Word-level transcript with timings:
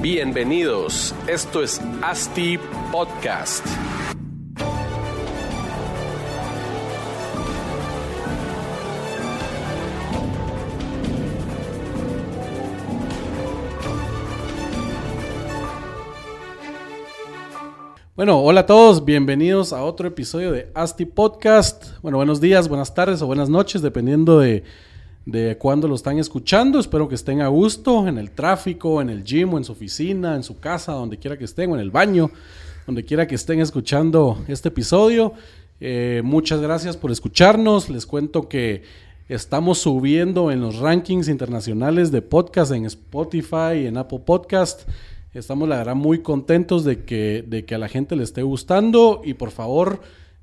Bienvenidos, 0.00 1.12
esto 1.26 1.60
es 1.60 1.80
ASTI 2.02 2.56
Podcast. 2.92 3.66
Bueno, 18.14 18.40
hola 18.40 18.60
a 18.60 18.66
todos, 18.66 19.04
bienvenidos 19.04 19.72
a 19.72 19.82
otro 19.82 20.06
episodio 20.06 20.52
de 20.52 20.70
ASTI 20.74 21.06
Podcast. 21.06 22.00
Bueno, 22.02 22.18
buenos 22.18 22.40
días, 22.40 22.68
buenas 22.68 22.94
tardes 22.94 23.20
o 23.20 23.26
buenas 23.26 23.48
noches, 23.48 23.82
dependiendo 23.82 24.38
de, 24.38 24.62
de 25.28 25.58
cuándo 25.58 25.86
lo 25.88 25.94
están 25.94 26.18
escuchando. 26.18 26.80
Espero 26.80 27.06
que 27.06 27.14
estén 27.14 27.42
a 27.42 27.48
gusto 27.48 28.08
en 28.08 28.16
el 28.16 28.30
tráfico, 28.30 29.02
en 29.02 29.10
el 29.10 29.24
gym 29.24 29.52
o 29.52 29.58
en 29.58 29.64
su 29.64 29.72
oficina, 29.72 30.34
en 30.34 30.42
su 30.42 30.58
casa, 30.58 30.92
donde 30.92 31.18
quiera 31.18 31.36
que 31.36 31.44
estén, 31.44 31.70
o 31.70 31.74
en 31.74 31.82
el 31.82 31.90
baño, 31.90 32.30
donde 32.86 33.04
quiera 33.04 33.26
que 33.26 33.34
estén 33.34 33.60
escuchando 33.60 34.42
este 34.48 34.68
episodio. 34.70 35.34
Eh, 35.80 36.22
muchas 36.24 36.62
gracias 36.62 36.96
por 36.96 37.10
escucharnos. 37.10 37.90
Les 37.90 38.06
cuento 38.06 38.48
que 38.48 38.84
estamos 39.28 39.80
subiendo 39.80 40.50
en 40.50 40.62
los 40.62 40.78
rankings 40.78 41.28
internacionales 41.28 42.10
de 42.10 42.22
podcast 42.22 42.72
en 42.72 42.86
Spotify 42.86 43.82
y 43.82 43.86
en 43.86 43.98
Apple 43.98 44.20
Podcast. 44.24 44.88
Estamos, 45.34 45.68
la 45.68 45.76
verdad, 45.76 45.94
muy 45.94 46.20
contentos 46.20 46.84
de 46.84 47.04
que, 47.04 47.44
de 47.46 47.66
que 47.66 47.74
a 47.74 47.78
la 47.78 47.88
gente 47.88 48.16
le 48.16 48.24
esté 48.24 48.42
gustando 48.42 49.20
y 49.22 49.34
por 49.34 49.50
favor, 49.50 50.00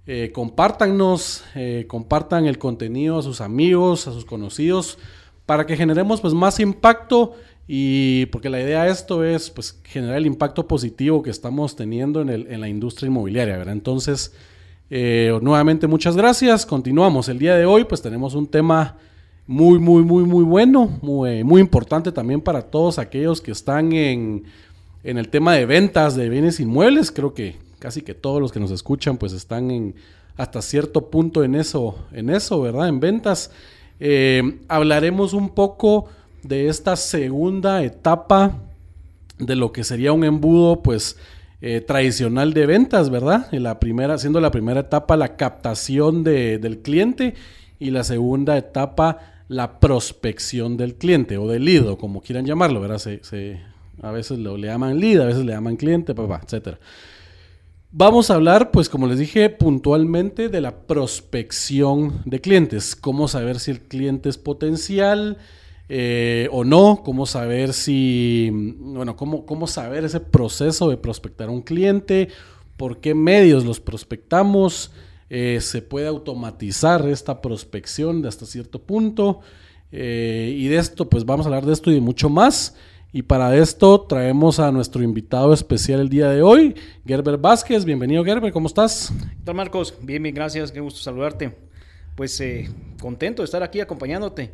eh, 0.08 0.32
compártanos, 0.32 1.44
eh, 1.56 1.86
compartan 1.88 2.46
el 2.46 2.60
contenido 2.60 3.18
a 3.18 3.24
sus 3.24 3.42
amigos, 3.42 4.08
a 4.08 4.14
sus 4.14 4.26
conocidos, 4.26 4.98
para 5.46 5.66
que 5.66 5.76
generemos 5.76 6.22
pues 6.22 6.34
más 6.34 6.60
impacto 6.60 7.34
y 7.68 8.28
porque 8.28 8.50
la 8.50 8.62
idea 8.62 8.84
de 8.84 8.92
esto 8.92 9.24
es 9.24 9.50
pues 9.50 9.80
generar 9.84 10.18
el 10.18 10.28
impacto 10.28 10.68
positivo 10.68 11.24
que 11.24 11.32
estamos 11.32 11.76
teniendo 11.76 12.22
en, 12.22 12.30
el, 12.30 12.48
en 12.48 12.62
la 12.62 12.70
industria 12.70 13.08
inmobiliaria, 13.08 13.58
¿verdad? 13.58 13.74
Entonces, 13.74 14.34
eh, 14.92 15.38
nuevamente 15.42 15.88
muchas 15.88 16.16
gracias, 16.16 16.66
continuamos. 16.66 17.28
El 17.28 17.40
día 17.40 17.56
de 17.56 17.66
hoy 17.66 17.86
pues 17.86 18.02
tenemos 18.02 18.36
un 18.36 18.46
tema 18.46 18.98
muy, 19.48 19.80
muy, 19.80 20.04
muy, 20.04 20.24
muy 20.24 20.44
bueno, 20.44 21.00
muy, 21.02 21.44
muy 21.44 21.62
importante 21.62 22.12
también 22.12 22.42
para 22.42 22.62
todos 22.62 23.00
aquellos 23.00 23.42
que 23.42 23.52
están 23.52 23.92
en 23.94 24.46
en 25.06 25.20
el 25.20 25.30
tema 25.30 25.54
de 25.54 25.68
ventas 25.68 26.16
de 26.16 26.30
bienes 26.30 26.60
inmuebles, 26.60 27.12
creo 27.12 27.36
que 27.36 27.56
casi 27.86 28.02
que 28.02 28.16
todos 28.16 28.42
los 28.42 28.52
que 28.52 28.60
nos 28.60 28.72
escuchan 28.72 29.18
pues 29.18 29.32
están 29.32 29.70
en 29.70 29.94
hasta 30.38 30.64
cierto 30.64 31.12
punto 31.12 31.44
en 31.44 31.54
eso, 31.54 31.96
en 32.14 32.32
eso, 32.32 32.60
¿verdad? 32.60 32.88
En 32.88 33.00
ventas. 33.00 33.52
Eh, 34.00 34.58
hablaremos 34.68 35.34
un 35.34 35.50
poco 35.50 36.08
de 36.42 36.68
esta 36.68 36.96
segunda 36.96 37.84
etapa 37.84 38.58
de 39.38 39.56
lo 39.56 39.72
que 39.72 39.84
sería 39.84 40.14
un 40.14 40.24
embudo 40.24 40.82
pues 40.82 41.18
eh, 41.62 41.80
tradicional 41.80 42.56
de 42.56 42.66
ventas, 42.66 43.12
¿verdad? 43.12 43.54
En 43.54 43.62
la 43.62 43.80
primera, 43.80 44.18
siendo 44.18 44.42
la 44.42 44.50
primera 44.50 44.80
etapa 44.80 45.16
la 45.16 45.36
captación 45.36 46.24
del 46.24 46.80
cliente 46.80 47.36
y 47.78 47.92
la 47.92 48.04
segunda 48.04 48.58
etapa 48.58 49.44
la 49.48 49.80
prospección 49.80 50.76
del 50.76 50.96
cliente 50.96 51.38
o 51.38 51.48
del 51.48 51.66
lead, 51.66 51.98
como 51.98 52.22
quieran 52.22 52.48
llamarlo, 52.48 52.82
¿verdad? 52.82 52.98
Se, 52.98 53.62
a 54.02 54.10
veces 54.10 54.40
le 54.40 54.58
llaman 54.58 55.00
lead, 55.00 55.22
a 55.22 55.26
veces 55.26 55.46
le 55.46 55.54
llaman 55.54 55.76
cliente, 55.76 56.16
papá, 56.16 56.42
etc. 56.44 56.80
Vamos 57.98 58.30
a 58.30 58.36
hablar, 58.36 58.72
pues 58.72 58.90
como 58.90 59.08
les 59.08 59.20
dije, 59.20 59.50
puntualmente 59.50 60.50
de 60.50 60.60
la 60.60 60.86
prospección 60.86 62.22
de 62.26 62.42
clientes. 62.42 62.94
Cómo 62.94 63.30
saber 63.30 63.58
si 63.58 63.72
el 63.72 63.84
cliente 63.84 64.28
es 64.28 64.38
potencial 64.38 65.38
eh, 65.88 66.50
o 66.52 66.66
no. 66.66 67.04
Cómo 67.06 67.26
saber 67.26 67.72
si, 67.72 68.50
bueno, 68.52 69.16
cómo, 69.16 69.46
cómo 69.46 69.66
saber 69.66 70.04
ese 70.04 70.20
proceso 70.20 70.90
de 70.90 70.98
prospectar 70.98 71.48
a 71.48 71.52
un 71.52 71.62
cliente. 71.62 72.28
Por 72.76 73.00
qué 73.00 73.16
medios 73.16 73.64
los 73.64 73.80
prospectamos. 73.80 74.92
Eh, 75.30 75.60
se 75.62 75.82
puede 75.82 76.08
automatizar 76.08 77.08
esta 77.08 77.42
prospección 77.42 78.22
de 78.22 78.28
hasta 78.28 78.46
cierto 78.46 78.82
punto. 78.82 79.40
Eh, 79.94 80.54
y 80.54 80.68
de 80.68 80.80
esto, 80.80 81.10
pues 81.10 81.24
vamos 81.24 81.46
a 81.46 81.48
hablar 81.48 81.66
de 81.66 81.72
esto 81.72 81.92
y 81.92 81.94
de 81.94 82.02
mucho 82.02 82.30
más. 82.30 82.76
Y 83.16 83.24
para 83.24 83.56
esto 83.56 84.02
traemos 84.02 84.60
a 84.60 84.74
nuestro 84.74 85.02
invitado 85.02 85.54
especial 85.54 86.02
el 86.02 86.10
día 86.10 86.28
de 86.28 86.42
hoy, 86.42 86.76
Gerber 87.08 87.38
Vázquez. 87.38 87.86
Bienvenido, 87.86 88.26
Gerber, 88.26 88.52
¿cómo 88.52 88.68
estás? 88.68 89.14
¿Qué 89.30 89.38
tal, 89.46 89.56
Marcos? 89.56 89.94
Bien, 90.02 90.22
bien, 90.22 90.36
gracias, 90.36 90.70
qué 90.70 90.82
gusto 90.82 91.00
saludarte. 91.00 91.56
Pues 92.18 92.38
eh, 92.42 92.70
contento 93.02 93.42
de 93.42 93.46
estar 93.46 93.64
aquí 93.64 93.80
acompañándote. 93.80 94.52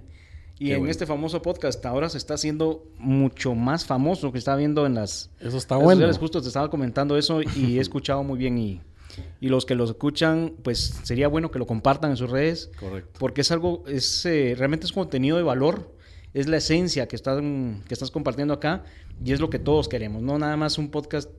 Y 0.60 0.68
Qué 0.68 0.74
en 0.74 0.82
bueno. 0.82 0.92
este 0.92 1.08
famoso 1.08 1.42
podcast 1.42 1.84
ahora 1.88 2.08
se 2.08 2.20
está 2.20 2.36
haciendo 2.36 2.84
mucho 3.00 3.56
más 3.56 3.84
famoso 3.84 4.32
que 4.32 4.38
está 4.38 4.56
viendo 4.56 4.86
en 4.86 4.94
las 4.94 5.32
Eso 5.40 5.58
está 5.58 5.74
redes 5.74 5.86
bueno. 5.86 6.02
sociales. 6.02 6.18
Justo 6.20 6.40
te 6.40 6.48
estaba 6.50 6.70
comentando 6.70 7.18
eso 7.18 7.42
y 7.42 7.80
he 7.80 7.82
escuchado 7.82 8.22
muy 8.24 8.38
bien. 8.38 8.60
Y, 8.60 8.80
y 9.40 9.50
los 9.50 9.66
que 9.66 9.74
lo 9.74 9.86
escuchan, 9.86 10.54
pues 10.62 11.00
sería 11.02 11.28
bueno 11.30 11.50
que 11.50 11.58
lo 11.58 11.66
compartan 11.66 12.12
en 12.12 12.18
sus 12.18 12.30
redes. 12.30 12.70
Correcto. 12.80 13.18
Porque 13.20 13.42
es 13.42 13.52
algo, 13.52 13.84
es 13.88 14.24
eh, 14.28 14.54
realmente 14.56 14.86
es 14.86 14.92
contenido 14.92 15.38
de 15.38 15.42
valor, 15.42 15.96
es 16.34 16.48
la 16.48 16.58
esencia 16.58 17.08
que, 17.08 17.16
están, 17.16 17.84
que 17.88 17.94
estás 17.94 18.12
compartiendo 18.12 18.54
acá 18.54 18.84
y 19.24 19.32
es 19.34 19.40
lo 19.40 19.50
que 19.50 19.60
todos 19.60 19.88
queremos, 19.88 20.22
no 20.22 20.38
nada 20.40 20.56
más 20.58 20.78
un 20.78 20.90
podcast 20.90 21.30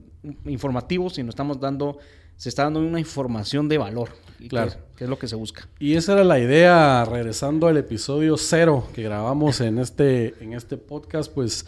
informativo, 0.44 1.10
sino 1.10 1.30
estamos 1.30 1.58
dando, 1.58 1.98
se 2.36 2.48
está 2.48 2.64
dando 2.64 2.80
una 2.80 3.00
información 3.00 3.69
de 3.69 3.78
valor, 3.78 4.10
Claro. 4.48 4.70
que, 4.72 4.76
que 4.97 5.04
es 5.04 5.10
lo 5.10 5.19
que 5.19 5.28
se 5.28 5.36
busca. 5.36 5.69
Y 5.78 5.94
esa 5.94 6.12
era 6.14 6.25
la 6.25 6.38
idea, 6.38 7.04
regresando 7.04 7.66
al 7.69 7.76
episodio 7.76 8.36
cero 8.36 8.86
que 8.94 9.02
grabamos 9.02 9.60
en 9.60 9.78
este, 9.78 10.34
en 10.41 10.52
este 10.52 10.76
podcast, 10.76 11.32
pues 11.32 11.66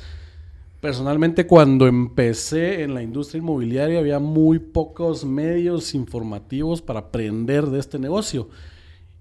personalmente 0.80 1.46
cuando 1.46 1.86
empecé 1.86 2.82
en 2.82 2.92
la 2.94 3.02
industria 3.02 3.38
inmobiliaria 3.38 3.98
había 3.98 4.18
muy 4.18 4.58
pocos 4.58 5.24
medios 5.24 5.94
informativos 5.94 6.82
para 6.82 7.00
aprender 7.00 7.66
de 7.66 7.80
este 7.80 7.98
negocio. 7.98 8.48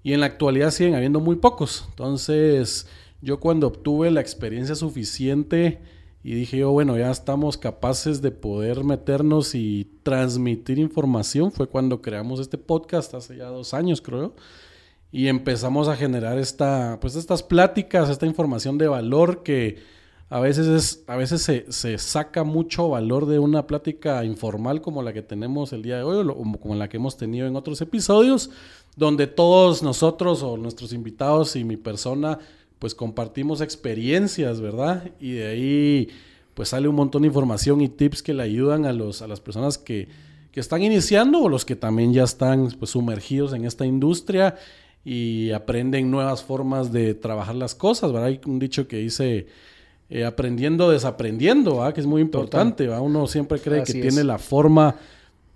Y 0.02 0.12
en 0.12 0.20
la 0.20 0.26
actualidad 0.26 0.70
siguen 0.70 0.94
habiendo 0.94 1.20
muy 1.20 1.36
pocos. 1.36 1.86
Entonces, 1.88 2.86
yo 3.24 3.40
cuando 3.40 3.66
obtuve 3.66 4.10
la 4.10 4.20
experiencia 4.20 4.74
suficiente 4.74 5.80
y 6.22 6.34
dije 6.34 6.58
yo, 6.58 6.70
bueno, 6.70 6.96
ya 6.98 7.10
estamos 7.10 7.56
capaces 7.56 8.20
de 8.20 8.30
poder 8.30 8.84
meternos 8.84 9.54
y 9.54 9.90
transmitir 10.02 10.78
información, 10.78 11.50
fue 11.50 11.66
cuando 11.66 12.02
creamos 12.02 12.38
este 12.38 12.58
podcast 12.58 13.14
hace 13.14 13.38
ya 13.38 13.46
dos 13.46 13.74
años, 13.74 14.00
creo. 14.00 14.34
Y 15.10 15.28
empezamos 15.28 15.88
a 15.88 15.96
generar 15.96 16.38
esta, 16.38 16.98
pues 17.00 17.16
estas 17.16 17.42
pláticas, 17.42 18.10
esta 18.10 18.26
información 18.26 18.78
de 18.78 18.88
valor 18.88 19.42
que 19.42 19.78
a 20.28 20.40
veces, 20.40 20.66
es, 20.66 21.04
a 21.06 21.16
veces 21.16 21.42
se, 21.42 21.70
se 21.70 21.96
saca 21.98 22.44
mucho 22.44 22.88
valor 22.88 23.26
de 23.26 23.38
una 23.38 23.66
plática 23.66 24.24
informal 24.24 24.80
como 24.80 25.02
la 25.02 25.12
que 25.12 25.22
tenemos 25.22 25.72
el 25.72 25.82
día 25.82 25.98
de 25.98 26.02
hoy 26.02 26.26
o 26.26 26.58
como 26.58 26.74
la 26.74 26.88
que 26.88 26.96
hemos 26.96 27.16
tenido 27.16 27.46
en 27.46 27.56
otros 27.56 27.80
episodios, 27.80 28.50
donde 28.96 29.26
todos 29.26 29.82
nosotros 29.82 30.42
o 30.42 30.56
nuestros 30.56 30.92
invitados 30.92 31.54
y 31.56 31.64
mi 31.64 31.76
persona 31.76 32.38
pues 32.78 32.94
compartimos 32.94 33.60
experiencias, 33.60 34.60
¿verdad? 34.60 35.10
Y 35.20 35.32
de 35.32 35.46
ahí 35.46 36.08
pues 36.54 36.68
sale 36.68 36.88
un 36.88 36.94
montón 36.94 37.22
de 37.22 37.28
información 37.28 37.80
y 37.80 37.88
tips 37.88 38.22
que 38.22 38.32
le 38.32 38.42
ayudan 38.42 38.86
a, 38.86 38.92
los, 38.92 39.22
a 39.22 39.26
las 39.26 39.40
personas 39.40 39.76
que, 39.76 40.08
que 40.52 40.60
están 40.60 40.82
iniciando 40.82 41.40
o 41.40 41.48
los 41.48 41.64
que 41.64 41.74
también 41.76 42.12
ya 42.12 42.22
están 42.22 42.68
pues, 42.78 42.92
sumergidos 42.92 43.52
en 43.54 43.64
esta 43.64 43.84
industria 43.84 44.54
y 45.04 45.50
aprenden 45.50 46.10
nuevas 46.10 46.42
formas 46.42 46.92
de 46.92 47.14
trabajar 47.14 47.56
las 47.56 47.74
cosas, 47.74 48.12
¿verdad? 48.12 48.28
Hay 48.28 48.40
un 48.46 48.58
dicho 48.58 48.86
que 48.88 48.98
dice 48.98 49.48
eh, 50.08 50.24
aprendiendo, 50.24 50.90
desaprendiendo, 50.90 51.78
¿verdad? 51.78 51.92
Que 51.92 52.00
es 52.00 52.06
muy 52.06 52.22
importante, 52.22 52.84
¿verdad? 52.86 53.02
Uno 53.02 53.26
siempre 53.26 53.58
cree 53.58 53.82
Así 53.82 53.94
que 53.94 54.06
es. 54.06 54.14
tiene 54.14 54.24
la 54.24 54.38
forma 54.38 54.96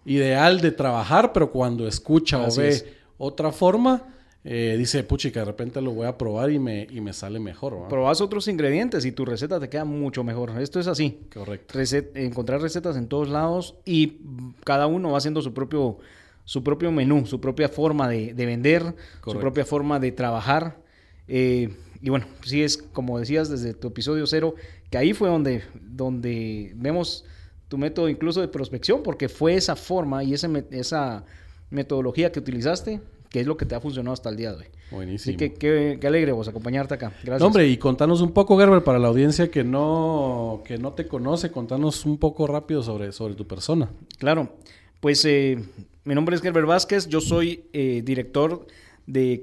ideal 0.04 0.60
de 0.60 0.72
trabajar, 0.72 1.32
pero 1.32 1.50
cuando 1.50 1.86
escucha 1.86 2.44
Así 2.44 2.58
o 2.58 2.62
ve 2.62 2.68
es. 2.70 2.86
otra 3.18 3.52
forma, 3.52 4.02
eh, 4.50 4.76
dice, 4.78 5.04
puchica, 5.04 5.40
de 5.40 5.44
repente 5.44 5.78
lo 5.82 5.92
voy 5.92 6.06
a 6.06 6.16
probar 6.16 6.50
y 6.50 6.58
me, 6.58 6.86
y 6.90 7.02
me 7.02 7.12
sale 7.12 7.38
mejor, 7.38 7.74
¿verdad? 7.74 7.88
Probás 7.90 8.22
otros 8.22 8.48
ingredientes 8.48 9.04
y 9.04 9.12
tu 9.12 9.26
receta 9.26 9.60
te 9.60 9.68
queda 9.68 9.84
mucho 9.84 10.24
mejor. 10.24 10.58
Esto 10.58 10.80
es 10.80 10.86
así. 10.86 11.20
Correcto. 11.34 11.78
Recet- 11.78 12.12
encontrar 12.14 12.62
recetas 12.62 12.96
en 12.96 13.08
todos 13.08 13.28
lados 13.28 13.74
y 13.84 14.20
cada 14.64 14.86
uno 14.86 15.10
va 15.12 15.18
haciendo 15.18 15.42
su 15.42 15.52
propio, 15.52 15.98
su 16.44 16.64
propio 16.64 16.90
menú, 16.90 17.26
su 17.26 17.42
propia 17.42 17.68
forma 17.68 18.08
de, 18.08 18.32
de 18.32 18.46
vender, 18.46 18.94
su 19.22 19.38
propia 19.38 19.66
forma 19.66 20.00
de 20.00 20.12
trabajar. 20.12 20.78
Eh, 21.26 21.68
y 22.00 22.08
bueno, 22.08 22.24
sí 22.42 22.62
es 22.62 22.78
como 22.78 23.18
decías 23.18 23.50
desde 23.50 23.74
tu 23.74 23.88
episodio 23.88 24.26
cero, 24.26 24.54
que 24.88 24.96
ahí 24.96 25.12
fue 25.12 25.28
donde, 25.28 25.62
donde 25.74 26.72
vemos 26.74 27.26
tu 27.68 27.76
método 27.76 28.08
incluso 28.08 28.40
de 28.40 28.48
prospección, 28.48 29.02
porque 29.02 29.28
fue 29.28 29.56
esa 29.56 29.76
forma 29.76 30.24
y 30.24 30.32
ese 30.32 30.48
esa 30.70 31.26
metodología 31.68 32.32
que 32.32 32.38
utilizaste 32.38 33.02
que 33.30 33.40
es 33.40 33.46
lo 33.46 33.56
que 33.56 33.66
te 33.66 33.74
ha 33.74 33.80
funcionado 33.80 34.12
hasta 34.14 34.28
el 34.30 34.36
día 34.36 34.52
de 34.52 34.58
hoy. 34.58 34.64
Buenísimo. 34.90 35.32
Así 35.32 35.36
que 35.36 35.54
qué, 35.54 35.98
qué 36.00 36.06
alegre 36.06 36.32
vos 36.32 36.48
acompañarte 36.48 36.94
acá. 36.94 37.12
Gracias. 37.22 37.40
No, 37.40 37.46
hombre, 37.46 37.68
y 37.68 37.76
contanos 37.76 38.20
un 38.22 38.32
poco, 38.32 38.56
Gerber, 38.58 38.82
para 38.84 38.98
la 38.98 39.08
audiencia 39.08 39.50
que 39.50 39.64
no, 39.64 40.62
que 40.64 40.78
no 40.78 40.92
te 40.94 41.06
conoce, 41.06 41.50
contanos 41.50 42.06
un 42.06 42.16
poco 42.18 42.46
rápido 42.46 42.82
sobre, 42.82 43.12
sobre 43.12 43.34
tu 43.34 43.46
persona. 43.46 43.90
Claro, 44.18 44.56
pues 45.00 45.24
eh, 45.26 45.58
mi 46.04 46.14
nombre 46.14 46.36
es 46.36 46.42
Gerber 46.42 46.64
Vázquez, 46.64 47.06
yo 47.08 47.20
soy 47.20 47.64
eh, 47.72 48.02
director 48.04 48.66
de 49.06 49.42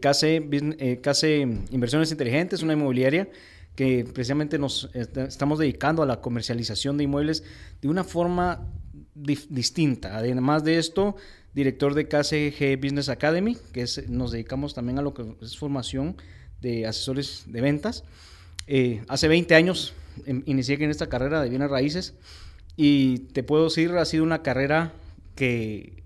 Business- 0.50 0.78
eh, 0.80 1.60
Inversiones 1.72 2.12
Inteligentes, 2.12 2.62
una 2.64 2.74
inmobiliaria 2.74 3.30
que 3.76 4.06
precisamente 4.06 4.58
nos 4.58 4.90
est- 4.94 5.18
estamos 5.18 5.60
dedicando 5.60 6.02
a 6.02 6.06
la 6.06 6.22
comercialización 6.22 6.98
de 6.98 7.04
inmuebles 7.04 7.44
de 7.82 7.88
una 7.90 8.04
forma 8.04 8.68
distinta. 9.14 10.18
Además 10.18 10.64
de 10.64 10.78
esto, 10.78 11.16
director 11.56 11.94
de 11.94 12.08
KCG 12.08 12.78
Business 12.80 13.08
Academy, 13.08 13.58
que 13.72 13.82
es, 13.82 14.10
nos 14.10 14.32
dedicamos 14.32 14.74
también 14.76 15.00
a 15.00 15.02
lo 15.02 15.14
que 15.14 15.24
es 15.42 15.58
formación 15.58 16.18
de 16.62 16.86
asesores 16.86 17.46
de 17.48 17.62
ventas. 17.62 18.04
Eh, 18.68 19.02
hace 19.08 19.28
20 19.30 19.56
años 19.56 19.94
em, 20.26 20.44
inicié 20.46 20.76
en 20.76 20.92
esta 20.92 21.08
carrera 21.08 21.42
de 21.42 21.50
bienes 21.50 21.70
raíces 21.70 22.14
y 22.76 23.20
te 23.20 23.42
puedo 23.42 23.66
decir, 23.66 23.92
ha 23.92 24.04
sido 24.04 24.24
una 24.26 24.44
carrera 24.44 24.94
que, 25.36 26.04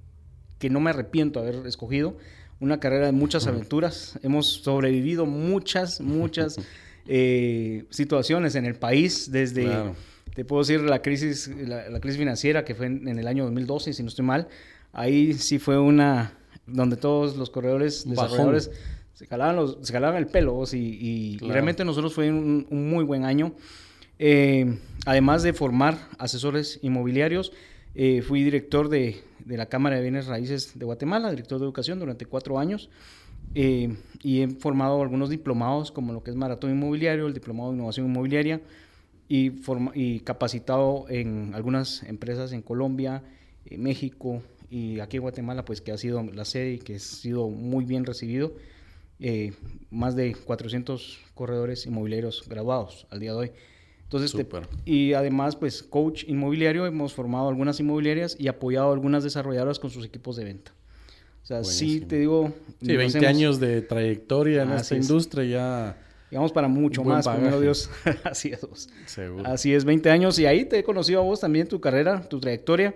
que 0.59 0.69
no 0.69 0.79
me 0.79 0.91
arrepiento 0.91 1.41
de 1.41 1.49
haber 1.49 1.67
escogido. 1.67 2.15
Una 2.59 2.79
carrera 2.79 3.07
de 3.07 3.13
muchas 3.13 3.47
aventuras. 3.47 4.19
Hemos 4.21 4.47
sobrevivido 4.47 5.25
muchas, 5.25 5.99
muchas 6.01 6.57
eh, 7.07 7.85
situaciones 7.89 8.53
en 8.55 8.65
el 8.65 8.75
país, 8.75 9.31
desde, 9.31 9.63
Claro. 9.63 9.95
te 10.35 10.45
puedo 10.45 10.61
decir, 10.61 10.81
la 10.81 11.01
crisis, 11.01 11.47
la, 11.47 11.89
la 11.89 11.99
crisis 12.01 12.19
financiera 12.19 12.65
que 12.65 12.75
fue 12.75 12.87
en, 12.87 13.07
en 13.07 13.17
el 13.17 13.27
año 13.27 13.45
2012, 13.45 13.93
si 13.93 14.03
no 14.03 14.09
estoy 14.09 14.25
mal. 14.25 14.47
Ahí 14.93 15.33
sí 15.33 15.59
fue 15.59 15.77
una, 15.79 16.33
donde 16.65 16.97
todos 16.97 17.35
los 17.37 17.49
corredores, 17.49 18.05
bajón. 18.05 18.15
desarrolladores, 18.15 18.71
se 19.13 19.25
jalaban, 19.27 19.55
los, 19.55 19.77
se 19.81 19.93
jalaban 19.93 20.17
el 20.17 20.27
pelo 20.27 20.63
y, 20.71 21.37
realmente 21.39 21.83
nosotros 21.85 22.13
fue 22.13 22.29
un, 22.31 22.65
un 22.69 22.89
muy 22.89 23.03
buen 23.03 23.25
año. 23.25 23.53
Eh, 24.17 24.77
además 25.05 25.43
de 25.43 25.53
formar 25.53 25.97
asesores 26.17 26.79
inmobiliarios, 26.81 27.51
eh, 27.95 28.21
fui 28.21 28.43
director 28.43 28.89
de, 28.89 29.21
de 29.45 29.57
la 29.57 29.67
Cámara 29.67 29.95
de 29.97 30.01
Bienes 30.01 30.27
Raíces 30.27 30.77
de 30.77 30.85
Guatemala, 30.85 31.29
director 31.31 31.59
de 31.59 31.65
educación 31.65 31.99
durante 31.99 32.25
cuatro 32.25 32.59
años. 32.59 32.89
eh, 33.55 33.95
y 34.21 34.41
he 34.41 34.47
formado 34.49 35.01
algunos 35.01 35.29
diplomados 35.29 35.91
como 35.91 36.11
lo 36.13 36.21
que 36.23 36.29
es 36.31 36.35
Maratón 36.35 36.71
Inmobiliario, 36.71 37.25
el 37.27 37.33
Diplomado 37.33 37.69
de 37.71 37.77
Innovación 37.77 38.05
Inmobiliaria 38.07 38.61
y, 39.29 39.49
forma- 39.51 39.91
y 39.95 40.19
capacitado 40.19 41.05
en 41.09 41.53
algunas 41.55 42.03
empresas 42.03 42.51
en 42.51 42.61
Colombia, 42.61 43.23
en 43.65 43.81
México 43.83 44.41
y 44.69 44.99
aquí 44.99 45.17
en 45.17 45.21
Guatemala, 45.23 45.65
pues 45.65 45.81
que 45.81 45.91
ha 45.91 45.97
sido 45.97 46.23
la 46.33 46.45
sede 46.45 46.73
y 46.73 46.79
que 46.79 46.95
ha 46.95 46.99
sido 46.99 47.49
muy 47.49 47.85
bien 47.85 48.05
recibido. 48.05 48.53
Eh, 49.21 49.53
más 49.89 50.15
de 50.15 50.33
400 50.33 51.19
corredores 51.33 51.85
inmobiliarios 51.85 52.43
graduados 52.47 53.05
al 53.09 53.19
día 53.19 53.31
de 53.33 53.37
hoy. 53.37 53.51
Entonces, 54.03 54.31
te- 54.31 54.47
y 54.85 55.13
además, 55.13 55.55
pues, 55.55 55.83
coach 55.83 56.23
inmobiliario, 56.27 56.85
hemos 56.87 57.13
formado 57.13 57.49
algunas 57.49 57.79
inmobiliarias 57.79 58.35
y 58.39 58.47
apoyado 58.47 58.89
a 58.89 58.93
algunas 58.93 59.23
desarrolladoras 59.23 59.77
con 59.77 59.89
sus 59.91 60.05
equipos 60.05 60.35
de 60.37 60.45
venta. 60.45 60.71
O 61.43 61.45
sea, 61.45 61.63
sí 61.63 61.85
Buenísimo. 61.85 62.07
te 62.07 62.19
digo... 62.19 62.53
Sí, 62.81 62.87
nos 62.87 62.97
20 62.97 63.17
hemos- 63.19 63.29
años 63.29 63.59
de 63.59 63.81
trayectoria 63.81 64.63
en 64.63 64.71
esta 64.71 64.95
es. 64.95 65.01
industria 65.09 65.43
ya 65.45 65.97
Digamos 66.31 66.51
para 66.51 66.67
mucho 66.67 67.03
más, 67.03 67.27
primero. 67.27 67.59
Dios. 67.59 67.89
Así 68.23 68.49
es. 68.49 68.61
vos. 68.61 68.87
seguro. 69.07 69.43
Así 69.47 69.73
es, 69.73 69.83
20 69.83 70.11
años. 70.11 70.37
Y 70.39 70.45
ahí 70.45 70.63
te 70.65 70.77
he 70.79 70.83
conocido 70.83 71.19
a 71.21 71.23
vos 71.23 71.39
también, 71.39 71.67
tu 71.67 71.79
carrera, 71.81 72.21
tu 72.29 72.39
trayectoria. 72.39 72.93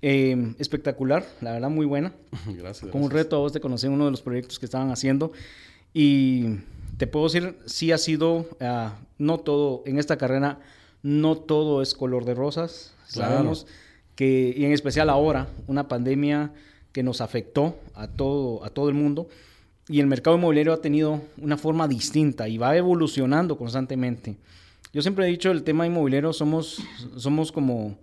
Eh, 0.00 0.54
espectacular, 0.58 1.26
la 1.40 1.52
verdad, 1.52 1.70
muy 1.70 1.86
buena. 1.86 2.12
gracias. 2.46 2.90
Con 2.90 3.02
un 3.02 3.10
reto 3.10 3.36
a 3.36 3.38
vos 3.40 3.52
te 3.52 3.60
conocí 3.60 3.86
en 3.86 3.92
uno 3.92 4.04
de 4.04 4.10
los 4.10 4.22
proyectos 4.22 4.58
que 4.58 4.66
estaban 4.66 4.90
haciendo. 4.90 5.32
Y 5.92 6.58
te 6.96 7.06
puedo 7.06 7.26
decir, 7.26 7.56
sí 7.66 7.92
ha 7.92 7.98
sido, 7.98 8.46
ah, 8.60 8.98
no 9.18 9.38
todo, 9.38 9.82
en 9.86 9.98
esta 9.98 10.16
carrera, 10.16 10.60
no 11.02 11.36
todo 11.36 11.82
es 11.82 11.94
color 11.94 12.24
de 12.24 12.34
rosas. 12.34 12.94
Claro. 13.12 13.32
Sabemos 13.32 13.66
que, 14.14 14.54
y 14.56 14.64
en 14.64 14.72
especial 14.72 15.10
ahora, 15.10 15.48
una 15.66 15.88
pandemia 15.88 16.52
que 16.92 17.02
nos 17.02 17.20
afectó 17.20 17.78
a 17.94 18.08
todo, 18.08 18.64
a 18.64 18.70
todo 18.70 18.88
el 18.88 18.94
mundo. 18.94 19.28
Y 19.88 20.00
el 20.00 20.06
mercado 20.06 20.36
inmobiliario 20.36 20.72
ha 20.72 20.80
tenido 20.82 21.22
una 21.38 21.56
forma 21.56 21.88
distinta 21.88 22.48
y 22.48 22.58
va 22.58 22.76
evolucionando 22.76 23.56
constantemente. 23.56 24.36
Yo 24.92 25.02
siempre 25.02 25.26
he 25.26 25.30
dicho, 25.30 25.50
el 25.50 25.62
tema 25.62 25.86
inmobiliario 25.86 26.32
somos, 26.32 26.82
somos 27.16 27.52
como, 27.52 27.96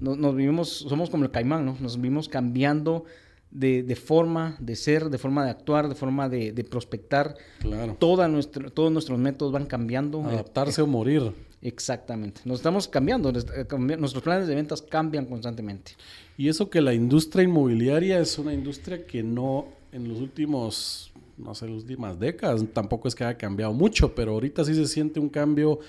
no- 0.00 0.16
nos, 0.16 0.34
vivimos, 0.34 0.68
somos 0.68 1.10
como 1.10 1.24
el 1.24 1.30
caimán, 1.30 1.64
¿no? 1.66 1.76
Nos 1.80 1.96
vivimos 1.96 2.28
cambiando 2.28 3.04
de, 3.50 3.82
de 3.82 3.96
forma 3.96 4.56
de 4.60 4.76
ser, 4.76 5.08
de 5.10 5.18
forma 5.18 5.44
de 5.44 5.50
actuar, 5.50 5.88
de 5.88 5.94
forma 5.94 6.28
de, 6.28 6.52
de 6.52 6.64
prospectar. 6.64 7.34
Claro. 7.60 7.96
Toda 7.98 8.28
nuestra, 8.28 8.70
todos 8.70 8.92
nuestros 8.92 9.18
métodos 9.18 9.52
van 9.52 9.66
cambiando. 9.66 10.22
Adaptarse 10.24 10.82
o 10.82 10.86
morir. 10.86 11.32
Exactamente. 11.60 12.40
Nos 12.44 12.58
estamos 12.58 12.86
cambiando. 12.88 13.30
eh, 13.30 13.96
Nuestros 13.98 14.22
planes 14.22 14.46
de 14.46 14.54
ventas 14.54 14.80
cambian 14.82 15.26
constantemente. 15.26 15.92
Y 16.36 16.48
eso 16.48 16.70
que 16.70 16.80
la 16.80 16.94
industria 16.94 17.42
inmobiliaria 17.44 18.20
es 18.20 18.38
una 18.38 18.54
industria 18.54 19.06
que 19.06 19.22
no 19.22 19.66
en 19.90 20.06
los 20.06 20.20
últimos, 20.20 21.10
no 21.36 21.54
sé, 21.54 21.66
las 21.66 21.82
últimas 21.82 22.20
décadas, 22.20 22.62
tampoco 22.72 23.08
es 23.08 23.14
que 23.14 23.24
haya 23.24 23.38
cambiado 23.38 23.72
mucho, 23.72 24.14
pero 24.14 24.32
ahorita 24.32 24.64
sí 24.64 24.74
se 24.74 24.86
siente 24.86 25.18
un 25.18 25.30
cambio 25.30 25.80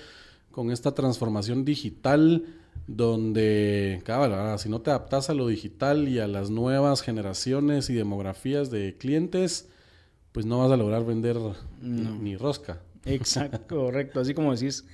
con 0.50 0.70
esta 0.72 0.92
transformación 0.92 1.64
digital 1.64 2.44
donde, 2.86 4.00
claro, 4.04 4.34
ahora, 4.34 4.58
si 4.58 4.68
no 4.68 4.80
te 4.80 4.90
adaptas 4.90 5.30
a 5.30 5.34
lo 5.34 5.46
digital 5.46 6.08
y 6.08 6.18
a 6.18 6.26
las 6.26 6.50
nuevas 6.50 7.02
generaciones 7.02 7.88
y 7.90 7.94
demografías 7.94 8.70
de 8.70 8.96
clientes, 8.98 9.68
pues 10.32 10.44
no 10.46 10.58
vas 10.58 10.70
a 10.72 10.76
lograr 10.76 11.04
vender 11.04 11.36
ni- 11.80 12.02
ni 12.18 12.36
rosca. 12.36 12.80
Exacto, 13.04 13.60
correcto. 13.68 14.20
Así 14.20 14.34
como 14.34 14.52
decís, 14.54 14.84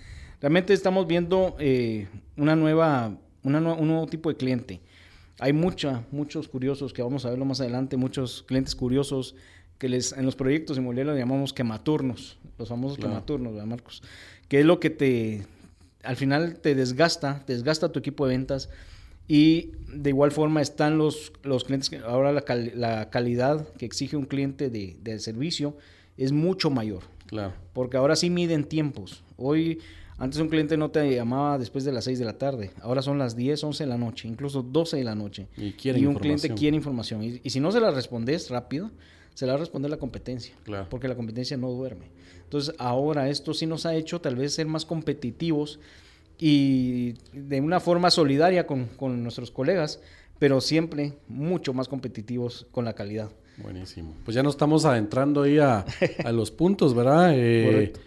realmente 0.40 0.72
estamos 0.72 1.06
viendo 1.06 1.56
eh, 1.58 2.06
una 2.36 2.54
nueva, 2.54 3.16
una 3.42 3.58
un 3.58 3.88
nuevo 3.88 4.06
tipo 4.06 4.28
de 4.28 4.36
cliente. 4.36 4.80
Hay 5.38 5.52
mucha, 5.52 6.04
muchos 6.12 6.48
curiosos 6.48 6.92
que 6.92 7.02
vamos 7.02 7.24
a 7.26 7.30
verlo 7.30 7.44
más 7.44 7.60
adelante, 7.60 7.96
muchos 7.96 8.42
clientes 8.46 8.74
curiosos 8.74 9.34
que 9.78 9.88
les 9.90 10.12
en 10.12 10.24
los 10.24 10.36
proyectos 10.36 10.78
inmobiliarios 10.78 11.18
llamamos 11.18 11.52
quematurnos, 11.52 12.38
los 12.58 12.68
famosos 12.68 12.96
Claro. 12.96 13.12
quematurnos, 13.12 13.52
¿verdad, 13.52 13.66
Marcos? 13.66 14.02
Que 14.48 14.60
es 14.60 14.64
lo 14.66 14.80
que 14.80 14.88
te, 14.88 15.46
al 16.06 16.16
final 16.16 16.58
te 16.60 16.74
desgasta, 16.74 17.42
te 17.46 17.52
desgasta 17.54 17.90
tu 17.92 17.98
equipo 17.98 18.26
de 18.26 18.34
ventas 18.36 18.68
y 19.28 19.72
de 19.92 20.10
igual 20.10 20.30
forma 20.30 20.62
están 20.62 20.98
los, 20.98 21.32
los 21.42 21.64
clientes, 21.64 21.90
que 21.90 21.98
ahora 21.98 22.32
la, 22.32 22.42
cal- 22.42 22.72
la 22.76 23.10
calidad 23.10 23.68
que 23.74 23.84
exige 23.86 24.16
un 24.16 24.24
cliente 24.26 24.70
de, 24.70 24.96
de 25.02 25.18
servicio 25.18 25.76
es 26.16 26.32
mucho 26.32 26.70
mayor. 26.70 27.02
Claro. 27.26 27.52
Porque 27.72 27.96
ahora 27.96 28.14
sí 28.14 28.30
miden 28.30 28.64
tiempos. 28.64 29.24
Hoy, 29.36 29.80
antes 30.16 30.40
un 30.40 30.48
cliente 30.48 30.76
no 30.76 30.90
te 30.92 31.12
llamaba 31.14 31.58
después 31.58 31.84
de 31.84 31.90
las 31.92 32.04
6 32.04 32.20
de 32.20 32.24
la 32.24 32.38
tarde. 32.38 32.70
Ahora 32.80 33.02
son 33.02 33.18
las 33.18 33.34
10, 33.34 33.64
11 33.64 33.82
de 33.84 33.88
la 33.90 33.98
noche, 33.98 34.28
incluso 34.28 34.62
12 34.62 34.96
de 34.98 35.04
la 35.04 35.14
noche. 35.16 35.48
Y 35.56 35.72
quiere 35.72 35.98
un 36.06 36.14
cliente 36.22 36.46
quiere 36.54 36.76
información. 36.76 37.22
Y, 37.24 37.40
y 37.42 37.50
si 37.50 37.58
no 37.58 37.72
se 37.72 37.80
la 37.80 37.90
respondes 37.90 38.48
rápido, 38.48 38.92
se 39.36 39.44
la 39.46 39.52
va 39.52 39.56
a 39.58 39.60
responder 39.60 39.90
la 39.90 39.98
competencia. 39.98 40.54
Claro. 40.64 40.86
Porque 40.88 41.08
la 41.08 41.14
competencia 41.14 41.56
no 41.56 41.68
duerme. 41.70 42.06
Entonces, 42.42 42.74
ahora 42.78 43.28
esto 43.28 43.52
sí 43.54 43.66
nos 43.66 43.84
ha 43.86 43.94
hecho 43.94 44.20
tal 44.20 44.36
vez 44.36 44.54
ser 44.54 44.66
más 44.66 44.84
competitivos 44.86 45.78
y 46.38 47.14
de 47.32 47.60
una 47.60 47.80
forma 47.80 48.10
solidaria 48.10 48.66
con, 48.66 48.86
con 48.96 49.22
nuestros 49.22 49.50
colegas, 49.50 50.00
pero 50.38 50.60
siempre 50.60 51.14
mucho 51.28 51.72
más 51.74 51.88
competitivos 51.88 52.66
con 52.70 52.84
la 52.84 52.94
calidad. 52.94 53.30
Buenísimo. 53.58 54.14
Pues 54.24 54.34
ya 54.34 54.42
nos 54.42 54.54
estamos 54.54 54.84
adentrando 54.84 55.42
ahí 55.42 55.58
a, 55.58 55.84
a 56.24 56.32
los 56.32 56.50
puntos, 56.50 56.94
¿verdad? 56.94 57.32
Eh, 57.34 57.64
Correcto. 57.70 58.00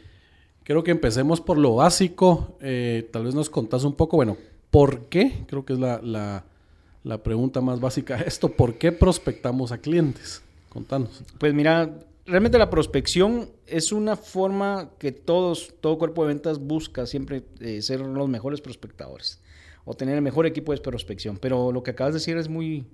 Creo 0.63 0.83
que 0.83 0.91
empecemos 0.91 1.41
por 1.41 1.57
lo 1.57 1.75
básico. 1.75 2.55
Eh, 2.61 3.09
tal 3.11 3.25
vez 3.25 3.33
nos 3.33 3.49
contás 3.49 3.83
un 3.83 3.93
poco, 3.93 4.17
bueno, 4.17 4.37
¿por 4.69 5.05
qué? 5.09 5.43
Creo 5.47 5.65
que 5.65 5.73
es 5.73 5.79
la, 5.79 5.99
la- 6.03 6.45
la 7.03 7.23
pregunta 7.23 7.61
más 7.61 7.79
básica 7.79 8.17
de 8.17 8.23
esto. 8.27 8.49
¿Por 8.51 8.77
qué 8.77 8.91
prospectamos 8.91 9.71
a 9.71 9.79
clientes? 9.79 10.43
Contanos. 10.69 11.23
Pues 11.37 11.53
mira, 11.53 11.99
realmente 12.25 12.57
la 12.57 12.69
prospección 12.69 13.49
es 13.67 13.91
una 13.91 14.15
forma 14.15 14.91
que 14.99 15.11
todos, 15.11 15.73
todo 15.81 15.97
cuerpo 15.97 16.23
de 16.23 16.29
ventas 16.29 16.59
busca 16.59 17.05
siempre 17.05 17.43
eh, 17.59 17.81
ser 17.81 18.01
los 18.01 18.29
mejores 18.29 18.61
prospectadores 18.61 19.39
o 19.85 19.95
tener 19.95 20.15
el 20.15 20.21
mejor 20.21 20.45
equipo 20.45 20.71
de 20.71 20.79
prospección. 20.79 21.37
Pero 21.37 21.71
lo 21.71 21.83
que 21.83 21.91
acabas 21.91 22.13
de 22.13 22.19
decir 22.19 22.37
es 22.37 22.49
muy, 22.49 22.85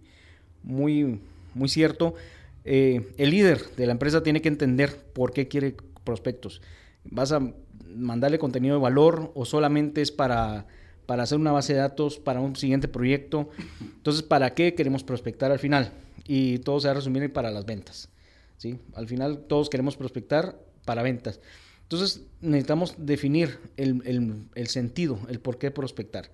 muy, 0.63 1.19
muy 1.53 1.67
cierto. 1.67 2.15
Eh, 2.63 3.11
el 3.17 3.31
líder 3.31 3.61
de 3.75 3.85
la 3.85 3.91
empresa 3.91 4.23
tiene 4.23 4.41
que 4.41 4.47
entender 4.47 4.97
por 5.13 5.33
qué 5.33 5.47
quiere 5.47 5.75
prospectos. 6.03 6.61
¿Vas 7.03 7.31
a 7.31 7.53
mandarle 7.93 8.39
contenido 8.39 8.75
de 8.75 8.81
valor 8.81 9.31
o 9.35 9.45
solamente 9.45 10.01
es 10.01 10.11
para, 10.11 10.65
para 11.05 11.23
hacer 11.23 11.37
una 11.37 11.51
base 11.51 11.73
de 11.73 11.79
datos 11.79 12.17
para 12.19 12.39
un 12.39 12.55
siguiente 12.55 12.87
proyecto? 12.87 13.49
Entonces, 13.79 14.23
¿para 14.23 14.53
qué 14.53 14.73
queremos 14.75 15.03
prospectar 15.03 15.51
al 15.51 15.59
final? 15.59 15.91
Y 16.27 16.59
todo 16.59 16.79
se 16.79 16.87
va 16.87 16.91
a 16.91 16.95
resumir 16.95 17.31
para 17.31 17.51
las 17.51 17.65
ventas. 17.65 18.09
¿sí? 18.57 18.79
Al 18.93 19.07
final 19.07 19.39
todos 19.47 19.69
queremos 19.69 19.95
prospectar 19.97 20.57
para 20.85 21.03
ventas. 21.03 21.39
Entonces 21.83 22.21
necesitamos 22.41 22.95
definir 22.97 23.59
el, 23.77 24.01
el- 24.05 24.47
el 24.55 24.67
sentido, 24.67 25.19
el 25.29 25.39
por 25.39 25.57
qué 25.59 25.69
prospectar. 25.71 26.31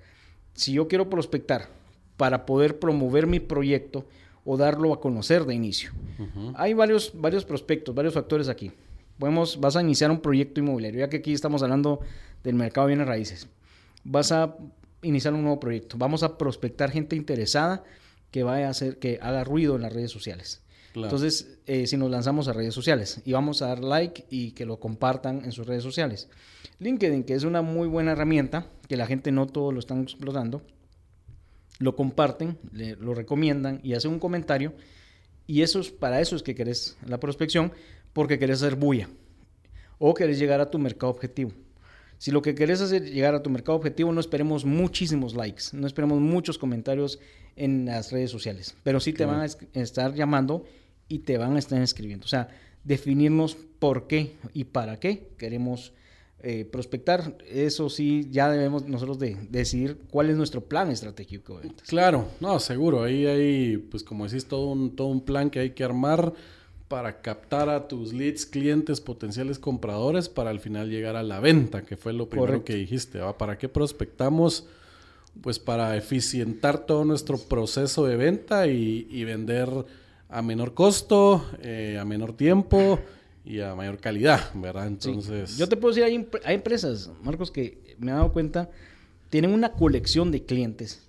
Si 0.54 0.74
yo 0.74 0.88
quiero 0.88 1.10
prospectar 1.10 1.68
para 2.18 2.46
poder 2.46 2.80
promover 2.80 3.28
mi 3.28 3.40
proyecto 3.40 4.06
o 4.46 4.58
darlo 4.58 4.94
a 4.94 5.00
conocer 5.02 5.46
de 5.46 5.54
inicio. 5.56 5.92
Hay 6.56 6.74
varios, 6.74 7.12
varios 7.16 7.46
prospectos, 7.46 7.94
varios 7.96 8.14
factores 8.14 8.48
aquí. 8.48 8.72
Podemos, 9.20 9.60
vas 9.60 9.76
a 9.76 9.82
iniciar 9.82 10.10
un 10.12 10.20
proyecto 10.20 10.60
inmobiliario, 10.60 11.00
ya 11.02 11.10
que 11.10 11.18
aquí 11.18 11.34
estamos 11.34 11.62
hablando 11.64 12.00
del 12.44 12.56
mercado 12.56 12.88
de 12.88 12.92
bienes 12.96 13.08
raíces. 13.08 13.48
Vas 14.04 14.32
a 14.32 14.56
iniciar 15.04 15.34
un 15.34 15.42
nuevo 15.44 15.60
proyecto. 15.60 15.98
Vamos 15.98 16.24
a 16.24 16.38
prospectar 16.38 16.92
gente 16.92 17.16
interesada 17.16 17.84
que 18.32 18.44
vaya 18.44 18.68
a 18.68 18.72
hacer, 18.72 18.98
que 19.00 19.20
haga 19.22 19.44
ruido 19.44 19.76
en 19.76 19.82
las 19.82 19.94
redes 19.94 20.12
sociales. 20.12 20.62
Claro. 20.94 21.08
Entonces, 21.08 21.60
eh, 21.68 21.88
si 21.88 21.96
nos 21.98 22.12
lanzamos 22.12 22.48
a 22.48 22.54
redes 22.54 22.74
sociales 22.74 23.22
y 23.26 23.32
vamos 23.32 23.62
a 23.62 23.68
dar 23.68 23.80
like 23.84 24.26
y 24.30 24.52
que 24.52 24.66
lo 24.66 24.80
compartan 24.80 25.44
en 25.46 25.52
sus 25.54 25.66
redes 25.66 25.84
sociales. 25.84 26.30
LinkedIn, 26.80 27.24
que 27.24 27.34
es 27.34 27.44
una 27.44 27.62
muy 27.62 27.88
buena 27.88 28.12
herramienta, 28.12 28.68
que 28.88 28.98
la 28.98 29.08
gente 29.08 29.32
no 29.32 29.48
todo 29.48 29.72
lo 29.72 29.80
están 29.80 30.02
explotando, 30.04 30.62
lo 31.80 31.96
comparten, 31.96 32.58
le- 32.72 32.96
lo 32.96 33.14
recomiendan 33.14 33.80
y 33.84 33.94
hacen 33.94 34.12
un 34.12 34.20
comentario. 34.20 34.74
Y 35.48 35.62
eso 35.62 35.80
es, 35.80 35.92
para 35.92 36.20
eso 36.22 36.36
es 36.36 36.44
que 36.44 36.56
querés 36.56 36.98
la 37.08 37.20
prospección, 37.20 37.72
porque 38.14 38.38
querés 38.40 38.62
hacer 38.62 38.76
bulla 38.76 39.10
o 39.98 40.14
querés 40.14 40.40
llegar 40.40 40.60
a 40.62 40.70
tu 40.70 40.78
mercado 40.80 41.12
objetivo. 41.12 41.52
Si 42.22 42.30
lo 42.30 42.44
que 42.44 42.54
querés 42.54 42.82
hacer 42.82 43.10
llegar 43.12 43.34
a 43.34 43.42
tu 43.42 43.50
mercado 43.50 43.76
objetivo, 43.80 44.12
no 44.12 44.20
esperemos 44.20 44.64
muchísimos 44.64 45.34
likes, 45.34 45.64
no 45.74 45.88
esperemos 45.88 46.20
muchos 46.20 46.60
comentarios 46.60 47.18
en 47.56 47.86
las 47.86 48.12
redes 48.12 48.30
sociales, 48.30 48.76
pero 48.84 49.00
sí 49.00 49.12
te 49.12 49.26
van 49.26 49.40
a 49.40 49.46
es- 49.46 49.58
estar 49.74 50.14
llamando 50.14 50.64
y 51.08 51.20
te 51.20 51.40
van 51.40 51.56
a 51.56 51.60
estar 51.60 51.82
escribiendo. 51.82 52.26
O 52.26 52.28
sea, 52.28 52.48
definirnos 52.84 53.56
por 53.80 54.06
qué 54.06 54.36
y 54.54 54.66
para 54.66 55.00
qué 55.00 55.30
queremos 55.40 55.94
eh, 56.44 56.64
prospectar, 56.66 57.38
eso 57.50 57.90
sí, 57.90 58.28
ya 58.32 58.52
debemos 58.52 58.88
nosotros 58.88 59.18
de 59.18 59.38
decidir 59.50 59.98
cuál 60.12 60.30
es 60.30 60.38
nuestro 60.38 60.62
plan 60.62 60.92
estratégico 60.92 61.56
de 61.58 61.68
ventas. 61.70 61.88
Claro, 61.88 62.28
no, 62.40 62.60
seguro. 62.60 63.02
Ahí 63.04 63.26
hay, 63.26 63.78
pues 63.78 64.04
como 64.04 64.28
decís, 64.28 64.46
todo 64.46 64.68
un, 64.68 64.96
todo 64.96 65.08
un 65.08 65.22
plan 65.26 65.50
que 65.50 65.60
hay 65.60 65.70
que 65.72 65.84
armar 65.84 66.34
para 66.92 67.22
captar 67.22 67.70
a 67.70 67.88
tus 67.88 68.12
leads, 68.12 68.46
clientes, 68.46 69.00
potenciales 69.00 69.58
compradores, 69.60 70.28
para 70.28 70.50
al 70.50 70.60
final 70.60 70.90
llegar 70.90 71.16
a 71.16 71.24
la 71.24 71.40
venta, 71.40 71.84
que 71.84 71.96
fue 71.96 72.12
lo 72.12 72.28
primero 72.28 72.48
Correcto. 72.48 72.66
que 72.66 72.76
dijiste. 72.76 73.20
¿va? 73.20 73.38
¿Para 73.38 73.58
qué 73.58 73.70
prospectamos? 73.70 74.68
Pues 75.42 75.58
para 75.58 75.96
eficientar 75.96 76.86
todo 76.86 77.06
nuestro 77.06 77.38
proceso 77.38 78.06
de 78.06 78.18
venta 78.18 78.68
y, 78.68 79.08
y 79.10 79.24
vender 79.24 79.70
a 80.28 80.42
menor 80.42 80.74
costo, 80.74 81.46
eh, 81.62 81.98
a 81.98 82.04
menor 82.04 82.34
tiempo 82.36 83.00
y 83.46 83.62
a 83.62 83.74
mayor 83.74 83.98
calidad, 84.00 84.52
¿verdad? 84.54 84.92
Sí. 85.00 85.08
Entonces, 85.10 85.58
Yo 85.58 85.68
te 85.70 85.78
puedo 85.78 85.96
decir, 85.96 86.04
hay, 86.04 86.16
empre- 86.18 86.42
hay 86.44 86.56
empresas, 86.56 87.10
Marcos, 87.24 87.50
que 87.52 87.96
me 88.00 88.12
he 88.12 88.14
dado 88.14 88.34
cuenta, 88.34 88.70
tienen 89.30 89.52
una 89.54 89.72
colección 89.72 90.30
de 90.32 90.44
clientes. 90.44 91.02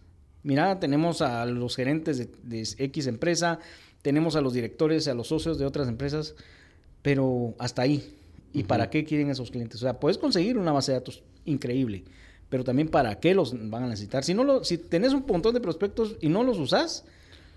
Mira, 0.45 0.79
tenemos 0.79 1.21
a 1.23 1.45
los 1.47 1.75
gerentes 1.75 2.19
de, 2.19 2.29
de 2.45 2.69
X 2.79 3.09
empresa, 3.09 3.59
tenemos 4.03 4.37
a 4.37 4.41
los 4.41 4.53
directores, 4.53 5.09
a 5.09 5.15
los 5.15 5.29
socios 5.29 5.59
de 5.59 5.65
otras 5.65 5.89
empresas, 5.89 6.35
pero 7.03 7.55
hasta 7.59 7.83
ahí. 7.83 8.15
¿Y 8.53 8.65
para 8.65 8.91
qué 8.91 9.05
quieren 9.05 9.31
esos 9.31 9.51
clientes? 9.51 9.81
O 9.81 9.81
sea, 9.81 9.99
puedes 9.99 10.19
conseguir 10.19 10.59
una 10.59 10.73
base 10.73 10.93
de 10.93 10.99
datos 10.99 11.23
increíble, 11.47 12.05
pero 12.51 12.65
también 12.65 12.89
para 12.89 13.19
qué 13.19 13.35
los 13.35 13.55
van 13.71 13.85
a 13.85 13.89
necesitar. 13.89 14.25
Si, 14.25 14.35
no 14.35 14.45
lo, 14.45 14.63
si 14.63 14.77
tenés 14.77 15.15
un 15.15 15.25
montón 15.27 15.55
de 15.55 15.61
prospectos 15.61 16.17
y 16.21 16.29
no 16.29 16.43
los 16.43 16.59
usás, 16.59 17.05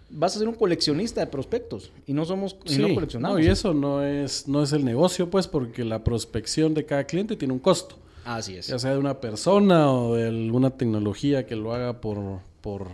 vas 0.10 0.36
a 0.36 0.40
ser 0.40 0.48
un 0.48 0.56
coleccionista 0.56 1.20
de 1.20 1.28
prospectos 1.28 1.92
y 2.08 2.14
no 2.14 2.24
somos 2.24 2.56
y 2.66 2.76
Sí, 2.76 2.82
no 2.82 2.94
coleccionamos. 2.94 3.38
no, 3.38 3.44
y 3.44 3.48
eso 3.48 3.74
no 3.74 4.04
es, 4.04 4.48
no 4.48 4.64
es 4.64 4.72
el 4.72 4.86
negocio, 4.86 5.30
pues, 5.30 5.48
porque 5.48 5.84
la 5.84 6.04
prospección 6.04 6.74
de 6.74 6.86
cada 6.86 7.04
cliente 7.04 7.36
tiene 7.36 7.54
un 7.54 7.60
costo. 7.60 7.98
Así 8.24 8.56
es. 8.56 8.68
Ya 8.68 8.80
sea 8.80 8.92
de 8.92 8.98
una 8.98 9.20
persona 9.20 9.92
o 9.92 10.16
de 10.16 10.28
alguna 10.28 10.72
tecnología 10.72 11.46
que 11.46 11.56
lo 11.56 11.74
haga 11.74 12.00
por, 12.00 12.40
por 12.62 12.88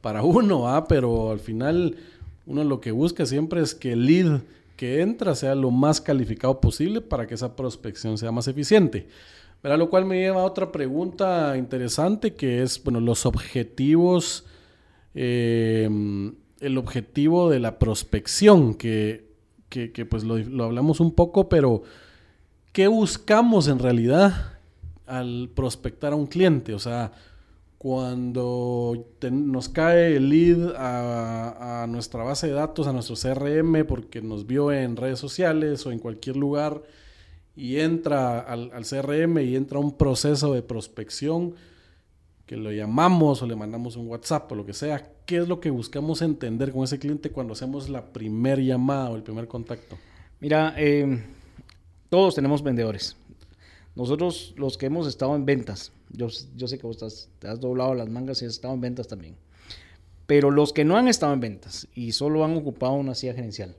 para 0.00 0.22
uno, 0.22 0.68
¿ah? 0.68 0.86
pero 0.86 1.32
al 1.32 1.40
final 1.40 1.96
uno 2.48 2.64
lo 2.64 2.80
que 2.80 2.92
busca 2.92 3.26
siempre 3.26 3.60
es 3.60 3.74
que 3.74 3.92
el 3.92 4.06
lead 4.06 4.40
que 4.74 5.02
entra 5.02 5.34
sea 5.34 5.54
lo 5.54 5.70
más 5.70 6.00
calificado 6.00 6.60
posible 6.60 7.02
para 7.02 7.26
que 7.26 7.34
esa 7.34 7.54
prospección 7.54 8.16
sea 8.16 8.32
más 8.32 8.48
eficiente. 8.48 9.06
¿Verdad? 9.62 9.78
Lo 9.78 9.90
cual 9.90 10.06
me 10.06 10.18
lleva 10.18 10.40
a 10.40 10.44
otra 10.44 10.72
pregunta 10.72 11.56
interesante 11.58 12.34
que 12.34 12.62
es, 12.62 12.82
bueno, 12.82 13.00
los 13.00 13.26
objetivos, 13.26 14.46
eh, 15.14 15.90
el 16.60 16.78
objetivo 16.78 17.50
de 17.50 17.58
la 17.58 17.78
prospección, 17.78 18.74
que, 18.74 19.26
que, 19.68 19.92
que, 19.92 20.06
pues 20.06 20.24
lo, 20.24 20.38
lo 20.38 20.64
hablamos 20.64 21.00
un 21.00 21.12
poco, 21.12 21.50
pero 21.50 21.82
¿qué 22.72 22.86
buscamos 22.86 23.68
en 23.68 23.78
realidad 23.78 24.58
al 25.06 25.50
prospectar 25.54 26.12
a 26.14 26.16
un 26.16 26.28
cliente? 26.28 26.72
O 26.72 26.78
sea, 26.78 27.12
cuando 27.78 29.06
nos 29.30 29.68
cae 29.68 30.16
el 30.16 30.28
lead 30.28 30.74
a, 30.76 31.84
a 31.84 31.86
nuestra 31.86 32.24
base 32.24 32.48
de 32.48 32.52
datos, 32.52 32.88
a 32.88 32.92
nuestro 32.92 33.14
CRM, 33.14 33.86
porque 33.86 34.20
nos 34.20 34.46
vio 34.46 34.72
en 34.72 34.96
redes 34.96 35.20
sociales 35.20 35.86
o 35.86 35.92
en 35.92 36.00
cualquier 36.00 36.36
lugar 36.36 36.82
y 37.54 37.78
entra 37.78 38.40
al, 38.40 38.70
al 38.72 38.84
CRM 38.84 39.38
y 39.38 39.56
entra 39.56 39.78
un 39.78 39.96
proceso 39.96 40.52
de 40.52 40.62
prospección 40.62 41.54
que 42.46 42.56
lo 42.56 42.72
llamamos 42.72 43.42
o 43.42 43.46
le 43.46 43.54
mandamos 43.56 43.96
un 43.96 44.08
WhatsApp 44.08 44.50
o 44.50 44.54
lo 44.54 44.64
que 44.64 44.72
sea, 44.72 45.12
¿qué 45.26 45.36
es 45.36 45.48
lo 45.48 45.60
que 45.60 45.68
buscamos 45.68 46.22
entender 46.22 46.72
con 46.72 46.82
ese 46.84 46.98
cliente 46.98 47.30
cuando 47.30 47.52
hacemos 47.52 47.88
la 47.90 48.12
primer 48.12 48.60
llamada 48.60 49.10
o 49.10 49.16
el 49.16 49.22
primer 49.22 49.46
contacto? 49.48 49.98
Mira, 50.40 50.74
eh, 50.78 51.22
todos 52.08 52.34
tenemos 52.34 52.62
vendedores. 52.62 53.16
Nosotros, 53.94 54.54
los 54.56 54.78
que 54.78 54.86
hemos 54.86 55.06
estado 55.06 55.36
en 55.36 55.44
ventas, 55.44 55.92
yo, 56.10 56.28
yo 56.56 56.68
sé 56.68 56.78
que 56.78 56.86
vos 56.86 56.96
estás- 56.96 57.28
te 57.38 57.48
has 57.48 57.60
doblado 57.60 57.94
las 57.94 58.08
mangas 58.08 58.42
y 58.42 58.46
has 58.46 58.52
estado 58.52 58.74
en 58.74 58.80
ventas 58.80 59.08
también. 59.08 59.36
Pero 60.26 60.50
los 60.50 60.72
que 60.72 60.84
no 60.84 60.96
han 60.96 61.08
estado 61.08 61.32
en 61.32 61.40
ventas 61.40 61.88
y 61.94 62.12
solo 62.12 62.44
han 62.44 62.56
ocupado 62.56 62.92
una 62.94 63.14
silla 63.14 63.34
gerencial, 63.34 63.76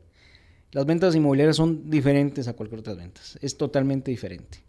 las 0.71 0.85
ventas 0.85 1.15
inmobiliarias 1.15 1.55
son 1.55 1.89
diferentes 1.89 2.47
a 2.47 2.53
cualquier 2.53 2.79
otra 2.81 2.93
ventas. 2.93 3.37
Es 3.41 3.57
totalmente 3.57 4.11
diferente. 4.11 4.59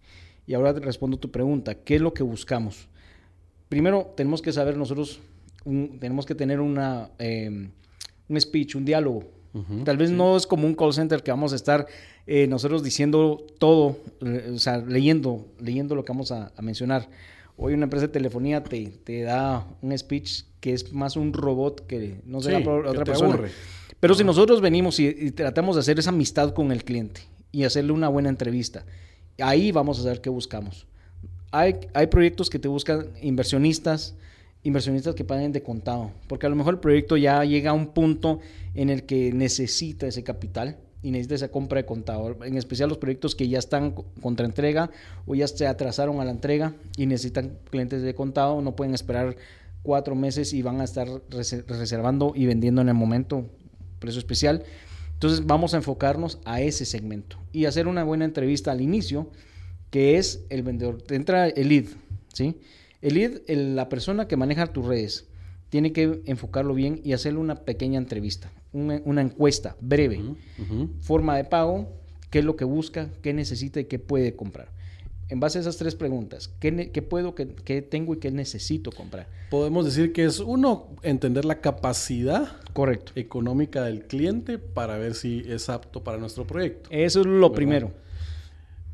Y 0.46 0.54
ahora 0.54 0.74
te 0.74 0.80
respondo 0.80 1.18
tu 1.18 1.30
pregunta, 1.30 1.74
¿qué 1.74 1.96
es 1.96 2.00
lo 2.00 2.12
que 2.14 2.22
buscamos? 2.22 2.88
Primero, 3.68 4.12
tenemos 4.16 4.42
que 4.42 4.52
saber 4.52 4.76
nosotros, 4.76 5.20
un- 5.64 5.98
tenemos 6.00 6.26
que 6.26 6.34
tener 6.34 6.60
una, 6.60 7.10
eh, 7.18 7.70
un 8.28 8.40
speech, 8.40 8.74
un 8.76 8.84
diálogo. 8.84 9.24
Tal 9.84 9.96
vez 9.96 10.10
no 10.12 10.36
es 10.36 10.46
como 10.46 10.66
un 10.66 10.74
call 10.76 10.92
center 10.94 11.22
que 11.24 11.30
vamos 11.32 11.52
a 11.52 11.56
estar 11.56 11.86
eh, 12.26 12.46
nosotros 12.46 12.84
diciendo 12.84 13.44
todo, 13.58 13.96
eh, 14.20 14.52
o 14.54 14.58
sea, 14.60 14.78
leyendo, 14.78 15.48
leyendo 15.58 15.96
lo 15.96 16.04
que 16.04 16.12
vamos 16.12 16.30
a, 16.30 16.52
a 16.56 16.62
mencionar. 16.62 17.08
Hoy 17.62 17.74
una 17.74 17.84
empresa 17.84 18.06
de 18.06 18.12
telefonía 18.12 18.64
te, 18.64 18.86
te 19.04 19.22
da 19.22 19.66
un 19.82 19.96
speech 19.96 20.44
que 20.60 20.72
es 20.72 20.92
más 20.94 21.16
un 21.16 21.34
robot 21.34 21.86
que 21.86 22.20
no 22.24 22.40
sé 22.40 22.56
Sí, 22.56 22.64
la 22.64 22.72
otra 22.72 23.04
persona. 23.04 23.34
aburre. 23.34 23.50
Pero 24.00 24.14
si 24.14 24.24
nosotros 24.24 24.62
venimos 24.62 24.98
y, 24.98 25.08
y 25.08 25.30
tratamos 25.32 25.76
de 25.76 25.80
hacer 25.80 25.98
esa 25.98 26.08
amistad 26.08 26.54
con 26.54 26.72
el 26.72 26.84
cliente 26.84 27.20
y 27.52 27.64
hacerle 27.64 27.92
una 27.92 28.08
buena 28.08 28.30
entrevista, 28.30 28.86
ahí 29.38 29.72
vamos 29.72 29.98
a 30.00 30.04
saber 30.04 30.22
qué 30.22 30.30
buscamos. 30.30 30.86
Hay, 31.50 31.76
hay 31.92 32.06
proyectos 32.06 32.48
que 32.48 32.58
te 32.58 32.66
buscan 32.68 33.08
inversionistas, 33.20 34.14
inversionistas 34.62 35.14
que 35.14 35.24
paguen 35.24 35.52
de 35.52 35.62
contado, 35.62 36.12
porque 36.28 36.46
a 36.46 36.48
lo 36.48 36.56
mejor 36.56 36.74
el 36.74 36.80
proyecto 36.80 37.18
ya 37.18 37.44
llega 37.44 37.72
a 37.72 37.74
un 37.74 37.88
punto 37.88 38.40
en 38.74 38.88
el 38.88 39.02
que 39.04 39.32
necesita 39.34 40.06
ese 40.06 40.24
capital 40.24 40.78
y 41.02 41.10
necesita 41.10 41.34
esa 41.36 41.48
compra 41.50 41.78
de 41.80 41.86
contado, 41.86 42.36
en 42.44 42.56
especial 42.56 42.88
los 42.88 42.98
proyectos 42.98 43.34
que 43.34 43.48
ya 43.48 43.58
están 43.58 43.92
co- 43.92 44.04
contra 44.20 44.44
entrega 44.46 44.90
o 45.26 45.34
ya 45.34 45.48
se 45.48 45.66
atrasaron 45.66 46.20
a 46.20 46.24
la 46.24 46.30
entrega 46.30 46.74
y 46.96 47.06
necesitan 47.06 47.58
clientes 47.70 48.02
de 48.02 48.14
contado, 48.14 48.60
no 48.60 48.76
pueden 48.76 48.94
esperar 48.94 49.36
cuatro 49.82 50.14
meses 50.14 50.52
y 50.52 50.60
van 50.62 50.80
a 50.80 50.84
estar 50.84 51.08
rese- 51.30 51.64
reservando 51.66 52.32
y 52.36 52.46
vendiendo 52.46 52.82
en 52.82 52.88
el 52.88 52.94
momento 52.94 53.46
precio 53.98 54.18
especial. 54.18 54.62
Entonces 55.14 55.46
vamos 55.46 55.74
a 55.74 55.78
enfocarnos 55.78 56.38
a 56.44 56.60
ese 56.60 56.84
segmento 56.84 57.38
y 57.52 57.64
hacer 57.64 57.86
una 57.88 58.04
buena 58.04 58.24
entrevista 58.26 58.70
al 58.72 58.80
inicio, 58.80 59.30
que 59.90 60.18
es 60.18 60.44
el 60.50 60.62
vendedor. 60.62 61.02
Entra 61.10 61.48
el 61.48 61.68
lead, 61.68 61.86
¿sí? 62.32 62.56
El 63.02 63.14
lead, 63.14 63.40
la 63.48 63.88
persona 63.88 64.28
que 64.28 64.36
maneja 64.36 64.66
tus 64.66 64.84
redes, 64.86 65.26
tiene 65.70 65.92
que 65.92 66.20
enfocarlo 66.26 66.74
bien 66.74 67.00
y 67.02 67.12
hacerle 67.12 67.38
una 67.38 67.64
pequeña 67.64 67.98
entrevista, 67.98 68.52
una, 68.72 69.00
una 69.04 69.22
encuesta 69.22 69.76
breve. 69.80 70.20
Forma 71.00 71.36
de 71.36 71.44
pago, 71.44 71.88
qué 72.28 72.40
es 72.40 72.44
lo 72.44 72.56
que 72.56 72.64
busca, 72.64 73.08
qué 73.22 73.32
necesita 73.32 73.80
y 73.80 73.84
qué 73.84 73.98
puede 73.98 74.36
comprar. 74.36 74.68
En 75.28 75.38
base 75.38 75.58
a 75.58 75.60
esas 75.60 75.76
tres 75.76 75.94
preguntas, 75.94 76.50
¿qué, 76.58 76.72
puedo, 77.08 77.36
qué, 77.36 77.46
qué 77.64 77.82
tengo 77.82 78.14
y 78.14 78.18
qué 78.18 78.32
necesito 78.32 78.90
comprar? 78.90 79.28
Podemos 79.48 79.84
decir 79.84 80.12
que 80.12 80.24
es 80.24 80.40
uno, 80.40 80.88
entender 81.04 81.44
la 81.44 81.60
capacidad 81.60 82.48
Correcto. 82.72 83.12
económica 83.14 83.84
del 83.84 84.06
cliente 84.06 84.58
para 84.58 84.98
ver 84.98 85.14
si 85.14 85.44
es 85.46 85.68
apto 85.68 86.02
para 86.02 86.18
nuestro 86.18 86.48
proyecto. 86.48 86.90
Eso 86.92 87.20
es 87.20 87.26
lo 87.26 87.52
primero. 87.52 87.92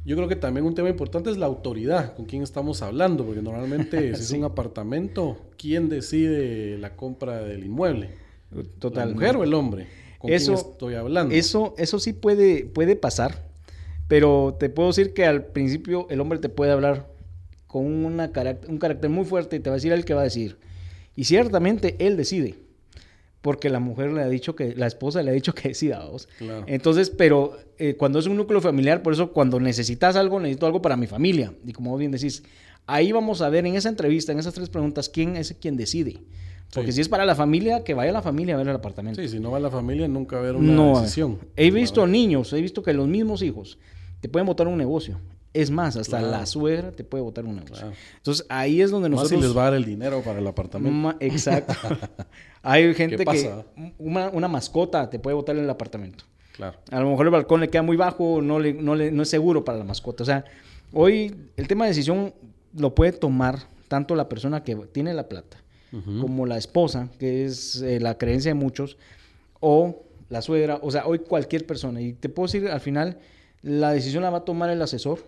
Yo 0.06 0.14
creo 0.16 0.28
que 0.28 0.36
también 0.36 0.64
un 0.64 0.74
tema 0.74 0.88
importante 0.88 1.30
es 1.30 1.36
la 1.36 1.46
autoridad, 1.46 2.14
con 2.14 2.26
quién 2.26 2.42
estamos 2.42 2.80
hablando, 2.80 3.24
porque 3.26 3.42
normalmente 3.42 4.14
si 4.14 4.22
es 4.22 4.30
un 4.30 4.44
apartamento, 4.44 5.36
¿quién 5.58 5.88
decide 5.88 6.78
la 6.78 6.94
compra 6.96 7.42
del 7.42 7.64
inmueble? 7.64 8.10
Total. 8.78 9.08
¿La 9.08 9.14
mujer 9.14 9.36
o 9.36 9.42
el 9.44 9.52
hombre? 9.52 9.88
¿Con 10.18 10.32
Eso- 10.32 10.54
quién 10.54 10.66
estoy 10.72 10.94
hablando? 10.94 11.34
Eso, 11.34 11.74
eso 11.76 11.98
sí 11.98 12.12
puede, 12.12 12.64
puede 12.64 12.94
pasar, 12.94 13.44
pero 14.06 14.56
te 14.58 14.68
puedo 14.70 14.88
decir 14.90 15.12
que 15.12 15.26
al 15.26 15.44
principio 15.46 16.06
el 16.08 16.20
hombre 16.20 16.38
te 16.38 16.48
puede 16.48 16.70
hablar 16.70 17.08
con 17.66 17.84
una 17.84 18.32
caract- 18.32 18.68
un 18.68 18.78
carácter 18.78 19.10
muy 19.10 19.24
fuerte 19.24 19.56
y 19.56 19.60
te 19.60 19.68
va 19.70 19.74
a 19.74 19.78
decir 19.78 19.92
el 19.92 20.04
que 20.04 20.14
va 20.14 20.20
a 20.20 20.24
decir. 20.24 20.56
Y 21.16 21.24
ciertamente 21.24 21.96
él 21.98 22.16
decide, 22.16 22.54
porque 23.46 23.70
la 23.70 23.78
mujer 23.78 24.12
le 24.12 24.22
ha 24.22 24.28
dicho 24.28 24.56
que, 24.56 24.74
la 24.74 24.88
esposa 24.88 25.22
le 25.22 25.30
ha 25.30 25.34
dicho 25.34 25.54
que 25.54 25.68
decida. 25.68 26.04
¿vos? 26.04 26.28
Claro. 26.36 26.64
Entonces, 26.66 27.10
pero 27.10 27.56
eh, 27.78 27.94
cuando 27.94 28.18
es 28.18 28.26
un 28.26 28.36
núcleo 28.36 28.60
familiar, 28.60 29.04
por 29.04 29.12
eso 29.12 29.30
cuando 29.32 29.60
necesitas 29.60 30.16
algo, 30.16 30.40
necesito 30.40 30.66
algo 30.66 30.82
para 30.82 30.96
mi 30.96 31.06
familia. 31.06 31.54
Y 31.64 31.72
como 31.72 31.96
bien 31.96 32.10
decís, 32.10 32.42
ahí 32.86 33.12
vamos 33.12 33.42
a 33.42 33.48
ver 33.48 33.64
en 33.64 33.76
esa 33.76 33.88
entrevista, 33.88 34.32
en 34.32 34.40
esas 34.40 34.52
tres 34.52 34.68
preguntas, 34.68 35.08
quién 35.08 35.36
es 35.36 35.54
quien 35.60 35.76
decide. 35.76 36.24
Porque 36.74 36.90
Sí. 36.90 36.96
si 36.96 37.00
es 37.02 37.08
para 37.08 37.24
la 37.24 37.36
familia, 37.36 37.84
que 37.84 37.94
vaya 37.94 38.10
la 38.10 38.20
familia 38.22 38.54
a 38.56 38.58
ver 38.58 38.66
el 38.66 38.74
apartamento. 38.74 39.22
Sí, 39.22 39.28
si 39.28 39.38
no 39.38 39.52
va 39.52 39.60
la 39.60 39.70
familia, 39.70 40.08
nunca 40.08 40.34
va 40.34 40.42
a 40.42 40.44
haber 40.46 40.56
una 40.56 40.72
No, 40.72 41.00
decisión. 41.00 41.38
He 41.54 41.70
visto 41.70 42.04
niños, 42.08 42.52
he 42.52 42.60
visto 42.60 42.82
que 42.82 42.92
los 42.92 43.06
mismos 43.06 43.42
hijos 43.42 43.78
te 44.20 44.28
pueden 44.28 44.46
botar 44.46 44.66
un 44.66 44.76
negocio. 44.76 45.20
Es 45.60 45.70
más, 45.70 45.96
hasta 45.96 46.18
Claro. 46.18 46.32
la 46.32 46.46
suegra 46.46 46.92
te 46.92 47.04
puede 47.04 47.22
botar 47.24 47.44
un 47.44 47.54
negocio. 47.56 47.76
Claro. 47.76 47.92
Entonces 48.16 48.46
ahí 48.48 48.80
es 48.82 48.90
donde 48.90 49.08
Más 49.08 49.18
nosotros... 49.22 49.40
si 49.40 49.46
les 49.46 49.56
va 49.56 49.62
a 49.62 49.64
dar 49.66 49.74
el 49.74 49.84
dinero 49.84 50.20
para 50.22 50.38
el 50.38 50.46
apartamento. 50.46 51.16
Exacto. 51.20 51.74
Hay 52.62 52.94
gente 52.94 53.16
que 53.16 53.24
pasa? 53.24 53.64
una, 53.98 54.28
una 54.30 54.48
mascota 54.48 55.08
te 55.08 55.18
puede 55.18 55.34
botar 55.34 55.56
en 55.56 55.64
el 55.64 55.70
apartamento. 55.70 56.24
Claro. 56.52 56.78
A 56.90 57.00
lo 57.00 57.10
mejor 57.10 57.26
el 57.26 57.32
balcón 57.32 57.60
le 57.60 57.68
queda 57.68 57.82
muy 57.82 57.96
bajo, 57.96 58.40
no, 58.42 58.58
le, 58.58 58.72
no, 58.72 58.94
le- 58.94 59.10
no 59.12 59.22
es 59.22 59.28
seguro 59.28 59.64
para 59.64 59.78
la 59.78 59.84
mascota. 59.84 60.22
O 60.22 60.26
sea, 60.26 60.44
hoy 60.92 61.34
el 61.56 61.68
tema 61.68 61.84
de 61.84 61.90
decisión 61.90 62.34
lo 62.76 62.94
puede 62.94 63.12
tomar 63.12 63.58
tanto 63.88 64.14
la 64.16 64.28
persona 64.28 64.62
que 64.64 64.74
tiene 64.74 65.14
la 65.14 65.28
plata 65.28 65.58
como 66.20 66.44
la 66.44 66.58
esposa, 66.58 67.08
que 67.18 67.46
es 67.46 67.80
eh, 67.80 68.00
la 68.00 68.18
creencia 68.18 68.50
de 68.50 68.54
muchos, 68.54 68.98
o 69.60 70.02
la 70.28 70.42
suegra, 70.42 70.78
o 70.82 70.90
sea, 70.90 71.06
hoy 71.06 71.20
cualquier 71.20 71.64
persona. 71.64 72.02
Y 72.02 72.12
te 72.12 72.28
puedo 72.28 72.46
decir, 72.48 72.68
al 72.68 72.80
final, 72.80 73.16
la 73.62 73.92
decisión 73.92 74.22
la 74.22 74.28
va 74.28 74.38
a 74.38 74.44
tomar 74.44 74.68
el 74.68 74.82
asesor 74.82 75.20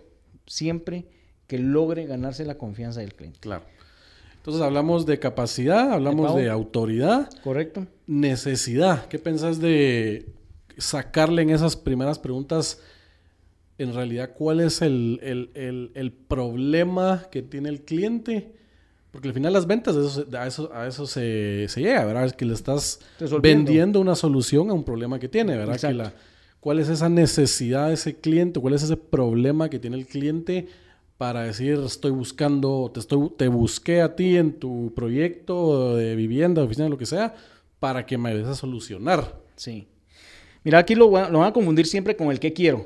siempre 0.49 1.05
que 1.47 1.57
logre 1.59 2.05
ganarse 2.05 2.43
la 2.45 2.57
confianza 2.57 2.99
del 3.01 3.13
cliente. 3.13 3.39
Claro. 3.39 3.63
Entonces 4.37 4.61
hablamos 4.61 5.05
de 5.05 5.19
capacidad, 5.19 5.91
hablamos 5.93 6.35
de 6.35 6.49
autoridad, 6.49 7.29
¿Correcto? 7.43 7.85
necesidad. 8.07 9.05
¿Qué 9.07 9.19
pensás 9.19 9.59
de 9.59 10.25
sacarle 10.77 11.41
en 11.43 11.49
esas 11.51 11.75
primeras 11.75 12.17
preguntas? 12.19 12.79
En 13.77 13.93
realidad, 13.93 14.31
¿cuál 14.37 14.59
es 14.59 14.81
el, 14.81 15.19
el- 15.23 15.51
el- 15.53 15.91
el 15.93 16.11
problema 16.11 17.27
que 17.31 17.41
tiene 17.41 17.69
el 17.69 17.81
cliente? 17.81 18.53
Porque 19.11 19.27
al 19.29 19.33
final 19.33 19.53
las 19.53 19.65
ventas, 19.67 19.95
eso 19.95 20.25
a 20.37 20.47
eso, 20.47 20.71
a 20.73 20.87
eso 20.87 21.07
se, 21.07 21.65
se 21.67 21.81
llega, 21.81 22.05
¿verdad? 22.05 22.25
Es 22.25 22.33
que 22.33 22.45
le 22.45 22.53
estás 22.53 22.99
vendiendo 23.41 23.99
una 23.99 24.15
solución 24.15 24.69
a 24.69 24.73
un 24.73 24.83
problema 24.83 25.19
que 25.19 25.27
tiene, 25.29 25.57
¿verdad? 25.57 25.79
Que 25.79 25.93
la- 25.93 26.13
¿Cuál 26.59 26.79
es 26.79 26.89
esa 26.89 27.09
necesidad 27.09 27.87
de 27.87 27.93
ese 27.93 28.15
cliente? 28.17 28.59
¿Cuál 28.59 28.73
es 28.73 28.83
ese 28.83 28.97
problema 28.97 29.69
que 29.69 29.79
tiene 29.79 29.97
el 29.97 30.05
cliente 30.07 30.67
para 31.17 31.43
decir, 31.43 31.79
estoy 31.85 32.11
buscando, 32.11 32.91
te, 32.93 32.99
estoy, 33.01 33.29
te 33.37 33.47
busqué 33.47 34.01
a 34.01 34.15
ti 34.15 34.37
en 34.37 34.53
tu 34.53 34.93
proyecto 34.95 35.95
de 35.95 36.15
vivienda, 36.15 36.63
oficina, 36.63 36.87
lo 36.89 36.97
que 36.97 37.05
sea, 37.05 37.35
para 37.79 38.05
que 38.05 38.17
me 38.17 38.29
ayudes 38.29 38.47
a 38.47 38.55
solucionar? 38.55 39.37
Sí. 39.55 39.87
Mira, 40.63 40.79
aquí 40.79 40.95
lo, 40.95 41.11
va- 41.11 41.29
lo 41.29 41.39
van 41.39 41.49
a 41.49 41.53
confundir 41.53 41.87
siempre 41.87 42.15
con 42.15 42.31
el 42.31 42.39
que 42.39 42.53
quiero. 42.53 42.85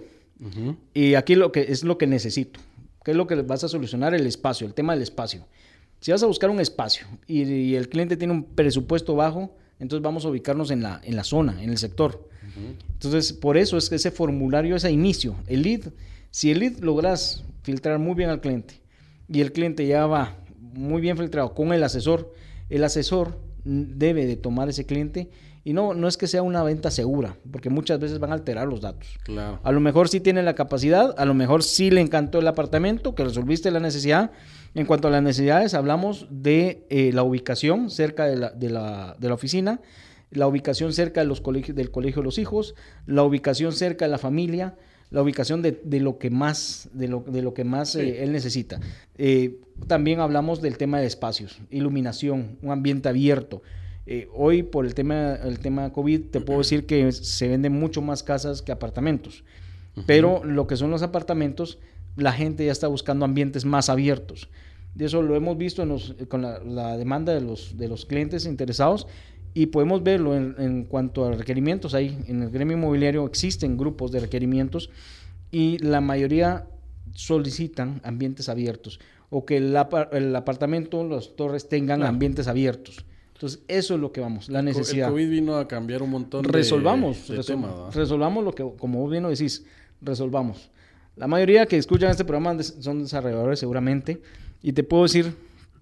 Y 0.93 1.13
aquí 1.15 1.35
lo 1.35 1.51
que 1.51 1.61
es 1.69 1.83
lo 1.83 1.97
que 1.97 2.05
necesito. 2.07 2.59
¿Qué 3.05 3.11
es 3.11 3.17
lo 3.17 3.27
que 3.27 3.35
vas 3.35 3.63
a 3.63 3.67
solucionar? 3.69 4.13
El 4.13 4.25
espacio, 4.27 4.67
el 4.67 4.73
tema 4.73 4.93
del 4.93 5.01
espacio. 5.03 5.45
Si 6.01 6.11
vas 6.11 6.21
a 6.21 6.25
buscar 6.27 6.49
un 6.49 6.59
espacio 6.59 7.05
y, 7.27 7.43
y 7.43 7.75
el 7.75 7.87
cliente 7.87 8.17
tiene 8.17 8.33
un 8.33 8.43
presupuesto 8.43 9.15
bajo, 9.15 9.55
entonces 9.83 10.01
vamos 10.01 10.23
a 10.23 10.29
ubicarnos 10.29 10.71
en 10.71 10.81
la, 10.81 11.01
en 11.03 11.17
la 11.17 11.25
zona, 11.25 11.61
en 11.61 11.69
el 11.69 11.77
sector. 11.77 12.29
Entonces, 12.93 13.33
por 13.33 13.57
eso 13.57 13.77
es 13.77 13.89
que 13.89 13.95
ese 13.95 14.11
formulario 14.11 14.75
es 14.77 14.85
a 14.85 14.89
inicio. 14.89 15.35
El 15.47 15.63
lead, 15.63 15.91
si 16.31 16.51
el 16.51 16.59
lead 16.59 16.77
logras 16.79 17.43
filtrar 17.63 17.99
muy 17.99 18.15
bien 18.15 18.29
al 18.29 18.39
cliente 18.39 18.75
y 19.27 19.41
el 19.41 19.51
cliente 19.51 19.85
ya 19.85 20.07
va 20.07 20.37
muy 20.59 21.01
bien 21.01 21.17
filtrado 21.17 21.53
con 21.53 21.73
el 21.73 21.83
asesor, 21.83 22.33
el 22.69 22.83
asesor 22.85 23.39
debe 23.65 24.25
de 24.25 24.37
tomar 24.37 24.69
ese 24.69 24.85
cliente 24.85 25.29
y 25.65 25.73
no, 25.73 25.93
no 25.93 26.07
es 26.07 26.17
que 26.17 26.27
sea 26.27 26.41
una 26.41 26.61
venta 26.63 26.91
segura, 26.91 27.37
porque 27.51 27.69
muchas 27.69 27.99
veces 27.99 28.19
van 28.19 28.31
a 28.31 28.35
alterar 28.35 28.67
los 28.67 28.81
datos. 28.81 29.17
Claro. 29.23 29.59
A 29.63 29.71
lo 29.71 29.79
mejor 29.79 30.09
sí 30.09 30.19
tiene 30.19 30.43
la 30.43 30.55
capacidad, 30.55 31.15
a 31.17 31.25
lo 31.25 31.33
mejor 31.33 31.63
sí 31.63 31.89
le 31.89 32.01
encantó 32.01 32.39
el 32.39 32.47
apartamento, 32.47 33.15
que 33.15 33.23
resolviste 33.23 33.71
la 33.71 33.79
necesidad. 33.79 34.31
En 34.75 34.85
cuanto 34.85 35.07
a 35.07 35.11
las 35.11 35.21
necesidades, 35.21 35.73
hablamos 35.73 36.27
de 36.29 36.85
eh, 36.89 37.11
la 37.13 37.23
ubicación 37.23 37.89
cerca 37.89 38.25
de 38.25 38.35
la, 38.35 38.49
de, 38.49 38.69
la, 38.69 39.15
de 39.19 39.27
la 39.27 39.33
oficina, 39.35 39.79
la 40.31 40.47
ubicación 40.47 40.93
cerca 40.93 41.21
de 41.21 41.27
los 41.27 41.41
colegios, 41.41 41.77
del 41.77 41.91
colegio 41.91 42.21
de 42.21 42.25
los 42.25 42.39
hijos, 42.39 42.75
la 43.05 43.23
ubicación 43.23 43.71
cerca 43.71 44.05
de 44.05 44.11
la 44.11 44.17
familia, 44.17 44.75
la 45.11 45.21
ubicación 45.21 45.61
de, 45.61 45.79
de 45.83 45.99
lo 45.99 46.17
que 46.17 46.31
más, 46.31 46.89
de 46.91 47.07
lo, 47.07 47.19
de 47.21 47.43
lo 47.43 47.53
que 47.53 47.63
más 47.63 47.95
eh, 47.95 48.23
él 48.23 48.31
necesita. 48.31 48.79
Eh, 49.17 49.59
también 49.87 50.19
hablamos 50.19 50.59
del 50.61 50.77
tema 50.77 50.99
de 50.99 51.05
espacios, 51.05 51.59
iluminación, 51.69 52.57
un 52.63 52.71
ambiente 52.71 53.09
abierto. 53.09 53.61
Eh, 54.05 54.27
hoy 54.33 54.63
por 54.63 54.85
el 54.85 54.93
tema, 54.95 55.35
el 55.35 55.59
tema 55.59 55.91
COVID 55.93 56.25
te 56.31 56.41
puedo 56.41 56.59
decir 56.59 56.85
que 56.85 57.11
se 57.11 57.47
venden 57.47 57.73
mucho 57.73 58.01
más 58.01 58.21
casas 58.23 58.61
que 58.61 58.71
apartamentos. 58.71 59.43
Pero 60.07 60.43
lo 60.43 60.65
que 60.65 60.75
son 60.75 60.89
los 60.89 61.03
apartamentos, 61.03 61.77
la 62.15 62.31
gente 62.33 62.65
ya 62.65 62.71
está 62.71 62.87
buscando 62.87 63.25
ambientes 63.25 63.63
más 63.63 63.89
abiertos. 63.89 64.49
De 64.95 65.05
eso 65.05 65.21
lo 65.21 65.35
hemos 65.35 65.57
visto 65.57 65.83
en 65.83 65.89
los- 65.89 66.15
con 66.27 66.41
la, 66.41 66.59
la 66.63 66.97
demanda 66.97 67.33
de 67.33 67.41
los, 67.41 67.77
de 67.77 67.87
los 67.87 68.05
clientes 68.05 68.45
interesados 68.45 69.07
y 69.53 69.67
podemos 69.67 70.01
verlo 70.03 70.35
en, 70.35 70.55
en 70.57 70.83
cuanto 70.85 71.25
a 71.25 71.31
requerimientos. 71.31 71.93
Ahí 71.93 72.17
en 72.27 72.41
el 72.41 72.49
gremio 72.49 72.75
inmobiliario 72.75 73.25
existen 73.25 73.77
grupos 73.77 74.11
de 74.11 74.19
requerimientos 74.21 74.89
y 75.51 75.77
la 75.77 76.01
mayoría 76.01 76.65
solicitan 77.13 78.01
ambientes 78.03 78.49
abiertos 78.49 78.99
o 79.29 79.45
que 79.45 79.57
el, 79.57 79.75
apa- 79.77 80.09
el 80.11 80.35
apartamento, 80.35 81.03
las 81.07 81.35
torres 81.35 81.69
tengan 81.69 81.99
Claro. 81.99 82.09
ambientes 82.13 82.47
abiertos. 82.47 83.05
Entonces, 83.43 83.61
eso 83.67 83.95
es 83.95 83.99
lo 83.99 84.11
que 84.13 84.21
vamos, 84.21 84.47
la 84.47 84.59
El 84.59 84.65
necesidad. 84.65 85.09
COVID 85.09 85.29
vino 85.29 85.57
a 85.57 85.67
cambiar 85.67 86.01
un 86.01 86.11
montón 86.11 86.43
de, 86.43 86.49
resolvamos, 86.51 87.27
de 87.27 87.39
resol- 87.39 87.45
temas, 87.45 87.71
¿verdad? 87.75 87.91
resolvamos 87.93 88.43
lo 88.45 88.55
que, 88.55 88.63
como 88.77 88.99
vos 89.01 89.11
bien 89.11 89.23
lo 89.23 89.29
decís, 89.29 89.65
resolvamos. 90.01 90.69
La 91.17 91.27
mayoría 91.27 91.65
que 91.65 91.77
escuchan 91.77 92.09
este 92.09 92.23
programa 92.23 92.63
son 92.63 93.03
desarrolladores 93.03 93.59
seguramente 93.59 94.21
y 94.61 94.71
te 94.71 94.83
puedo 94.83 95.03
decir 95.03 95.33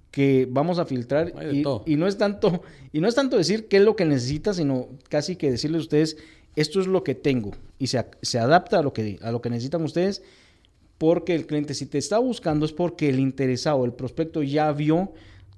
que 0.09 0.47
vamos 0.49 0.79
a 0.79 0.85
filtrar 0.85 1.31
de 1.33 1.53
y, 1.85 1.93
y 1.93 1.95
no 1.97 2.07
es 2.07 2.17
tanto 2.17 2.63
y 2.91 2.99
no 2.99 3.07
es 3.07 3.13
tanto 3.13 3.37
decir 3.37 3.67
qué 3.67 3.77
es 3.77 3.83
lo 3.83 3.95
que 3.95 4.05
necesitas, 4.05 4.55
sino 4.57 4.87
casi 5.07 5.35
que 5.35 5.51
decirles 5.51 5.79
a 5.79 5.83
ustedes 5.83 6.17
esto 6.55 6.81
es 6.81 6.87
lo 6.87 7.03
que 7.03 7.13
tengo 7.15 7.51
y 7.77 7.87
se, 7.87 8.03
se 8.23 8.39
adapta 8.39 8.79
a 8.79 8.81
lo 8.81 8.91
que 8.91 9.19
a 9.21 9.31
lo 9.31 9.39
que 9.41 9.51
necesitan 9.51 9.83
ustedes 9.83 10.23
porque 10.97 11.33
el 11.35 11.45
cliente 11.45 11.75
si 11.75 11.85
te 11.85 11.97
está 11.99 12.17
buscando 12.17 12.65
es 12.65 12.73
porque 12.73 13.07
el 13.07 13.19
interesado, 13.19 13.85
el 13.85 13.93
prospecto 13.93 14.41
ya 14.43 14.71
vio 14.73 15.13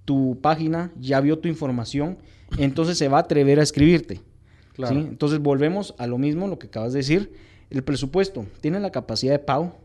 tu 0.05 0.37
página, 0.41 0.91
ya 0.99 1.19
vio 1.21 1.39
tu 1.39 1.47
información, 1.47 2.17
entonces 2.57 2.97
se 2.97 3.07
va 3.07 3.17
a 3.17 3.21
atrever 3.21 3.59
a 3.59 3.63
escribirte. 3.63 4.21
Claro. 4.73 4.95
¿sí? 4.95 5.01
Entonces 5.07 5.39
volvemos 5.39 5.93
a 5.97 6.07
lo 6.07 6.17
mismo, 6.17 6.47
lo 6.47 6.57
que 6.59 6.67
acabas 6.67 6.93
de 6.93 6.99
decir. 6.99 7.31
El 7.69 7.83
presupuesto, 7.83 8.45
tiene 8.61 8.79
la 8.79 8.91
capacidad 8.91 9.31
de 9.33 9.39
pago. 9.39 9.75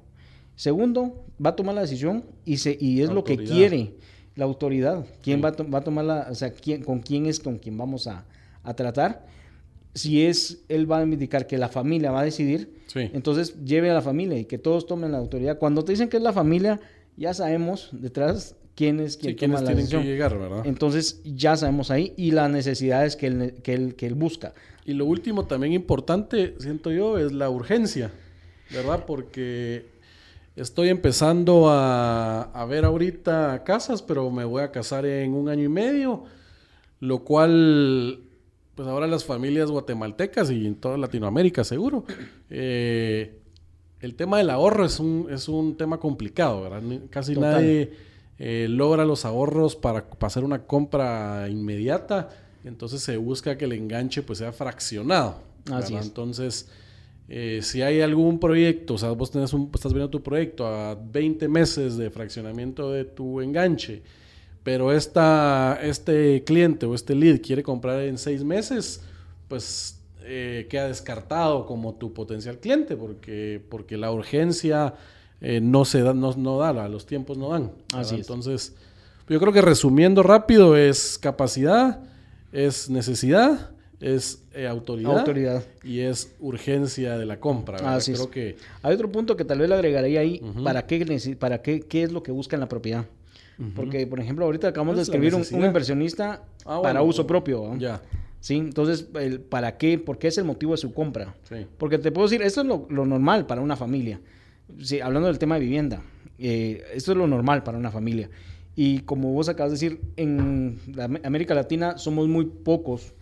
Segundo, 0.56 1.24
va 1.44 1.50
a 1.50 1.56
tomar 1.56 1.74
la 1.74 1.82
decisión 1.82 2.24
y, 2.44 2.56
se, 2.58 2.76
y 2.80 3.00
es 3.02 3.10
lo 3.10 3.22
que 3.24 3.36
quiere 3.36 3.94
la 4.34 4.44
autoridad. 4.44 5.06
¿Quién 5.22 5.38
Sí. 5.38 5.42
va, 5.42 5.48
a 5.50 5.52
to- 5.52 5.68
va 5.70 5.78
a 5.78 5.84
tomar 5.84 6.04
la, 6.04 6.26
o 6.30 6.34
sea, 6.34 6.52
quién, 6.52 6.82
con 6.82 7.00
quién 7.00 7.26
es 7.26 7.38
con 7.40 7.58
quién 7.58 7.76
vamos 7.78 8.06
a, 8.06 8.24
a 8.64 8.74
tratar? 8.74 9.24
Si 9.94 10.24
es, 10.24 10.62
él 10.68 10.90
va 10.90 10.98
a 10.98 11.02
indicar 11.02 11.46
que 11.46 11.58
la 11.58 11.68
familia 11.68 12.10
va 12.10 12.20
a 12.20 12.24
decidir, 12.24 12.72
Sí. 12.88 13.10
entonces 13.12 13.54
lleve 13.64 13.90
a 13.90 13.94
la 13.94 14.02
familia 14.02 14.38
y 14.38 14.44
que 14.44 14.58
todos 14.58 14.86
tomen 14.86 15.12
la 15.12 15.18
autoridad. 15.18 15.58
Cuando 15.58 15.84
te 15.84 15.92
dicen 15.92 16.08
que 16.08 16.16
es 16.18 16.22
la 16.22 16.32
familia, 16.32 16.80
ya 17.16 17.34
sabemos 17.34 17.90
detrás 17.92 18.54
quién 18.78 19.00
es 19.00 19.16
quien 19.16 19.32
Sí, 19.32 19.36
¿quiénes 19.36 19.56
toma 19.56 19.60
la 19.62 19.66
tienen 19.66 19.84
decisión. 19.86 20.02
que 20.02 20.08
llegar, 20.08 20.38
verdad? 20.38 20.62
Entonces 20.64 21.20
ya 21.24 21.56
sabemos 21.56 21.90
ahí 21.90 22.12
y 22.16 22.30
las 22.30 22.48
necesidades 22.48 23.16
que 23.16 23.26
él, 23.26 23.54
que 23.64 23.74
él, 23.74 23.96
que 23.96 24.06
él 24.06 24.14
busca. 24.14 24.54
Y 24.84 24.92
lo 24.92 25.04
último 25.04 25.46
también 25.46 25.72
importante, 25.72 26.54
siento 26.60 26.92
yo, 26.92 27.18
es 27.18 27.32
la 27.32 27.50
urgencia, 27.50 28.12
¿verdad? 28.70 29.04
Porque 29.04 29.86
estoy 30.54 30.90
empezando 30.90 31.68
a, 31.68 32.42
a 32.42 32.64
ver 32.66 32.84
ahorita 32.84 33.64
casas, 33.64 34.00
pero 34.00 34.30
me 34.30 34.44
voy 34.44 34.62
a 34.62 34.70
casar 34.70 35.04
en 35.04 35.34
un 35.34 35.48
año 35.48 35.64
y 35.64 35.68
medio, 35.68 36.22
lo 37.00 37.24
cual, 37.24 38.20
pues 38.76 38.86
ahora 38.86 39.08
las 39.08 39.24
familias 39.24 39.72
guatemaltecas 39.72 40.52
y 40.52 40.68
en 40.68 40.76
toda 40.76 40.96
Latinoamérica 40.98 41.64
seguro, 41.64 42.04
eh, 42.48 43.40
el 44.00 44.14
tema 44.14 44.38
del 44.38 44.50
ahorro 44.50 44.84
es 44.84 45.00
un, 45.00 45.26
es 45.30 45.48
un 45.48 45.76
tema 45.76 45.98
complicado, 45.98 46.62
¿verdad? 46.62 46.82
Casi 47.10 47.34
Total. 47.34 47.54
nadie 47.54 48.07
eh, 48.38 48.66
logra 48.68 49.04
los 49.04 49.24
ahorros 49.24 49.76
para, 49.76 50.08
para 50.08 50.26
hacer 50.28 50.44
una 50.44 50.64
compra 50.64 51.48
inmediata, 51.48 52.28
entonces 52.64 53.02
se 53.02 53.16
busca 53.16 53.58
que 53.58 53.64
el 53.64 53.72
enganche 53.72 54.22
pues 54.22 54.38
sea 54.38 54.52
fraccionado. 54.52 55.40
Así 55.66 55.92
¿verdad? 55.92 56.00
es. 56.00 56.06
Entonces, 56.06 56.68
eh, 57.28 57.60
si 57.62 57.82
hay 57.82 58.00
algún 58.00 58.40
proyecto, 58.40 58.94
o 58.94 58.98
sea, 58.98 59.10
vos 59.10 59.30
tenés 59.30 59.52
un, 59.52 59.70
estás 59.74 59.92
viendo 59.92 60.08
tu 60.08 60.22
proyecto 60.22 60.66
a 60.66 60.94
20 60.94 61.46
meses 61.48 61.96
de 61.96 62.10
fraccionamiento 62.10 62.90
de 62.90 63.04
tu 63.04 63.40
enganche, 63.40 64.02
pero 64.62 64.92
esta, 64.92 65.78
este 65.82 66.42
cliente 66.44 66.86
o 66.86 66.94
este 66.94 67.14
lead 67.14 67.40
quiere 67.40 67.62
comprar 67.62 68.00
en 68.02 68.16
6 68.18 68.44
meses, 68.44 69.02
pues 69.46 70.00
eh, 70.22 70.66
queda 70.70 70.88
descartado 70.88 71.66
como 71.66 71.94
tu 71.94 72.12
potencial 72.14 72.58
cliente, 72.58 72.96
porque, 72.96 73.60
porque 73.68 73.96
la 73.96 74.10
urgencia 74.10 74.94
eh, 75.40 75.60
no 75.60 75.84
se 75.84 76.02
da, 76.02 76.14
no, 76.14 76.34
no 76.36 76.58
da, 76.58 76.72
la- 76.72 76.88
los 76.88 77.06
tiempos 77.06 77.36
no 77.38 77.50
dan. 77.50 77.70
Así 77.94 78.14
es. 78.16 78.20
Entonces, 78.22 78.74
yo 79.28 79.38
creo 79.40 79.52
que 79.52 79.62
resumiendo 79.62 80.22
rápido 80.22 80.76
es 80.76 81.18
capacidad, 81.18 82.00
es 82.52 82.88
necesidad, 82.90 83.70
es 84.00 84.42
eh, 84.54 84.66
autoridad, 84.66 85.18
Autoridad. 85.18 85.62
y 85.84 86.00
es 86.00 86.34
urgencia 86.40 87.18
de 87.18 87.26
la 87.26 87.38
compra. 87.40 87.76
¿verdad? 87.78 87.96
Así 87.96 88.12
es. 88.12 88.18
creo 88.18 88.30
que 88.30 88.56
Hay 88.82 88.94
otro 88.94 89.10
punto 89.10 89.36
que 89.36 89.44
tal 89.44 89.58
vez 89.58 89.68
le 89.68 89.74
agregaría 89.74 90.20
ahí. 90.20 90.40
¿para, 90.64 90.86
qué, 90.86 91.36
para 91.38 91.62
qué, 91.62 91.80
qué 91.80 92.02
es 92.04 92.12
lo 92.12 92.22
que 92.22 92.30
busca 92.32 92.56
en 92.56 92.60
la 92.60 92.68
propiedad? 92.68 93.04
Porque, 93.74 94.06
por 94.06 94.20
ejemplo, 94.20 94.44
ahorita 94.44 94.68
acabamos 94.68 94.94
de 94.96 95.02
Es 95.02 95.08
escribir 95.08 95.34
un, 95.34 95.42
un 95.52 95.64
inversionista 95.64 96.44
Ah, 96.64 96.80
para 96.82 97.02
uso 97.02 97.26
propio. 97.26 97.70
¿no? 97.72 97.76
Ya. 97.76 98.00
¿Sí? 98.40 98.54
Entonces, 98.54 99.08
el, 99.14 99.40
¿para 99.40 99.76
qué? 99.78 99.98
¿Por 99.98 100.16
qué 100.18 100.28
es 100.28 100.38
el 100.38 100.44
motivo 100.44 100.72
de 100.72 100.78
su 100.78 100.94
compra? 100.94 101.34
Sí. 101.48 101.66
Porque 101.76 101.98
te 101.98 102.12
puedo 102.12 102.28
decir, 102.28 102.40
esto 102.42 102.60
es 102.60 102.66
lo, 102.68 102.86
lo 102.88 103.04
normal 103.04 103.46
para 103.46 103.60
una 103.60 103.74
familia. 103.74 104.20
Sí, 104.80 105.00
hablando 105.00 105.28
del 105.28 105.38
tema 105.38 105.54
de 105.56 105.60
vivienda, 105.62 106.02
eh, 106.38 106.82
esto 106.94 107.12
es 107.12 107.18
lo 107.18 107.26
normal 107.26 107.62
para 107.62 107.78
una 107.78 107.90
familia. 107.90 108.30
Y 108.76 109.00
como 109.00 109.32
vos 109.32 109.48
acabas 109.48 109.72
de 109.72 109.74
decir, 109.88 110.00
en 110.16 110.78
la 110.94 111.04
Am- 111.04 111.20
América 111.24 111.54
Latina 111.54 111.98
somos 111.98 112.28
muy 112.28 112.44
pocos, 112.44 113.14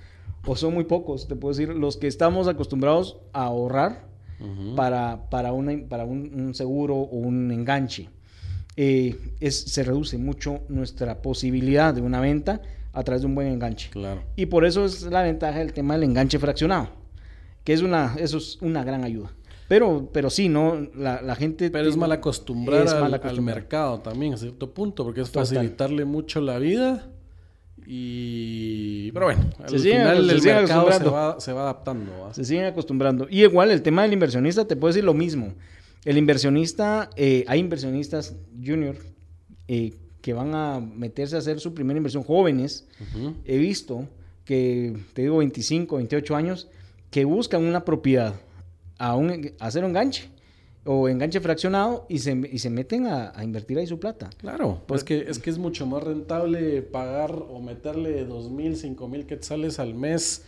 o 0.45 0.55
son 0.55 0.75
muy 0.75 0.85
pocos, 0.85 1.27
te 1.27 1.35
puedo 1.35 1.55
decir, 1.55 1.75
los 1.75 1.97
que 1.97 2.07
estamos 2.09 2.47
acostumbrados 2.47 3.19
a 3.33 3.45
ahorrar 3.45 4.07
para, 4.77 5.31
para, 5.31 5.53
una, 5.55 5.73
para 5.89 6.05
un, 6.05 6.31
un 6.35 6.55
seguro 6.55 6.95
o 6.97 7.17
un 7.17 7.51
enganche. 7.51 8.11
Eh, 8.77 9.17
es, 9.41 9.59
se 9.59 9.83
reduce 9.83 10.19
mucho 10.19 10.61
nuestra 10.69 11.23
posibilidad 11.23 11.95
de 11.95 12.03
una 12.03 12.21
venta 12.21 12.61
a 12.93 13.03
través 13.03 13.23
de 13.23 13.29
un 13.29 13.35
buen 13.35 13.49
enganche. 13.49 13.89
Claro. 13.91 14.23
Y 14.37 14.47
por 14.47 14.67
eso 14.67 14.85
es 14.85 15.03
la 15.05 15.23
ventaja 15.23 15.59
del 15.61 15.73
tema 15.73 15.95
del 15.95 16.03
enganche 16.03 16.39
fraccionado, 16.39 16.91
que 17.65 17.73
es 17.73 17.81
una, 17.81 18.15
eso 18.19 18.37
es 18.37 18.59
una 18.61 18.85
gran 18.85 19.05
ayuda. 19.05 19.33
Pero, 19.69 20.09
pero 20.13 20.31
sí, 20.31 20.49
¿no? 20.49 20.77
La, 20.95 21.21
la 21.23 21.35
gente... 21.35 21.71
Pero 21.71 21.89
es 21.89 21.97
mal 21.97 22.13
acostumbrar 22.13 22.85
es 22.87 22.93
al, 22.93 23.01
mal 23.11 23.21
al 23.23 23.43
mercado 23.43 24.01
también, 24.01 24.35
a 24.35 24.37
cierto 24.37 24.73
punto, 24.73 25.03
porque 25.05 25.23
es 25.23 25.31
Total. 25.31 25.47
facilitarle 25.47 26.05
mucho 26.05 26.41
la 26.41 26.59
vida. 26.59 27.11
Y. 27.87 29.11
Pero 29.13 29.27
bueno, 29.27 29.51
Se 29.69 29.75
al 29.77 29.81
siguen- 29.81 29.99
final 29.99 30.27
se 30.27 30.33
el 30.33 30.41
siguen 30.41 30.57
mercado 30.57 30.93
se 30.93 31.05
va, 31.05 31.41
se 31.41 31.53
va 31.53 31.63
adaptando. 31.63 32.13
¿va? 32.21 32.35
Se 32.35 32.45
siguen 32.45 32.65
acostumbrando. 32.67 33.27
Y 33.31 33.43
igual 33.43 33.71
el 33.71 33.83
tema 33.83 34.03
del 34.03 34.13
inversionista, 34.13 34.67
te 34.67 34.77
puedo 34.77 34.93
decir 34.93 35.05
lo 35.05 35.15
mismo. 35.15 35.55
El 36.05 36.19
inversionista, 36.19 37.11
eh, 37.17 37.45
hay 37.49 37.59
inversionistas 37.61 38.37
junior 38.65 38.97
eh, 39.69 39.95
que 40.21 40.33
van 40.33 40.55
a 40.55 40.81
meterse 40.81 41.37
a 41.37 41.39
hacer 41.41 41.59
su 41.61 41.75
primera 41.75 41.97
inversión 41.97 42.23
jóvenes. 42.23 42.87
He 43.45 43.57
visto 43.59 44.09
que, 44.45 44.97
te 45.15 45.23
digo, 45.23 45.39
25, 45.39 45.97
28 45.97 46.37
años, 46.37 46.69
que 47.11 47.25
buscan 47.25 47.65
una 47.65 47.85
propiedad 47.85 48.35
a, 48.99 49.17
un, 49.17 49.53
a 49.59 49.67
hacer 49.67 49.85
un 49.85 49.91
enganche 49.91 50.29
o 50.85 51.09
enganche 51.09 51.41
fraccionado 51.41 52.07
y 52.09 52.21
se, 52.21 52.33
y 52.53 52.59
se 52.59 52.71
meten 52.71 53.07
a, 53.07 53.33
a 53.35 53.43
invertir 53.43 53.79
ahí 53.79 53.87
su 53.87 53.99
plata. 53.99 54.31
Claro, 54.39 54.83
pues 54.87 55.03
que, 55.03 55.27
es 55.29 55.39
que 55.39 55.51
es 55.51 55.59
mucho 55.59 55.87
más 55.87 56.03
rentable 56.03 56.81
pagar 56.83 57.33
o 57.51 57.61
meterle 57.61 58.25
dos 58.25 58.51
mil, 58.51 58.77
cinco 58.77 59.09
mil 59.09 59.27
quetzales 59.27 59.81
al 59.81 59.95
mes 59.95 60.45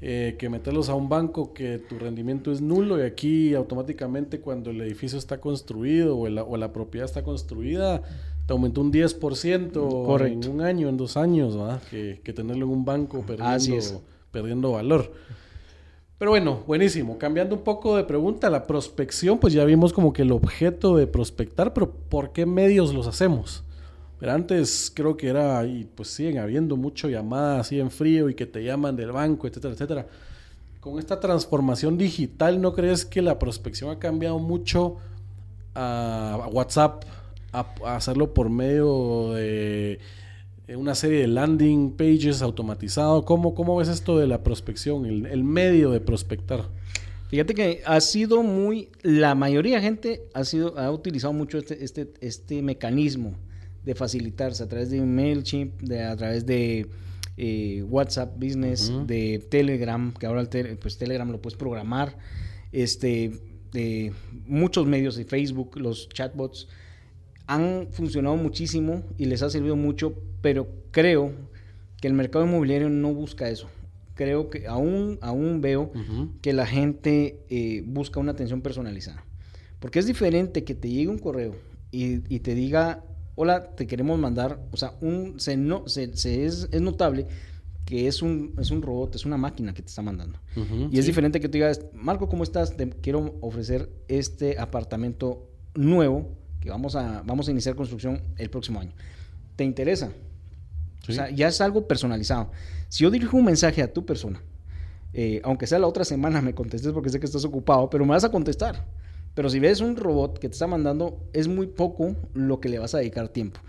eh, 0.00 0.36
que 0.38 0.48
meterlos 0.48 0.88
a 0.88 0.94
un 0.94 1.08
banco 1.08 1.52
que 1.52 1.78
tu 1.78 1.98
rendimiento 1.98 2.52
es 2.52 2.60
nulo 2.60 2.98
y 2.98 3.02
aquí 3.02 3.54
automáticamente 3.54 4.40
cuando 4.40 4.70
el 4.70 4.80
edificio 4.80 5.18
está 5.18 5.40
construido 5.40 6.18
o 6.18 6.28
la, 6.28 6.42
o 6.42 6.56
la 6.56 6.72
propiedad 6.72 7.06
está 7.06 7.22
construida 7.22 8.02
te 8.46 8.52
aumentó 8.52 8.80
un 8.80 8.92
10% 8.92 9.72
Correcto. 10.06 10.48
en 10.48 10.54
un 10.54 10.60
año, 10.60 10.88
en 10.88 10.96
dos 10.96 11.16
años, 11.16 11.56
¿verdad? 11.56 11.82
Que, 11.90 12.20
que 12.22 12.32
tenerlo 12.32 12.66
en 12.66 12.72
un 12.72 12.84
banco 12.84 13.22
perdiendo, 13.22 14.02
perdiendo 14.30 14.72
valor. 14.72 15.12
Pero 16.18 16.30
bueno, 16.30 16.62
buenísimo. 16.66 17.18
Cambiando 17.18 17.54
un 17.54 17.62
poco 17.62 17.96
de 17.96 18.04
pregunta, 18.04 18.48
la 18.48 18.66
prospección, 18.66 19.38
pues 19.38 19.52
ya 19.52 19.64
vimos 19.64 19.92
como 19.92 20.14
que 20.14 20.22
el 20.22 20.32
objeto 20.32 20.96
de 20.96 21.06
prospectar, 21.06 21.74
pero 21.74 21.90
¿por 21.90 22.32
qué 22.32 22.46
medios 22.46 22.94
los 22.94 23.06
hacemos? 23.06 23.64
Pero 24.18 24.32
antes 24.32 24.90
creo 24.94 25.18
que 25.18 25.28
era, 25.28 25.64
y 25.66 25.84
pues 25.84 26.08
siguen 26.08 26.38
habiendo 26.38 26.76
mucho 26.76 27.10
llamadas 27.10 27.66
así 27.66 27.78
en 27.78 27.90
frío 27.90 28.30
y 28.30 28.34
que 28.34 28.46
te 28.46 28.64
llaman 28.64 28.96
del 28.96 29.12
banco, 29.12 29.46
etcétera, 29.46 29.74
etcétera. 29.74 30.06
Con 30.80 30.98
esta 30.98 31.20
transformación 31.20 31.98
digital, 31.98 32.62
¿no 32.62 32.72
crees 32.72 33.04
que 33.04 33.20
la 33.20 33.38
prospección 33.38 33.90
ha 33.90 33.98
cambiado 33.98 34.38
mucho 34.38 34.96
a 35.74 36.48
WhatsApp, 36.50 37.04
a, 37.52 37.66
hacerlo 37.94 38.32
por 38.32 38.48
medio 38.48 39.34
de 39.34 39.98
una 40.68 40.94
serie 40.94 41.20
de 41.20 41.28
landing 41.28 41.92
pages 41.92 42.42
automatizado? 42.42 43.24
¿Cómo, 43.24 43.54
cómo 43.54 43.76
ves 43.76 43.88
esto 43.88 44.18
de 44.18 44.26
la 44.26 44.42
prospección, 44.42 45.06
el, 45.06 45.26
el 45.26 45.44
medio 45.44 45.90
de 45.90 46.00
prospectar? 46.00 46.68
Fíjate 47.28 47.54
que 47.54 47.82
ha 47.84 48.00
sido 48.00 48.42
muy, 48.42 48.88
la 49.02 49.34
mayoría 49.34 49.76
de 49.76 49.82
gente 49.82 50.22
ha 50.32 50.44
sido, 50.44 50.78
ha 50.78 50.90
utilizado 50.90 51.32
mucho 51.32 51.58
este, 51.58 51.82
este, 51.84 52.12
este 52.20 52.62
mecanismo 52.62 53.34
de 53.84 53.94
facilitarse 53.94 54.62
a 54.62 54.68
través 54.68 54.90
de 54.90 55.00
MailChimp, 55.00 55.80
de, 55.82 56.02
a 56.02 56.16
través 56.16 56.46
de 56.46 56.86
eh, 57.36 57.84
WhatsApp 57.88 58.36
Business, 58.36 58.92
de 59.06 59.44
Telegram, 59.50 60.12
que 60.12 60.26
ahora 60.26 60.40
el 60.40 60.78
pues 60.78 60.98
Telegram 60.98 61.30
lo 61.30 61.40
puedes 61.40 61.56
programar, 61.56 62.16
este, 62.72 63.32
de 63.72 64.12
muchos 64.46 64.86
medios 64.86 65.16
de 65.16 65.24
Facebook, 65.24 65.78
los 65.78 66.08
chatbots, 66.08 66.68
han 67.46 67.88
funcionado 67.90 68.36
muchísimo 68.36 69.02
y 69.16 69.26
les 69.26 69.42
ha 69.42 69.50
servido 69.50 69.76
mucho, 69.76 70.14
pero 70.40 70.68
creo 70.90 71.32
que 72.00 72.08
el 72.08 72.14
mercado 72.14 72.44
inmobiliario 72.44 72.88
no 72.88 73.12
busca 73.14 73.48
eso. 73.48 73.68
Creo 74.14 74.48
que 74.48 74.66
aún, 74.66 75.18
aún 75.20 75.60
veo 75.60 75.92
que 76.40 76.52
la 76.52 76.66
gente 76.66 77.44
eh, 77.48 77.82
busca 77.86 78.18
una 78.18 78.32
atención 78.32 78.62
personalizada. 78.62 79.24
Porque 79.78 79.98
es 79.98 80.06
diferente 80.06 80.64
que 80.64 80.74
te 80.74 80.88
llegue 80.88 81.08
un 81.08 81.18
correo 81.18 81.54
y, 81.90 82.34
y 82.34 82.40
te 82.40 82.54
diga, 82.54 83.04
hola, 83.34 83.74
te 83.76 83.86
queremos 83.86 84.18
mandar, 84.18 84.58
o 84.72 84.76
sea, 84.76 84.94
un, 85.00 85.38
se 85.38 85.56
no, 85.56 85.86
se, 85.86 86.16
se 86.16 86.46
es, 86.46 86.68
es 86.72 86.80
notable 86.80 87.26
que 87.84 88.08
es 88.08 88.20
un, 88.20 88.54
es 88.58 88.72
un 88.72 88.82
robot, 88.82 89.14
es 89.14 89.24
una 89.24 89.36
máquina 89.36 89.72
que 89.72 89.80
te 89.80 89.88
está 89.88 90.02
mandando. 90.02 90.40
Y 90.90 90.98
es 90.98 91.04
sí. 91.04 91.12
diferente 91.12 91.38
que 91.38 91.48
tú 91.48 91.52
digas, 91.52 91.86
Marco, 91.92 92.28
¿cómo 92.28 92.42
estás? 92.42 92.76
Te 92.76 92.90
quiero 92.90 93.36
ofrecer 93.40 93.90
este 94.08 94.58
apartamento 94.58 95.48
nuevo 95.76 96.36
que 96.66 96.70
vamos 96.70 96.96
a, 96.96 97.22
vamos 97.24 97.46
a 97.46 97.52
iniciar 97.52 97.76
construcción 97.76 98.20
el 98.36 98.50
próximo 98.50 98.80
año. 98.80 98.92
¿Te 99.54 99.62
interesa? 99.62 100.10
Sí. 101.04 101.12
O 101.12 101.14
sea, 101.14 101.30
ya 101.30 101.46
es 101.46 101.60
algo 101.60 101.86
personalizado. 101.86 102.50
Si 102.88 103.04
yo 103.04 103.10
dirijo 103.10 103.36
un 103.36 103.44
mensaje 103.44 103.82
a 103.82 103.92
tu 103.92 104.04
persona, 104.04 104.42
eh, 105.12 105.40
aunque 105.44 105.68
sea 105.68 105.78
la 105.78 105.86
otra 105.86 106.04
semana 106.04 106.42
me 106.42 106.54
contestes 106.54 106.92
porque 106.92 107.08
sé 107.08 107.20
que 107.20 107.26
estás 107.26 107.44
ocupado, 107.44 107.88
pero 107.88 108.04
me 108.04 108.10
vas 108.10 108.24
a 108.24 108.30
contestar. 108.30 108.84
Pero 109.34 109.48
si 109.48 109.60
ves 109.60 109.80
un 109.80 109.96
robot 109.96 110.38
que 110.38 110.48
te 110.48 110.54
está 110.54 110.66
mandando, 110.66 111.20
es 111.32 111.46
muy 111.46 111.68
poco 111.68 112.16
lo 112.34 112.58
que 112.58 112.68
le 112.68 112.78
vas 112.78 112.94
a 112.94 112.98
dedicar 112.98 113.28
tiempo. 113.28 113.60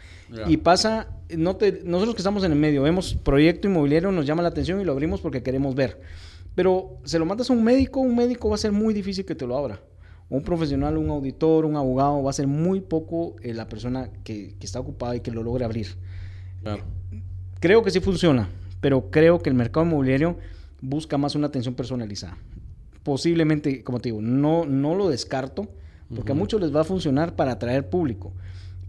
Y 0.47 0.57
pasa, 0.57 1.07
no 1.29 1.55
te, 1.57 1.83
nosotros 1.83 2.15
que 2.15 2.21
estamos 2.21 2.43
en 2.45 2.53
el 2.53 2.57
medio, 2.57 2.81
vemos 2.81 3.13
proyecto 3.13 3.67
inmobiliario, 3.67 4.12
nos 4.12 4.25
llama 4.25 4.41
la 4.41 4.49
atención 4.49 4.81
y 4.81 4.86
lo 4.86 4.93
abrimos 4.93 5.21
porque 5.21 5.43
queremos 5.43 5.75
ver. 5.75 6.01
Pero 6.55 6.97
se 7.03 7.19
lo 7.19 7.25
mandas 7.25 7.49
a 7.49 7.53
un 7.53 7.63
médico, 7.63 7.99
un 7.99 8.15
médico 8.15 8.49
va 8.49 8.55
a 8.55 8.57
ser 8.57 8.71
muy 8.71 8.93
difícil 8.93 9.23
que 9.23 9.36
te 9.36 9.45
lo 9.45 9.55
abra. 9.55 9.79
Un 10.29 10.43
profesional, 10.43 10.97
un 10.97 11.09
auditor, 11.09 11.65
un 11.65 11.75
abogado, 11.75 12.21
va 12.21 12.29
a 12.29 12.33
ser 12.33 12.47
muy 12.47 12.81
poco 12.81 13.35
eh, 13.41 13.53
la 13.53 13.69
persona 13.69 14.09
que, 14.23 14.55
que 14.59 14.65
está 14.65 14.79
ocupada 14.79 15.15
y 15.15 15.21
que 15.21 15.31
lo 15.31 15.43
logre 15.43 15.65
abrir. 15.65 15.87
Claro. 16.61 16.83
Creo 17.59 17.81
que 17.83 17.91
sí 17.91 17.99
funciona, 17.99 18.49
pero 18.81 19.09
creo 19.09 19.39
que 19.39 19.49
el 19.49 19.55
mercado 19.55 19.85
inmobiliario 19.85 20.37
busca 20.81 21.17
más 21.17 21.35
una 21.35 21.47
atención 21.47 21.75
personalizada. 21.75 22.37
Posiblemente, 23.03 23.83
como 23.83 23.99
te 23.99 24.09
digo, 24.09 24.21
no, 24.21 24.65
no 24.65 24.95
lo 24.95 25.09
descarto, 25.09 25.69
porque 26.13 26.31
a 26.31 26.35
muchos 26.35 26.61
les 26.61 26.75
va 26.75 26.81
a 26.81 26.85
funcionar 26.85 27.35
para 27.35 27.53
atraer 27.53 27.89
público, 27.89 28.33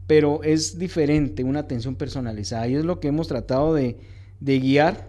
pero 0.07 0.43
es 0.43 0.79
diferente 0.79 1.45
una 1.45 1.61
atención 1.61 1.97
personalizada 1.97 2.69
y 2.69 2.75
es 2.75 2.85
lo 2.85 3.01
que 3.01 3.09
hemos 3.09 3.29
tratado 3.29 3.75
de, 3.75 3.97
de 4.41 4.59
guiar 4.61 5.09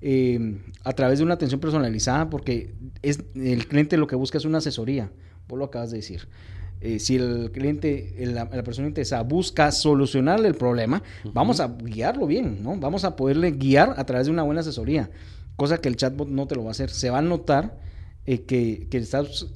eh, 0.00 0.58
a 0.84 0.92
través 0.94 1.18
de 1.18 1.24
una 1.24 1.34
atención 1.34 1.60
personalizada, 1.60 2.30
porque 2.30 2.74
es, 3.02 3.22
el 3.34 3.66
cliente 3.66 3.96
lo 3.96 4.06
que 4.06 4.16
busca 4.16 4.38
es 4.38 4.44
una 4.44 4.58
asesoría, 4.58 5.10
vos 5.50 5.58
lo 5.58 5.66
acabas 5.66 5.90
de 5.90 5.98
decir. 5.98 6.28
Eh, 6.80 6.98
si 6.98 7.16
el 7.16 7.50
cliente, 7.52 8.14
el- 8.22 8.34
la, 8.34 8.46
la 8.46 8.62
persona 8.62 8.88
interesada 8.88 9.22
busca 9.22 9.70
solucionarle 9.70 10.48
el 10.48 10.54
problema, 10.54 11.02
vamos 11.34 11.60
a 11.60 11.68
guiarlo 11.68 12.26
bien, 12.26 12.62
¿no? 12.62 12.74
Vamos 12.76 13.04
a 13.04 13.16
poderle 13.16 13.50
guiar 13.50 13.94
a 13.98 14.06
través 14.06 14.26
de 14.28 14.32
una 14.32 14.44
buena 14.44 14.62
asesoría, 14.62 15.10
cosa 15.56 15.76
que 15.78 15.88
el 15.90 15.96
chatbot 15.96 16.28
no 16.28 16.46
te 16.46 16.54
lo 16.54 16.62
va 16.64 16.68
a 16.68 16.70
hacer. 16.70 16.88
Se 16.88 17.10
va 17.10 17.18
a 17.18 17.22
notar 17.22 17.78
eh, 18.24 18.42
que, 18.42 18.86
que 18.90 18.96
estás 18.96 19.46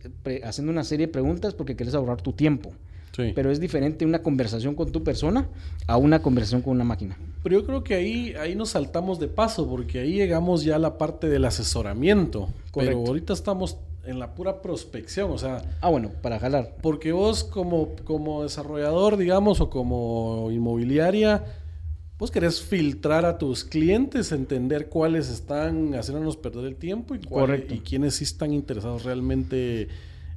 haciendo 0.45 0.71
una 0.71 0.85
serie 0.85 1.07
de 1.07 1.13
preguntas 1.13 1.55
porque 1.55 1.77
quieres 1.77 1.95
ahorrar 1.95 2.21
tu 2.21 2.35
tiempo. 2.35 2.73
Sí. 3.17 3.31
Pero 3.35 3.51
es 3.53 3.61
diferente 3.61 4.05
una 4.05 4.23
conversación 4.23 4.75
con 4.75 4.91
tu 4.91 5.05
persona 5.05 5.49
a 5.87 5.97
una 5.97 6.21
conversación 6.21 6.63
con 6.63 6.73
una 6.73 6.83
máquina. 6.85 7.17
Pero 7.45 7.61
yo 7.61 7.65
creo 7.65 7.85
que 7.85 7.95
ahí, 7.95 8.35
ahí 8.35 8.55
nos 8.57 8.71
saltamos 8.71 9.21
de 9.21 9.29
paso, 9.29 9.69
porque 9.69 10.01
ahí 10.01 10.15
llegamos 10.15 10.65
ya 10.65 10.77
a 10.77 10.79
la 10.81 10.99
parte 10.99 11.29
del 11.29 11.45
asesoramiento. 11.45 12.49
Correcto. 12.73 12.97
Pero 12.97 12.99
ahorita 13.07 13.33
estamos 13.33 13.79
en 14.07 14.19
la 14.19 14.35
pura 14.35 14.61
prospección, 14.63 15.31
o 15.31 15.39
sea, 15.39 15.63
Ah, 15.81 15.89
bueno, 15.89 16.11
para 16.23 16.39
jalar. 16.39 16.77
porque 16.83 17.13
vos 17.13 17.45
como, 17.45 17.95
como 18.05 18.43
desarrollador, 18.43 19.17
digamos, 19.17 19.61
o 19.61 19.71
como 19.71 20.49
inmobiliaria, 20.53 21.45
vos 22.19 22.31
querés 22.31 22.63
filtrar 22.63 23.25
a 23.25 23.39
tus 23.39 23.65
clientes, 23.65 24.31
entender 24.33 24.89
cuáles 24.89 25.29
están 25.31 25.95
haciéndonos 25.95 26.37
perder 26.37 26.65
el 26.67 26.77
tiempo 26.77 27.15
y, 27.15 27.19
cuáles- 27.21 27.71
y 27.73 27.79
quiénes 27.81 28.15
sí 28.17 28.25
están 28.25 28.53
interesados 28.53 29.05
realmente 29.05 29.89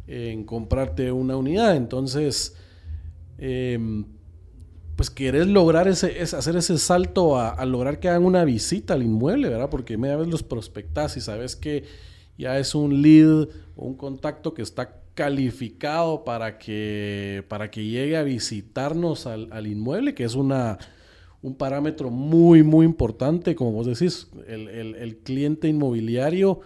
en 0.08 0.44
comprarte 0.46 1.12
una 1.12 1.36
unidad. 1.36 1.76
Entonces, 1.76 2.56
em, 3.38 4.06
pues 4.96 5.10
querés 5.12 5.46
lograr 5.48 5.88
ese, 5.88 6.22
es 6.22 6.34
hacer 6.34 6.56
ese 6.56 6.78
salto 6.80 7.38
a, 7.38 7.50
a 7.50 7.66
lograr 7.66 8.00
que 8.00 8.10
hagan 8.10 8.26
una 8.26 8.44
visita 8.46 8.96
al 8.96 9.04
inmueble, 9.04 9.48
¿verdad? 9.50 9.70
Porque 9.70 9.96
media 9.98 10.16
vez 10.18 10.28
los 10.28 10.42
prospectas 10.42 11.18
y 11.18 11.22
sabes 11.22 11.56
que 11.56 11.84
ya 12.38 12.58
es 12.60 12.76
un 12.76 13.02
lead 13.02 13.47
o 13.76 13.86
un 13.86 13.95
contacto 13.95 14.54
que 14.54 14.62
está 14.62 15.02
calificado 15.13 16.23
para 16.23 16.58
que, 16.60 17.43
para 17.47 17.71
que 17.71 17.86
llegue 17.86 18.17
a 18.17 18.23
visitarnos 18.23 19.26
al, 19.28 19.50
al 19.52 19.67
inmueble, 19.67 20.13
que 20.13 20.23
es 20.23 20.36
una, 20.36 20.78
un 21.41 21.56
parámetro 21.56 22.10
muy, 22.12 22.63
muy 22.63 22.86
importante, 22.86 23.56
como 23.56 23.71
vos 23.71 23.88
decís, 23.88 24.28
el, 24.47 24.67
el- 24.67 24.95
el 24.95 25.17
cliente 25.17 25.67
inmobiliario 25.67 26.60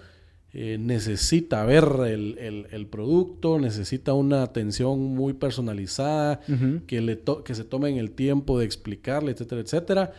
eh, 0.54 0.78
necesita 0.78 1.64
ver 1.66 1.86
el, 2.08 2.38
el- 2.72 2.86
producto, 2.88 3.58
necesita 3.58 4.14
una 4.14 4.44
atención 4.44 5.00
muy 5.00 5.32
personalizada, 5.34 6.42
que, 6.88 7.00
le 7.00 7.16
to- 7.16 7.44
que 7.46 7.56
se 7.56 7.64
tomen 7.64 7.96
el 7.98 8.12
tiempo 8.12 8.60
de 8.60 8.66
explicarle, 8.66 9.32
etcétera, 9.32 9.62
etcétera. 9.62 10.12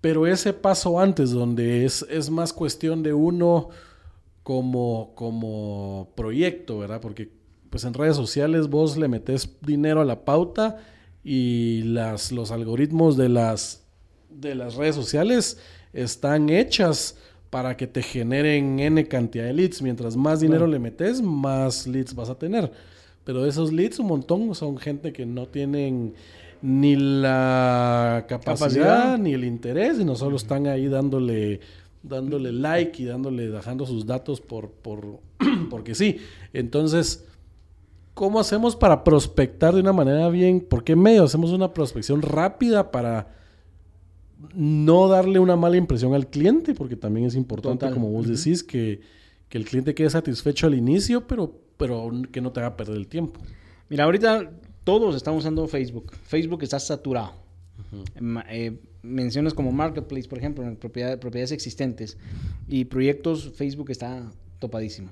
Pero 0.00 0.26
ese 0.26 0.52
paso 0.52 0.98
antes, 0.98 1.30
donde 1.30 1.84
es, 1.84 2.04
es 2.10 2.28
más 2.28 2.52
cuestión 2.52 3.04
de 3.04 3.12
uno 3.14 3.68
como, 4.42 5.12
como 5.14 6.10
proyecto, 6.14 6.78
¿verdad? 6.78 7.00
Porque 7.00 7.30
pues 7.70 7.84
en 7.84 7.94
redes 7.94 8.16
sociales 8.16 8.68
vos 8.68 8.96
le 8.96 9.08
metes 9.08 9.48
dinero 9.62 10.00
a 10.00 10.04
la 10.04 10.24
pauta 10.24 10.78
y 11.24 11.82
las, 11.84 12.32
los 12.32 12.50
algoritmos 12.50 13.16
de 13.16 13.28
las, 13.28 13.84
de 14.28 14.54
las 14.54 14.74
redes 14.74 14.94
sociales 14.94 15.58
están 15.92 16.50
hechas 16.50 17.16
para 17.50 17.76
que 17.76 17.86
te 17.86 18.02
generen 18.02 18.80
N 18.80 19.06
cantidad 19.08 19.44
de 19.44 19.52
leads. 19.52 19.82
Mientras 19.82 20.16
más 20.16 20.40
dinero 20.40 20.66
le 20.66 20.78
metes, 20.78 21.20
más 21.20 21.86
leads 21.86 22.14
vas 22.14 22.30
a 22.30 22.38
tener. 22.38 22.72
Pero 23.24 23.46
esos 23.46 23.72
leads, 23.72 23.98
un 23.98 24.06
montón 24.06 24.54
son 24.54 24.78
gente 24.78 25.12
que 25.12 25.26
no 25.26 25.46
tienen 25.46 26.14
ni 26.62 26.96
la 26.96 28.24
capacidad, 28.28 28.58
Capacidad. 28.58 29.18
ni 29.18 29.34
el 29.34 29.44
interés, 29.44 29.98
sino 29.98 30.14
solo 30.14 30.36
están 30.36 30.66
ahí 30.66 30.86
dándole, 30.88 31.60
dándole 32.02 32.52
like 32.52 33.02
y 33.02 33.06
dándole, 33.06 33.48
dejando 33.48 33.86
sus 33.86 34.06
datos 34.06 34.40
por, 34.40 34.70
por 34.70 35.20
porque 35.70 35.94
sí. 35.94 36.18
Entonces, 36.52 37.26
¿cómo 38.14 38.40
hacemos 38.40 38.76
para 38.76 39.04
prospectar 39.04 39.74
de 39.74 39.80
una 39.80 39.92
manera 39.92 40.28
bien? 40.28 40.60
¿Por 40.60 40.84
qué 40.84 40.96
medio 40.96 41.24
hacemos 41.24 41.50
una 41.50 41.72
prospección 41.72 42.22
rápida 42.22 42.90
para 42.90 43.34
no 44.54 45.08
darle 45.08 45.38
una 45.38 45.56
mala 45.56 45.76
impresión 45.76 46.14
al 46.14 46.28
cliente? 46.28 46.74
Porque 46.74 46.96
también 46.96 47.26
es 47.26 47.34
importante, 47.34 47.86
Total. 47.86 47.94
como 47.94 48.10
vos 48.10 48.26
decís, 48.26 48.62
que, 48.62 49.00
que 49.48 49.58
el 49.58 49.64
cliente 49.64 49.94
quede 49.94 50.10
satisfecho 50.10 50.66
al 50.66 50.74
inicio, 50.74 51.26
pero, 51.26 51.54
pero 51.76 52.10
que 52.30 52.40
no 52.40 52.52
te 52.52 52.60
haga 52.60 52.76
perder 52.76 52.96
el 52.96 53.06
tiempo. 53.06 53.40
Mira, 53.88 54.04
ahorita 54.04 54.50
todos 54.84 55.14
estamos 55.14 55.40
usando 55.40 55.66
Facebook. 55.68 56.12
Facebook 56.24 56.62
está 56.62 56.80
saturado. 56.80 57.41
Ma- 58.20 58.44
eh, 58.50 58.78
menciones 59.02 59.54
como 59.54 59.72
Marketplace, 59.72 60.28
por 60.28 60.38
ejemplo, 60.38 60.64
en 60.64 60.76
propiedad- 60.76 61.18
propiedades 61.18 61.52
existentes 61.52 62.16
y 62.68 62.84
proyectos, 62.86 63.52
Facebook 63.54 63.90
está 63.90 64.30
topadísimo. 64.58 65.10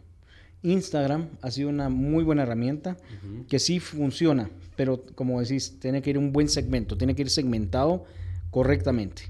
Instagram 0.62 1.29
ha 1.40 1.51
sido 1.51 1.70
una 1.70 1.88
muy 1.88 2.23
buena 2.23 2.42
herramienta 2.42 2.96
que 3.49 3.59
sí 3.59 3.81
funciona, 3.81 4.51
pero 4.77 5.03
como 5.14 5.40
decís, 5.40 5.79
tiene 5.81 6.03
que 6.03 6.11
ir 6.11 6.18
un 6.18 6.33
buen 6.33 6.49
segmento, 6.49 6.96
tiene 6.99 7.14
que 7.14 7.23
ir 7.23 7.31
segmentado 7.31 8.05
correctamente. 8.51 9.23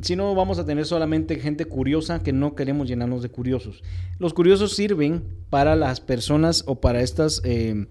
Si 0.00 0.16
no, 0.16 0.34
vamos 0.34 0.58
a 0.58 0.64
tener 0.64 0.86
solamente 0.86 1.38
gente 1.38 1.66
curiosa 1.66 2.22
que 2.22 2.32
no 2.32 2.54
queremos 2.54 2.88
llenarnos 2.88 3.22
de 3.22 3.28
curiosos. 3.28 3.82
Los 4.18 4.32
curiosos 4.32 4.74
sirven 4.74 5.22
para 5.50 5.76
las 5.76 6.00
personas 6.00 6.64
o 6.66 6.80
para 6.80 7.02
estas, 7.02 7.42
eh, 7.44 7.86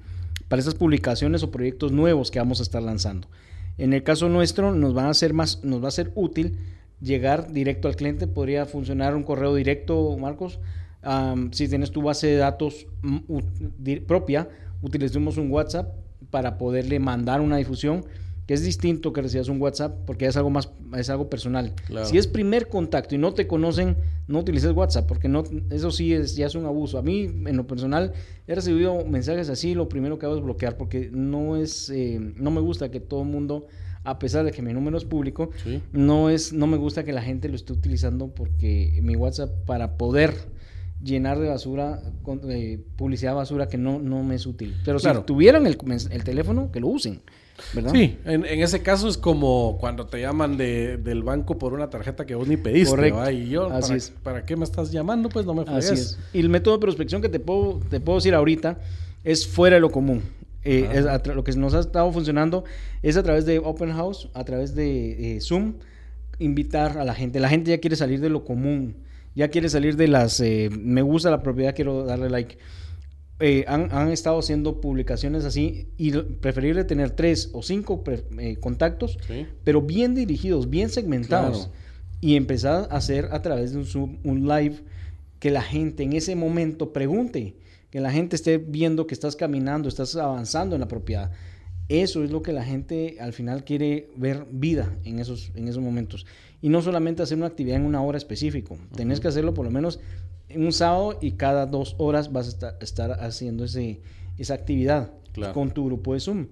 para 0.47 0.60
estas 0.60 0.73
publicaciones 0.75 1.43
o 1.43 1.51
proyectos 1.51 1.91
nuevos 1.91 2.31
que 2.31 2.39
vamos 2.39 2.60
a 2.60 2.63
estar 2.63 2.81
lanzando. 2.81 3.27
En 3.77 3.93
el 3.93 4.03
caso 4.03 4.29
nuestro, 4.29 4.73
nos, 4.73 4.93
van 4.93 5.07
a 5.07 5.13
ser 5.13 5.34
más, 5.34 5.63
nos 5.63 5.84
va 5.84 5.88
a 5.88 5.91
ser 5.91 6.12
útil 6.15 6.57
llegar 7.01 7.51
directo 7.51 7.88
al 7.88 7.95
cliente. 7.95 8.27
Podría 8.27 8.65
funcionar 8.65 9.15
un 9.15 9.23
correo 9.23 9.55
directo, 9.55 10.15
Marcos. 10.17 10.60
Am, 11.01 11.51
si 11.51 11.67
tienes 11.67 11.91
tu 11.91 12.01
base 12.01 12.27
de 12.27 12.38
datos 12.38 12.88
mm, 13.01 14.05
propia, 14.07 14.49
utilicemos 14.81 15.38
un 15.38 15.51
WhatsApp 15.51 15.95
para 16.29 16.57
poderle 16.57 16.99
mandar 16.99 17.41
una 17.41 17.57
difusión 17.57 18.05
que 18.51 18.55
es 18.55 18.63
distinto 18.65 19.13
que 19.13 19.21
recibas 19.21 19.47
un 19.47 19.61
WhatsApp 19.61 19.99
porque 20.05 20.25
es 20.25 20.35
algo 20.35 20.49
más 20.49 20.69
es 20.97 21.09
algo 21.09 21.29
personal. 21.29 21.71
Claro. 21.87 22.05
Si 22.05 22.17
es 22.17 22.27
primer 22.27 22.67
contacto 22.67 23.15
y 23.15 23.17
no 23.17 23.33
te 23.33 23.47
conocen, 23.47 23.95
no 24.27 24.39
utilices 24.39 24.73
WhatsApp 24.73 25.07
porque 25.07 25.29
no 25.29 25.45
eso 25.69 25.89
sí 25.89 26.11
es 26.11 26.35
ya 26.35 26.47
es 26.47 26.55
un 26.55 26.65
abuso. 26.65 26.97
A 26.97 27.01
mí 27.01 27.21
en 27.45 27.55
lo 27.55 27.65
personal 27.65 28.11
he 28.47 28.53
recibido 28.53 29.05
mensajes 29.05 29.47
así, 29.47 29.73
lo 29.73 29.87
primero 29.87 30.19
que 30.19 30.25
hago 30.25 30.35
es 30.35 30.43
bloquear 30.43 30.75
porque 30.75 31.09
no 31.13 31.55
es 31.55 31.89
eh, 31.91 32.19
no 32.35 32.51
me 32.51 32.59
gusta 32.59 32.91
que 32.91 32.99
todo 32.99 33.21
el 33.21 33.29
mundo 33.29 33.67
a 34.03 34.19
pesar 34.19 34.43
de 34.43 34.51
que 34.51 34.61
mi 34.61 34.73
número 34.73 34.97
es 34.97 35.05
público, 35.05 35.51
Sí. 35.63 35.81
no 35.93 36.29
es 36.29 36.51
no 36.51 36.67
me 36.67 36.75
gusta 36.75 37.05
que 37.05 37.13
la 37.13 37.21
gente 37.21 37.47
lo 37.47 37.55
esté 37.55 37.71
utilizando 37.71 38.33
porque 38.35 38.99
mi 39.01 39.15
WhatsApp 39.15 39.49
para 39.65 39.95
poder 39.97 40.33
llenar 41.01 41.39
de 41.39 41.47
basura 41.47 42.01
con, 42.21 42.41
eh, 42.51 42.83
publicidad 42.97 43.33
basura 43.33 43.69
que 43.69 43.77
no, 43.77 43.99
no 43.99 44.23
me 44.23 44.35
es 44.35 44.45
útil. 44.45 44.75
Pero 44.83 44.99
Claro. 44.99 45.21
si 45.21 45.25
tuvieran 45.25 45.65
el, 45.67 45.77
el 46.11 46.23
teléfono, 46.25 46.69
que 46.69 46.81
lo 46.81 46.89
usen. 46.89 47.21
¿Verdad? 47.74 47.91
Sí, 47.93 48.17
en, 48.26 48.45
en 48.45 48.62
ese 48.62 48.82
caso 48.82 49.08
es 49.08 49.17
como 49.17 49.78
cuando 49.80 50.06
te 50.08 50.19
llaman 50.21 50.58
de- 50.58 50.97
del 50.97 51.24
banco 51.24 51.58
por 51.58 51.74
una 51.74 51.89
tarjeta 51.89 52.26
que 52.26 52.36
vos 52.36 52.47
ni 52.47 52.58
pediste. 52.58 52.89
Correcto. 52.91 53.19
¿va? 53.19 53.32
Y 53.32 53.50
yo, 53.50 53.69
Así 53.69 53.88
¿para, 53.89 53.97
es. 53.97 54.13
¿para 54.24 54.45
qué 54.45 54.56
me 54.56 54.63
estás 54.63 54.91
llamando? 54.91 55.30
Pues 55.30 55.45
no 55.45 55.54
me 55.54 55.63
fregues. 55.63 55.86
Así 55.91 55.93
es. 56.02 56.19
Y 56.34 56.39
el 56.39 56.50
método 56.50 56.76
de 56.76 56.82
prospección 56.82 57.21
que 57.21 57.30
te 57.30 57.39
puedo, 57.39 57.80
te 57.89 58.00
puedo 58.00 58.17
decir 58.19 58.34
ahorita 58.36 58.80
es 59.24 59.47
fuera 59.47 59.76
de 59.76 59.80
lo 59.82 59.91
común. 59.91 60.21
Eh, 60.63 60.86
Ajá. 60.88 61.00
es 61.00 61.06
a 61.08 61.24
tra- 61.24 61.34
lo 61.34 61.43
que 61.43 61.52
nos 61.54 61.74
ha 61.74 61.80
estado 61.80 62.12
funcionando 62.12 62.63
es 63.02 63.17
a 63.17 63.24
través 63.24 63.45
de 63.45 63.58
Open 63.60 63.91
House, 63.93 64.30
a 64.34 64.43
través 64.43 64.76
de 64.76 65.38
eh, 65.38 65.41
Zoom, 65.41 65.74
invitar 66.39 66.97
a 66.97 67.04
la 67.06 67.13
gente. 67.13 67.39
La 67.39 67.50
gente 67.50 67.71
ya 67.71 67.80
quiere 67.80 67.95
salir 67.95 68.19
de 68.19 68.30
lo 68.30 68.43
común, 68.45 68.95
ya 69.36 69.47
quiere 69.50 69.69
salir 69.69 69.95
de 69.95 70.08
las 70.08 70.39
eh, 70.39 70.69
me 70.71 71.02
gusta 71.02 71.30
la 71.32 71.41
propiedad, 71.41 71.74
quiero 71.76 72.04
darle 72.06 72.30
like. 72.30 72.58
Eh, 73.41 73.65
han, 73.67 73.91
han 73.91 74.10
estado 74.12 74.38
haciendo 74.39 74.80
publicaciones 74.80 75.45
así 75.45 75.88
y 75.97 76.12
preferible 76.12 76.84
tener 76.84 77.10
tres 77.12 77.49
o 77.54 77.63
cinco 77.63 78.04
pre- 78.04 78.23
eh, 78.38 78.58
contactos, 78.58 79.17
Sí. 79.27 79.47
pero 79.63 79.82
bien 79.82 80.13
dirigidos, 80.15 80.69
bien 80.69 80.89
segmentados. 80.89 81.58
Claro. 81.67 81.73
Y 82.21 82.36
empezar 82.36 82.88
a 82.91 82.97
hacer 82.97 83.30
a 83.32 83.41
través 83.41 83.73
de 83.73 83.80
un, 83.99 84.19
un 84.23 84.47
live 84.47 84.75
que 85.39 85.49
la 85.49 85.63
gente 85.63 86.04
en 86.04 86.13
ese 86.13 86.36
momento 86.36 86.93
pregunte, 86.93 87.56
que 87.89 87.99
la 87.99 88.12
gente 88.12 88.36
esté 88.36 88.60
viendo 88.60 89.08
que 89.08 89.15
estás 89.15 89.36
caminando, 89.36 89.89
estás 89.89 90.15
avanzando 90.15 90.75
en 90.75 90.82
la 90.82 90.88
propiedad. 90.88 91.32
Eso 91.89 92.23
es 92.23 92.30
lo 92.32 92.41
que 92.41 92.54
la 92.54 92.63
gente 92.63 93.17
al 93.19 93.34
final 93.34 93.65
quiere 93.65 94.12
ver 94.15 94.45
vida 94.51 94.95
en 95.04 95.19
esos, 95.19 95.51
en 95.56 95.67
esos 95.67 95.82
momentos. 95.84 96.25
Y 96.62 96.69
no 96.69 96.82
solamente 96.82 97.23
hacer 97.23 97.38
una 97.38 97.47
actividad 97.47 97.77
en 97.77 97.86
una 97.86 98.01
hora 98.04 98.17
específico. 98.19 98.77
Tenés 98.95 99.19
que 99.19 99.27
hacerlo 99.27 99.54
por 99.56 99.65
lo 99.65 99.71
menos 99.71 99.97
en 99.97 100.30
un 100.57 100.71
sábado 100.71 101.17
y 101.21 101.31
cada 101.33 101.65
dos 101.65 101.95
horas 101.97 102.31
vas 102.31 102.57
a 102.63 102.75
estar, 102.81 103.11
haciendo 103.23 103.65
ese, 103.65 104.01
esa 104.37 104.53
actividad 104.53 105.11
Claro. 105.33 105.53
con 105.53 105.71
tu 105.71 105.85
grupo 105.85 106.13
de 106.13 106.19
Zoom. 106.19 106.47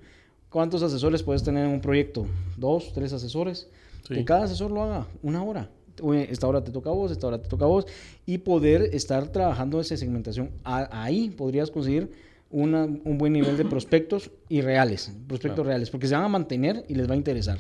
¿Cuántos 0.49 0.81
asesores 0.83 1.21
puedes 1.23 1.43
tener 1.43 1.65
en 1.65 1.71
un 1.71 1.81
proyecto? 1.81 2.25
¿Dos, 2.57 2.91
tres 2.93 3.11
asesores? 3.13 3.67
Sí. 4.07 4.15
Que 4.15 4.25
cada 4.25 4.45
asesor 4.45 4.71
lo 4.71 4.81
haga 4.83 5.07
una 5.21 5.43
hora. 5.43 5.69
Oye, 6.01 6.31
Esta 6.31 6.47
hora 6.47 6.63
te 6.63 6.71
toca 6.71 6.89
a 6.89 6.93
vos, 6.93 7.11
esta 7.11 7.27
hora 7.27 7.41
te 7.41 7.49
toca 7.49 7.65
a 7.65 7.67
vos. 7.67 7.85
Y 8.25 8.37
poder 8.39 8.83
estar 8.95 9.27
trabajando 9.27 9.79
esa 9.81 9.97
segmentación. 9.97 10.49
Ahí 10.63 11.29
podrías 11.29 11.69
conseguir 11.69 12.09
una- 12.49 12.85
un 12.85 13.17
buen 13.17 13.33
nivel 13.33 13.57
de 13.57 13.65
prospectos 13.65 14.31
y 14.47 14.61
reales. 14.61 15.11
Prospectos 15.27 15.55
Claro. 15.57 15.69
reales. 15.69 15.89
Porque 15.89 16.07
se 16.07 16.15
van 16.15 16.23
a 16.23 16.29
mantener 16.29 16.85
y 16.87 16.95
les 16.95 17.07
va 17.07 17.13
a 17.13 17.17
interesar. 17.17 17.59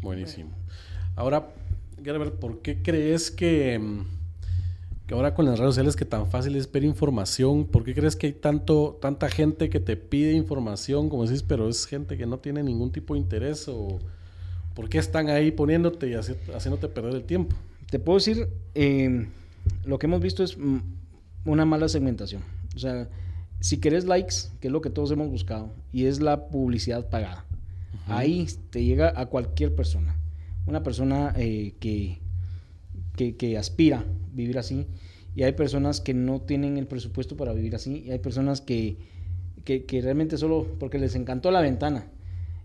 Buenísimo. 0.00 0.50
Ahora, 1.16 1.48
Gerber, 2.02 2.32
¿por 2.34 2.62
qué 2.62 2.82
crees 2.82 3.30
que, 3.30 3.78
mm, 3.78 4.04
que 5.12 5.16
ahora 5.16 5.34
con 5.34 5.44
las 5.44 5.58
redes 5.58 5.70
sociales 5.74 5.94
que 5.94 6.06
tan 6.06 6.26
fácil 6.26 6.56
es 6.56 6.72
ver 6.72 6.84
información, 6.84 7.66
¿por 7.66 7.84
qué 7.84 7.94
crees 7.94 8.16
que 8.16 8.28
hay 8.28 8.32
tanto, 8.32 8.98
tanta 9.00 9.28
gente 9.28 9.68
que 9.68 9.78
te 9.78 9.96
pide 9.98 10.32
información, 10.32 11.10
como 11.10 11.26
decís, 11.26 11.42
pero 11.42 11.68
es 11.68 11.84
gente 11.84 12.16
que 12.16 12.24
no 12.24 12.38
tiene 12.38 12.62
ningún 12.62 12.90
tipo 12.92 13.12
de 13.12 13.20
interés? 13.20 13.68
¿O 13.68 13.98
por 14.74 14.88
qué 14.88 14.96
están 14.96 15.28
ahí 15.28 15.50
poniéndote 15.50 16.08
y 16.08 16.12
haci- 16.12 16.36
haciéndote 16.54 16.88
perder 16.88 17.14
el 17.14 17.24
tiempo? 17.24 17.54
Te 17.90 17.98
puedo 17.98 18.18
decir, 18.18 18.48
eh, 18.74 19.28
lo 19.84 19.98
que 19.98 20.06
hemos 20.06 20.22
visto 20.22 20.42
es 20.42 20.56
una 21.44 21.66
mala 21.66 21.88
segmentación. 21.90 22.42
O 22.74 22.78
sea, 22.78 23.06
si 23.60 23.76
querés 23.76 24.06
likes, 24.06 24.34
que 24.60 24.68
es 24.68 24.72
lo 24.72 24.80
que 24.80 24.88
todos 24.88 25.10
hemos 25.10 25.28
buscado, 25.28 25.74
y 25.92 26.06
es 26.06 26.22
la 26.22 26.48
publicidad 26.48 27.10
pagada, 27.10 27.44
ahí 28.06 28.46
te 28.70 28.82
llega 28.82 29.12
a 29.14 29.26
cualquier 29.26 29.74
persona. 29.74 30.16
Una 30.64 30.82
persona 30.82 31.34
eh, 31.36 31.74
que, 31.80 32.18
que, 33.22 33.36
que 33.36 33.58
aspira 33.58 34.04
vivir 34.32 34.58
así, 34.58 34.86
y 35.34 35.44
hay 35.44 35.52
personas 35.52 36.00
que 36.00 36.14
no 36.14 36.40
tienen 36.40 36.76
el 36.76 36.86
presupuesto 36.86 37.36
para 37.36 37.52
vivir 37.52 37.74
así, 37.74 38.04
y 38.06 38.10
hay 38.10 38.18
personas 38.18 38.60
que, 38.60 38.96
que, 39.64 39.84
que 39.84 40.00
realmente 40.00 40.36
solo 40.36 40.66
porque 40.78 40.98
les 40.98 41.14
encantó 41.14 41.50
la 41.50 41.60
ventana. 41.60 42.06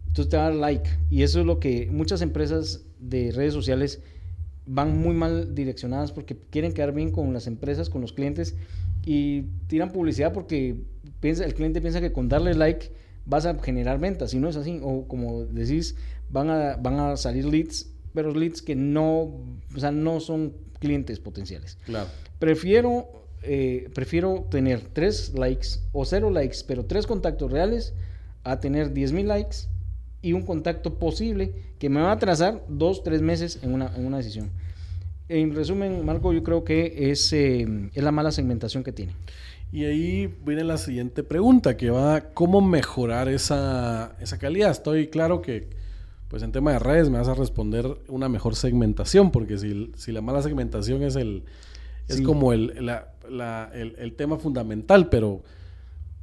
Entonces 0.08 0.30
te 0.30 0.38
va 0.38 0.48
a 0.48 0.50
dar 0.50 0.56
like. 0.56 0.90
Y 1.12 1.22
eso 1.22 1.42
es 1.42 1.46
lo 1.46 1.60
que 1.60 1.90
muchas 1.92 2.22
empresas 2.22 2.86
de 3.00 3.32
redes 3.32 3.54
sociales 3.54 4.02
van 4.66 4.98
muy 4.98 5.14
mal 5.14 5.54
direccionadas 5.54 6.12
porque 6.12 6.36
quieren 6.50 6.74
quedar 6.74 6.94
bien 6.94 7.12
con 7.12 7.32
las 7.34 7.46
empresas, 7.46 7.90
con 7.90 8.02
los 8.02 8.14
clientes 8.14 8.56
y 9.06 9.44
tiran 9.68 9.92
publicidad 9.92 10.34
porque 10.34 10.76
piensa, 11.20 11.46
el 11.46 11.54
cliente 11.54 11.82
piensa 11.82 12.02
que 12.02 12.12
con 12.12 12.28
darle 12.28 12.54
like 12.56 12.92
vas 13.26 13.46
a 13.46 13.54
generar 13.60 14.00
ventas. 14.00 14.34
Y 14.34 14.40
no 14.40 14.50
es 14.50 14.56
así. 14.56 14.80
O 14.82 15.08
como 15.08 15.46
decís, 15.46 15.96
van 16.30 16.50
a, 16.50 16.78
van 16.78 17.00
a 17.00 17.16
salir 17.16 17.46
leads, 17.46 17.92
pero 18.18 18.34
leads 18.34 18.64
que 18.64 18.76
no, 18.76 19.12
o 19.76 19.78
sea, 19.80 19.92
no 19.92 20.20
son 20.20 20.52
clientes 20.80 21.20
potenciales. 21.20 21.78
Claro. 21.86 22.10
Prefiero, 22.40 23.28
eh, 23.44 23.92
prefiero 23.94 24.48
tener 24.50 24.82
tres 24.92 25.36
likes 25.36 25.82
o 25.92 26.04
cero 26.04 26.32
likes, 26.32 26.64
pero 26.66 26.84
tres 26.84 27.06
contactos 27.06 27.52
reales, 27.52 27.94
a 28.44 28.60
tener 28.60 28.92
10 28.92 29.12
mil 29.12 29.28
likes 29.28 29.68
y 30.24 30.34
un 30.34 30.42
contacto 30.42 30.98
posible 30.98 31.54
que 31.78 31.90
me 31.90 32.02
va 32.02 32.10
a 32.10 32.14
atrasar 32.14 32.66
dos, 32.68 33.04
tres 33.04 33.22
meses 33.22 33.60
en 33.62 33.72
una, 33.72 33.96
en 33.96 34.08
una 34.08 34.18
decisión. 34.18 34.50
En 35.30 35.54
resumen, 35.54 36.04
Marco, 36.04 36.34
yo 36.34 36.42
creo 36.42 36.64
que 36.64 37.12
es, 37.12 37.32
eh, 37.34 37.68
es 37.94 38.04
la 38.04 38.12
mala 38.12 38.32
segmentación 38.32 38.84
que 38.84 38.94
tiene. 38.94 39.14
Y 39.72 39.86
ahí 39.86 40.34
viene 40.44 40.64
la 40.64 40.80
siguiente 40.80 41.22
pregunta, 41.22 41.78
que 41.78 41.92
va, 41.92 42.32
¿cómo 42.34 42.62
mejorar 42.62 43.30
esa, 43.30 44.16
esa 44.20 44.40
calidad? 44.40 44.72
Estoy 44.72 45.06
claro 45.06 45.44
que, 45.44 45.77
pues 46.28 46.44
en 46.44 46.52
tema 46.52 46.72
de 46.74 46.80
redes 46.80 47.10
me 47.10 47.18
vas 47.18 47.28
a 47.28 47.34
responder 47.34 47.98
una 48.10 48.28
mejor 48.30 48.56
segmentación, 48.56 49.32
porque 49.32 49.58
si, 49.58 49.92
si 49.96 50.12
la 50.12 50.22
mala 50.22 50.42
segmentación 50.42 51.04
es 51.04 51.16
el 51.16 51.44
es 52.08 52.18
Sí. 52.18 52.24
como 52.24 52.54
el, 52.54 52.74
la- 52.86 53.14
la- 53.30 53.70
el, 53.74 53.96
el 53.98 54.14
tema 54.16 54.38
fundamental, 54.38 55.10
pero, 55.10 55.44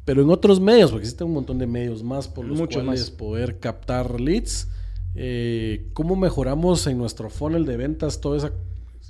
pero 0.06 0.22
en 0.22 0.30
otros 0.30 0.58
medios, 0.60 0.90
porque 0.90 1.04
existen 1.04 1.26
un 1.26 1.34
montón 1.34 1.58
de 1.58 1.66
medios 1.66 2.02
más 2.02 2.26
por 2.28 2.44
los 2.46 2.58
cuales 2.58 2.84
más. 2.84 3.10
poder 3.10 3.58
captar 3.60 4.18
leads, 4.20 4.68
eh, 5.14 5.88
¿cómo 5.92 6.16
mejoramos 6.16 6.86
en 6.86 6.96
nuestro 6.98 7.28
funnel 7.30 7.66
de 7.66 7.76
ventas 7.76 8.20
toda 8.20 8.38
esa, 8.38 8.52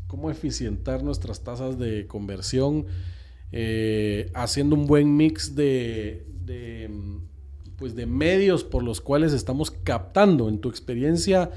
cómo 0.08 0.30
eficientar 0.30 1.02
nuestras 1.04 1.42
tasas 1.42 1.78
de 1.78 2.06
conversión, 2.08 2.86
eh, 3.52 4.30
haciendo 4.34 4.74
un 4.74 4.86
buen 4.86 5.16
mix 5.16 5.54
de, 5.54 6.26
de, 6.44 6.90
pues 7.78 7.94
de 7.96 8.06
medios 8.06 8.64
por 8.64 8.82
los 8.82 9.00
cuales 9.00 9.32
estamos 9.32 9.70
captando 9.70 10.48
en 10.48 10.58
tu 10.58 10.68
experiencia? 10.68 11.50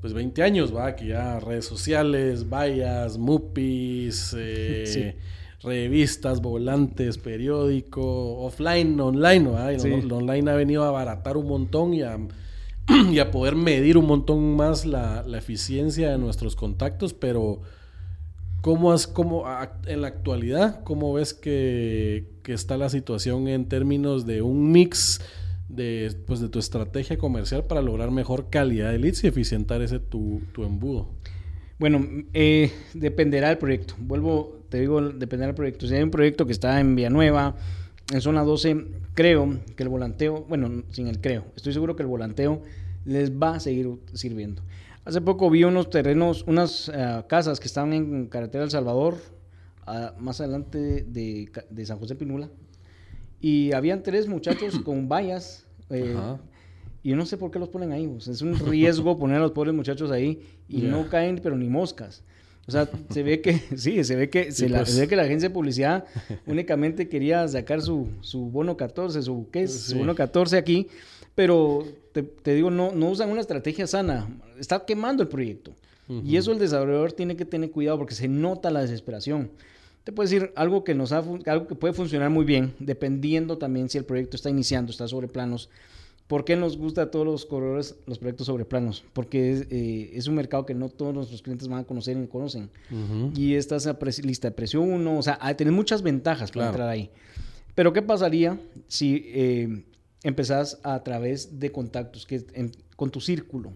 pues 0.00 0.14
20 0.14 0.42
años, 0.42 0.74
va, 0.74 0.96
que 0.96 1.06
ya 1.06 1.38
redes 1.38 1.64
sociales, 1.64 2.48
vallas, 2.48 3.18
mupis, 3.18 4.34
eh, 4.36 4.84
Sí. 4.86 5.12
revistas, 5.62 6.42
volantes, 6.42 7.18
periódico, 7.18 8.40
offline, 8.40 8.98
online, 9.00 9.48
¿va? 9.48 9.78
Sí. 9.78 9.88
lo, 9.88 9.98
lo 10.02 10.16
online 10.16 10.50
ha 10.50 10.54
venido 10.56 10.82
a 10.82 10.88
abaratar 10.88 11.36
un 11.36 11.46
montón 11.46 11.94
y 11.94 12.02
a, 12.02 12.18
y 13.12 13.20
a 13.20 13.30
poder 13.30 13.54
medir 13.54 13.96
un 13.96 14.06
montón 14.06 14.56
más 14.56 14.86
la, 14.86 15.22
la 15.24 15.38
eficiencia 15.38 16.10
de 16.10 16.18
nuestros 16.18 16.56
contactos, 16.56 17.14
pero 17.14 17.60
¿cómo, 18.60 18.92
has, 18.92 19.06
cómo 19.06 19.46
a- 19.46 19.78
en 19.86 20.00
la 20.00 20.08
actualidad, 20.08 20.82
cómo 20.82 21.12
ves 21.12 21.32
que, 21.32 22.26
que 22.42 22.54
está 22.54 22.76
la 22.76 22.88
situación 22.88 23.46
en 23.46 23.68
términos 23.68 24.26
de 24.26 24.42
un 24.42 24.72
mix 24.72 25.20
de, 25.72 26.14
pues, 26.26 26.40
de 26.40 26.48
tu 26.48 26.58
estrategia 26.58 27.18
comercial 27.18 27.64
para 27.64 27.82
lograr 27.82 28.10
mejor 28.10 28.50
calidad 28.50 28.90
de 28.92 28.98
leads 28.98 29.24
y 29.24 29.26
eficientar 29.26 29.82
ese 29.82 29.98
tu, 29.98 30.42
tu 30.52 30.64
embudo? 30.64 31.08
Bueno, 31.78 32.06
eh, 32.32 32.70
dependerá 32.94 33.48
del 33.48 33.58
proyecto. 33.58 33.94
Vuelvo, 33.98 34.60
te 34.68 34.78
digo, 34.78 35.00
dependerá 35.00 35.48
del 35.48 35.56
proyecto. 35.56 35.86
Si 35.86 35.94
hay 35.94 36.02
un 36.02 36.10
proyecto 36.10 36.46
que 36.46 36.52
está 36.52 36.78
en 36.78 36.94
Villanueva, 36.94 37.56
en 38.12 38.20
zona 38.20 38.42
12, 38.42 38.86
creo 39.14 39.58
que 39.74 39.82
el 39.82 39.88
volanteo, 39.88 40.44
bueno, 40.48 40.84
sin 40.90 41.08
el 41.08 41.20
creo, 41.20 41.46
estoy 41.56 41.72
seguro 41.72 41.96
que 41.96 42.02
el 42.02 42.08
volanteo 42.08 42.62
les 43.04 43.32
va 43.32 43.56
a 43.56 43.60
seguir 43.60 43.90
sirviendo. 44.12 44.62
Hace 45.04 45.20
poco 45.20 45.50
vi 45.50 45.64
unos 45.64 45.90
terrenos, 45.90 46.44
unas 46.46 46.90
eh, 46.94 47.24
casas 47.28 47.58
que 47.58 47.66
estaban 47.66 47.92
en 47.92 48.26
carretera 48.26 48.62
El 48.62 48.70
Salvador, 48.70 49.16
ah, 49.86 50.14
más 50.18 50.40
adelante 50.40 51.02
de, 51.02 51.50
de 51.70 51.86
San 51.86 51.98
José 51.98 52.14
Pinula, 52.14 52.48
y 53.42 53.72
habían 53.72 54.02
tres 54.02 54.26
muchachos 54.26 54.78
con 54.78 55.08
vallas. 55.12 55.66
eh, 55.90 56.16
y 57.04 57.10
yo 57.10 57.16
no 57.16 57.26
sé 57.26 57.36
por 57.36 57.50
qué 57.50 57.58
los 57.58 57.68
ponen 57.68 57.90
ahí. 57.92 58.08
es 58.18 58.40
un 58.42 58.56
riesgo 58.58 59.18
poner 59.18 59.38
a 59.38 59.40
los 59.40 59.50
pobres 59.50 59.74
muchachos 59.74 60.10
ahí 60.12 60.40
y 60.68 60.82
no 60.82 61.08
caen, 61.08 61.40
pero 61.42 61.56
ni 61.56 61.68
moscas. 61.68 62.22
O 62.68 62.70
sea, 62.70 62.88
se 63.10 63.24
ve 63.24 63.40
que, 63.40 63.54
sí, 63.76 64.04
se 64.04 64.14
ve 64.14 64.30
que, 64.30 64.52
se, 64.52 64.68
la- 64.68 64.78
pues. 64.78 64.90
se 64.94 65.00
ve 65.00 65.08
que 65.08 65.16
la 65.16 65.24
agencia 65.24 65.48
de 65.48 65.52
publicidad 65.52 66.04
únicamente 66.46 67.08
quería 67.08 67.46
sacar 67.48 67.82
su, 67.82 68.06
su 68.20 68.42
bono 68.50 68.76
14, 68.76 69.20
su, 69.20 69.48
¿qué 69.50 69.64
es? 69.64 69.72
Su 69.74 69.98
bono 69.98 70.14
14 70.14 70.56
aquí, 70.56 70.86
pero 71.34 71.84
te, 72.12 72.22
te 72.22 72.54
digo, 72.54 72.70
no, 72.70 72.92
no 72.92 73.08
usan 73.10 73.30
una 73.30 73.40
estrategia 73.40 73.88
sana. 73.88 74.28
Está 74.60 74.84
quemando 74.84 75.22
el 75.24 75.28
proyecto. 75.28 75.72
Y 76.24 76.36
eso 76.36 76.52
el 76.52 76.58
desarrollador 76.58 77.12
tiene 77.14 77.36
que 77.36 77.46
tener 77.46 77.70
cuidado 77.70 77.96
porque 77.96 78.14
se 78.14 78.28
nota 78.28 78.70
la 78.70 78.82
desesperación. 78.82 79.50
Te 80.04 80.12
puedo 80.12 80.28
decir 80.28 80.52
algo 80.56 80.82
que, 80.84 80.94
nos 80.94 81.12
ha, 81.12 81.18
algo 81.46 81.66
que 81.68 81.74
puede 81.74 81.94
funcionar 81.94 82.30
muy 82.30 82.44
bien, 82.44 82.74
dependiendo 82.80 83.58
también 83.58 83.88
si 83.88 83.98
el 83.98 84.04
proyecto 84.04 84.36
está 84.36 84.50
iniciando, 84.50 84.90
está 84.90 85.06
sobre 85.06 85.28
planos. 85.28 85.68
¿Por 86.26 86.44
qué 86.44 86.56
nos 86.56 86.76
gusta 86.78 87.02
a 87.02 87.10
todos 87.10 87.26
los 87.26 87.44
corredores 87.44 87.94
los 88.06 88.18
proyectos 88.18 88.46
sobre 88.46 88.64
planos? 88.64 89.04
Porque 89.12 89.52
es, 89.52 89.66
eh, 89.70 90.10
es 90.14 90.26
un 90.28 90.34
mercado 90.34 90.64
que 90.64 90.74
no 90.74 90.88
todos 90.88 91.14
nuestros 91.14 91.42
clientes 91.42 91.68
van 91.68 91.80
a 91.80 91.84
conocer 91.84 92.16
ni 92.16 92.26
conocen. 92.26 92.70
Y 93.34 93.54
estás 93.54 93.86
a 93.86 93.98
lista 94.22 94.48
de 94.48 94.52
precio 94.54 94.80
1, 94.80 95.18
o 95.18 95.22
sea, 95.22 95.38
tenés 95.56 95.74
muchas 95.74 96.02
ventajas 96.02 96.50
para 96.50 96.52
Claro. 96.52 96.70
entrar 96.70 96.88
ahí. 96.88 97.10
Pero 97.74 97.92
¿qué 97.92 98.02
pasaría 98.02 98.58
si 98.88 99.24
eh, 99.26 99.84
empezás 100.24 100.78
a 100.82 101.02
través 101.02 101.58
de 101.60 101.70
contactos, 101.70 102.26
que 102.26 102.44
en- 102.54 102.72
con 102.96 103.10
tu 103.10 103.20
círculo, 103.20 103.72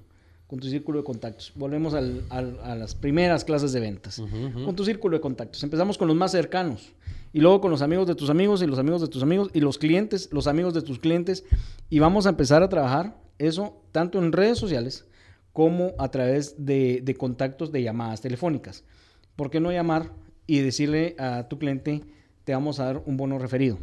con 0.46 0.60
tu 0.60 0.68
círculo 0.68 0.98
de 0.98 1.04
contactos? 1.04 1.52
Volvemos 1.56 1.94
al- 1.94 2.22
al- 2.30 2.58
a 2.62 2.74
las 2.76 2.94
primeras 2.94 3.44
clases 3.44 3.72
de 3.72 3.80
ventas. 3.80 4.20
Con 4.64 4.76
tu 4.76 4.84
círculo 4.84 5.16
de 5.16 5.20
contactos. 5.20 5.62
Empezamos 5.64 5.98
con 5.98 6.08
los 6.08 6.16
más 6.16 6.30
cercanos. 6.32 6.92
Y 7.32 7.40
luego 7.40 7.60
con 7.60 7.70
los 7.70 7.82
amigos 7.82 8.06
de 8.06 8.14
tus 8.14 8.30
amigos 8.30 8.62
y 8.62 8.66
los 8.66 8.78
amigos 8.78 9.00
de 9.02 9.08
tus 9.08 9.22
amigos 9.22 9.50
y 9.52 9.60
los 9.60 9.76
clientes, 9.78 10.28
los 10.32 10.46
amigos 10.46 10.72
de 10.74 10.82
tus 10.82 10.98
clientes. 10.98 11.44
Y 11.90 11.98
vamos 11.98 12.26
a 12.26 12.30
empezar 12.30 12.62
a 12.62 12.68
trabajar 12.68 13.16
eso 13.38 13.82
tanto 13.92 14.18
en 14.18 14.32
redes 14.32 14.56
sociales 14.58 15.04
como 15.52 15.92
a 15.98 16.10
través 16.10 16.64
de, 16.64 17.00
de 17.02 17.14
contactos 17.14 17.72
de 17.72 17.82
llamadas 17.82 18.20
telefónicas. 18.20 18.84
¿Por 19.34 19.50
qué 19.50 19.60
no 19.60 19.72
llamar 19.72 20.12
y 20.46 20.60
decirle 20.60 21.16
a 21.18 21.48
tu 21.48 21.58
cliente, 21.58 22.02
te 22.44 22.52
vamos 22.52 22.78
a 22.80 22.84
dar 22.84 23.02
un 23.04 23.16
bono 23.16 23.38
referido? 23.38 23.78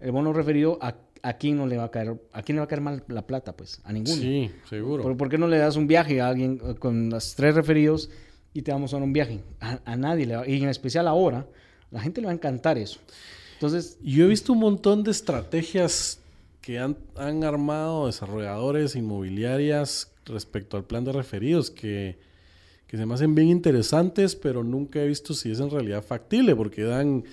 El 0.00 0.10
bono 0.10 0.32
referido, 0.32 0.78
¿a, 0.82 0.96
a 1.22 1.34
quién 1.34 1.56
no 1.56 1.66
le 1.66 1.76
va 1.76 1.84
a 1.84 1.90
caer? 1.90 2.20
¿A 2.32 2.42
quién 2.42 2.56
le 2.56 2.60
va 2.60 2.64
a 2.64 2.68
caer 2.68 2.80
mal 2.80 3.04
la 3.08 3.26
plata? 3.26 3.56
Pues 3.56 3.80
a 3.84 3.92
ninguno. 3.92 4.16
Sí, 4.16 4.50
seguro. 4.68 5.02
¿Por, 5.02 5.16
por 5.16 5.28
qué 5.28 5.38
no 5.38 5.46
le 5.48 5.58
das 5.58 5.76
un 5.76 5.86
viaje 5.86 6.20
a 6.20 6.28
alguien 6.28 6.60
eh, 6.64 6.74
con 6.74 7.10
los 7.10 7.34
tres 7.34 7.54
referidos 7.54 8.10
y 8.52 8.62
te 8.62 8.72
vamos 8.72 8.92
a 8.92 8.96
dar 8.96 9.04
un 9.04 9.12
viaje? 9.12 9.40
A, 9.60 9.78
a 9.84 9.96
nadie 9.96 10.26
le 10.26 10.36
va, 10.36 10.48
y 10.48 10.62
en 10.62 10.68
especial 10.68 11.06
ahora, 11.08 11.46
la 11.90 12.00
gente 12.00 12.20
le 12.20 12.26
va 12.26 12.32
a 12.32 12.34
encantar 12.34 12.76
eso. 12.78 13.00
Entonces, 13.54 13.98
Yo 14.02 14.24
he 14.24 14.28
visto 14.28 14.52
un 14.52 14.58
montón 14.58 15.04
de 15.04 15.12
estrategias 15.12 16.18
que 16.60 16.78
han, 16.78 16.96
han 17.16 17.44
armado 17.44 18.06
desarrolladores 18.06 18.96
inmobiliarias 18.96 20.10
respecto 20.24 20.76
al 20.76 20.84
plan 20.84 21.04
de 21.04 21.12
referidos 21.12 21.70
que, 21.70 22.18
que 22.86 22.96
se 22.96 23.06
me 23.06 23.14
hacen 23.14 23.34
bien 23.34 23.48
interesantes, 23.48 24.34
pero 24.36 24.62
nunca 24.64 25.00
he 25.00 25.06
visto 25.06 25.34
si 25.34 25.50
es 25.50 25.60
en 25.60 25.70
realidad 25.70 26.02
factible, 26.02 26.54
porque 26.56 26.82
dan 26.82 27.24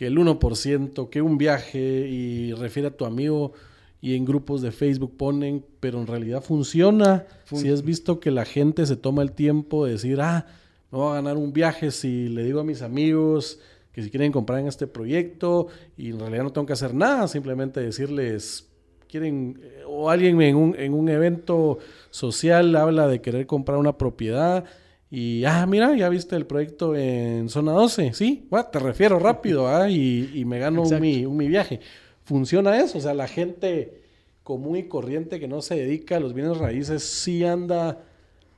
que 0.00 0.06
el 0.06 0.16
1%, 0.16 1.10
que 1.10 1.20
un 1.20 1.36
viaje 1.36 1.78
y 2.08 2.54
refiere 2.54 2.88
a 2.88 2.90
tu 2.96 3.04
amigo 3.04 3.52
y 4.00 4.14
en 4.16 4.24
grupos 4.24 4.62
de 4.62 4.72
Facebook 4.72 5.14
ponen, 5.18 5.62
pero 5.78 6.00
en 6.00 6.06
realidad 6.06 6.42
funciona. 6.42 7.26
Fun- 7.44 7.58
si 7.60 7.68
has 7.68 7.82
visto 7.84 8.18
que 8.18 8.30
la 8.30 8.46
gente 8.46 8.86
se 8.86 8.96
toma 8.96 9.20
el 9.20 9.32
tiempo 9.32 9.84
de 9.84 9.92
decir, 9.92 10.22
ah, 10.22 10.46
me 10.90 10.96
voy 10.98 11.10
a 11.12 11.16
ganar 11.16 11.36
un 11.36 11.52
viaje 11.52 11.90
si 11.90 12.30
le 12.30 12.44
digo 12.44 12.60
a 12.60 12.64
mis 12.64 12.80
amigos 12.80 13.60
que 13.92 14.02
si 14.02 14.08
quieren 14.08 14.32
comprar 14.32 14.60
en 14.60 14.68
este 14.68 14.86
proyecto 14.86 15.66
y 15.98 16.08
en 16.12 16.18
realidad 16.20 16.44
no 16.44 16.52
tengo 16.54 16.66
que 16.66 16.72
hacer 16.72 16.94
nada, 16.94 17.28
simplemente 17.28 17.80
decirles, 17.80 18.68
quieren, 19.06 19.60
eh, 19.62 19.82
o 19.86 20.08
alguien 20.08 20.40
en 20.40 20.56
un, 20.56 20.74
en 20.78 20.94
un 20.94 21.10
evento 21.10 21.76
social 22.08 22.74
habla 22.74 23.06
de 23.06 23.20
querer 23.20 23.46
comprar 23.46 23.76
una 23.76 23.98
propiedad 23.98 24.64
y, 25.10 25.44
ah, 25.44 25.66
mira, 25.66 25.96
ya 25.96 26.08
viste 26.08 26.36
el 26.36 26.46
proyecto 26.46 26.94
en 26.96 27.48
zona 27.48 27.72
12, 27.72 28.12
sí, 28.12 28.46
te 28.72 28.78
refiero 28.78 29.18
rápido, 29.18 29.66
¿ah? 29.68 29.90
y, 29.90 30.30
y 30.34 30.44
me 30.44 30.58
gano 30.58 30.82
un 30.82 30.88
mi, 31.00 31.26
un 31.26 31.36
mi 31.36 31.48
viaje. 31.48 31.80
Funciona 32.22 32.78
eso, 32.80 32.98
o 32.98 33.00
sea, 33.00 33.12
la 33.14 33.26
gente 33.26 34.02
común 34.44 34.76
y 34.76 34.84
corriente 34.84 35.40
que 35.40 35.48
no 35.48 35.62
se 35.62 35.74
dedica 35.76 36.16
a 36.16 36.20
los 36.20 36.32
bienes 36.32 36.58
raíces 36.58 37.02
sí 37.02 37.44
anda, 37.44 38.04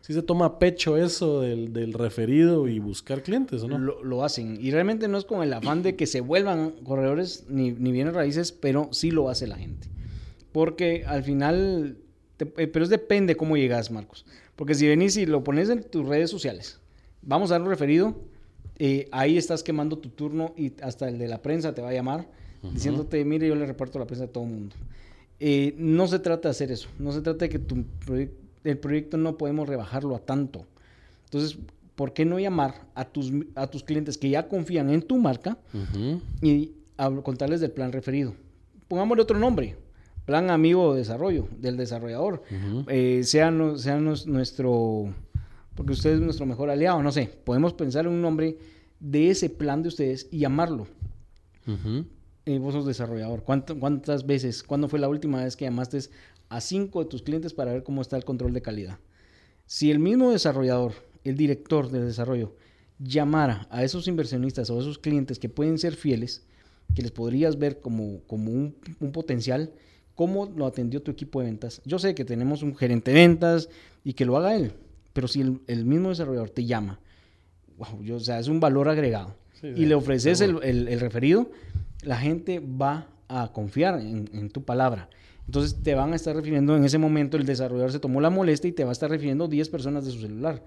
sí 0.03 0.13
se 0.13 0.23
toma 0.23 0.59
pecho 0.59 0.97
eso 0.99 1.41
del, 1.41 1.73
del 1.73 1.95
referido 1.95 2.69
y 2.69 2.79
buscar 2.81 3.23
clientes, 3.23 3.63
¿o 3.63 3.69
no? 3.69 3.79
lo, 3.79 4.05
lo 4.05 4.23
hacen. 4.25 4.59
Y 4.61 4.71
realmente 4.73 5.09
no 5.09 5.17
es 5.17 5.25
con 5.25 5.43
el 5.43 5.53
afán 5.55 5.83
de 5.83 5.97
que 5.97 6.07
se 6.07 6.21
vuelvan 6.21 6.73
corredores 6.85 7.45
ni, 7.49 7.71
ni 7.73 7.93
bienes 7.93 8.13
raíces, 8.15 8.53
pero 8.53 8.89
sí 8.93 9.11
lo 9.11 9.31
hace 9.31 9.47
la 9.47 9.57
gente. 9.57 9.89
Porque 10.53 11.05
al 11.07 11.23
final, 11.23 11.97
te- 12.37 12.53
eh, 12.59 12.67
pero 12.67 12.85
es 12.85 12.91
depende 12.91 13.37
cómo 13.37 13.57
llegas, 13.57 13.91
Marcos. 13.91 14.27
Porque 14.57 14.75
si 14.75 14.87
venís 14.87 15.17
y 15.17 15.27
lo 15.27 15.43
pones 15.43 15.71
en 15.71 15.83
tus 15.83 16.07
redes 16.07 16.31
sociales, 16.31 16.79
vamos 17.23 17.51
a 17.51 17.55
dar 17.55 17.63
un 17.63 17.69
referido, 17.69 18.15
eh, 18.79 19.09
ahí 19.13 19.39
estás 19.39 19.63
quemando 19.63 19.99
tu 19.99 20.09
turno 20.11 20.53
y 20.57 20.73
hasta 20.83 21.09
el 21.09 21.19
de 21.19 21.29
la 21.29 21.41
prensa 21.43 21.75
te 21.75 21.83
va 21.83 21.91
a 21.91 21.93
llamar 21.93 22.27
diciéndote, 22.75 23.25
mire, 23.25 23.49
yo 23.49 23.55
le 23.55 23.67
reparto 23.67 23.99
la 23.99 24.07
prensa 24.07 24.25
a 24.25 24.29
todo 24.29 24.45
el 24.45 24.51
mundo. 24.51 24.77
Eh, 25.41 25.75
no 25.79 26.07
se 26.07 26.19
trata 26.21 26.49
de 26.49 26.51
hacer 26.51 26.71
eso, 26.71 26.89
no 26.99 27.11
se 27.13 27.21
trata 27.21 27.45
de 27.47 27.49
que 27.49 27.59
tu 27.59 27.85
proye- 28.07 28.31
el 28.65 28.79
proyecto 28.79 29.17
no 29.17 29.37
podemos 29.37 29.69
rebajarlo 29.69 30.15
a 30.15 30.21
tanto. 30.21 30.67
Entonces, 31.25 31.59
¿por 31.97 32.13
qué 32.13 32.25
no 32.25 32.39
llamar 32.39 32.87
a 32.95 33.05
tus, 33.05 33.33
a 33.57 33.67
tus 33.67 33.83
clientes 33.83 34.17
que 34.19 34.31
ya 34.31 34.47
confían 34.49 34.91
en 34.91 35.03
tu 35.03 35.17
marca 35.19 35.59
y 36.41 36.73
hab- 36.99 37.23
contarles 37.23 37.61
del 37.61 37.73
plan 37.73 37.91
referido? 37.91 38.35
Pongámosle 38.87 39.23
otro 39.23 39.39
nombre, 39.39 39.77
plan 40.25 40.51
amigo 40.51 40.93
de 40.95 41.01
desarrollo, 41.01 41.49
del 41.59 41.77
desarrollador. 41.77 42.43
Ujú. 42.51 42.85
Eh, 42.89 43.23
sea, 43.25 43.51
no- 43.51 43.77
sea 43.79 43.99
nos- 43.99 44.27
nuestro, 44.27 45.13
porque 45.75 45.93
usted 45.93 46.15
es 46.15 46.21
nuestro 46.21 46.47
mejor 46.47 46.71
aliado, 46.71 47.03
no 47.03 47.13
sé, 47.13 47.29
podemos 47.45 47.73
pensar 47.75 48.07
en 48.07 48.13
un 48.13 48.23
nombre 48.23 48.57
de 49.01 49.31
ese 49.31 49.51
plan 49.51 49.83
de 49.83 49.89
ustedes 49.89 50.29
y 50.31 50.39
llamarlo. 50.39 50.87
Ujú. 51.67 52.05
Eh, 52.47 52.59
vos 52.59 52.75
sos 52.75 52.87
desarrollador. 52.87 53.43
¿Cuánto- 53.43 53.79
¿Cuántas 53.79 54.27
veces, 54.27 54.63
cuándo 54.63 54.89
fue 54.89 54.99
la 54.99 55.09
última 55.09 55.45
vez 55.45 55.57
que 55.57 55.65
llamaste 55.65 55.99
a 56.49 56.61
cinco 56.61 57.03
de 57.03 57.09
tus 57.09 57.23
clientes 57.23 57.53
para 57.55 57.73
ver 57.73 57.83
cómo 57.83 58.03
está 58.03 58.17
el 58.17 58.25
control 58.25 58.53
de 58.53 58.61
calidad. 58.63 58.99
Si 59.67 59.91
el 59.91 59.99
mismo 59.99 60.33
desarrollador, 60.33 60.93
el 61.25 61.37
director 61.37 61.89
de 61.91 62.05
desarrollo, 62.05 62.55
llamara 62.99 63.67
a 63.71 63.83
esos 63.85 64.07
inversionistas 64.07 64.69
o 64.71 64.77
a 64.77 64.81
esos 64.83 64.99
clientes 64.99 65.39
que 65.39 65.49
pueden 65.49 65.79
ser 65.79 65.95
fieles, 65.95 66.43
que 66.95 67.01
les 67.03 67.11
podrías 67.11 67.59
ver 67.59 67.81
como, 67.81 68.21
como 68.27 68.51
un, 68.51 68.75
un 69.01 69.13
potencial, 69.13 69.73
cómo 70.15 70.47
lo 70.57 70.67
atendió 70.67 71.03
tu 71.03 71.11
equipo 71.11 71.41
de 71.41 71.47
ventas. 71.47 71.81
Yo 71.85 71.99
sé 71.99 72.15
que 72.15 72.25
tenemos 72.25 72.63
un 72.63 72.75
gerente 72.77 73.11
de 73.13 73.17
ventas 73.21 73.69
y 74.05 74.13
que 74.15 74.25
lo 74.25 74.37
haga 74.37 74.55
él, 74.55 74.73
pero 75.13 75.29
si 75.29 75.41
el, 75.41 75.61
el 75.67 75.85
mismo 75.85 76.11
desarrollador 76.11 76.51
te 76.51 76.65
llama, 76.65 77.01
wow, 77.79 78.03
yo, 78.03 78.17
o 78.17 78.21
sea, 78.21 78.39
es 78.39 78.49
un 78.49 78.61
valor 78.61 78.89
agregado 78.89 79.35
Sí, 79.61 79.69
y 79.69 79.87
le 79.87 79.95
ofreces 79.95 80.41
el- 80.63 80.89
el 80.89 81.01
referido, 81.01 81.51
la 82.03 82.17
gente 82.19 82.61
va 82.61 83.07
a 83.29 83.53
confiar 83.53 84.01
en, 84.01 84.29
en 84.33 84.51
tu 84.51 84.63
palabra. 84.65 85.09
Entonces 85.47 85.83
te 85.83 85.95
van 85.95 86.13
a 86.13 86.17
estar 86.17 86.35
refiriendo 86.37 86.77
en 86.77 86.85
ese 86.85 86.99
momento, 86.99 87.37
el 87.37 87.45
desarrollador 87.47 87.93
se 87.93 87.99
tomó 88.01 88.21
la 88.21 88.31
molestia 88.31 88.69
y 88.69 88.73
te 88.73 88.85
va 88.85 88.91
a 88.91 88.93
estar 88.93 89.11
refiriendo 89.11 89.49
10 89.49 89.69
personas 89.69 90.05
de 90.05 90.11
su 90.13 90.21
celular. 90.21 90.63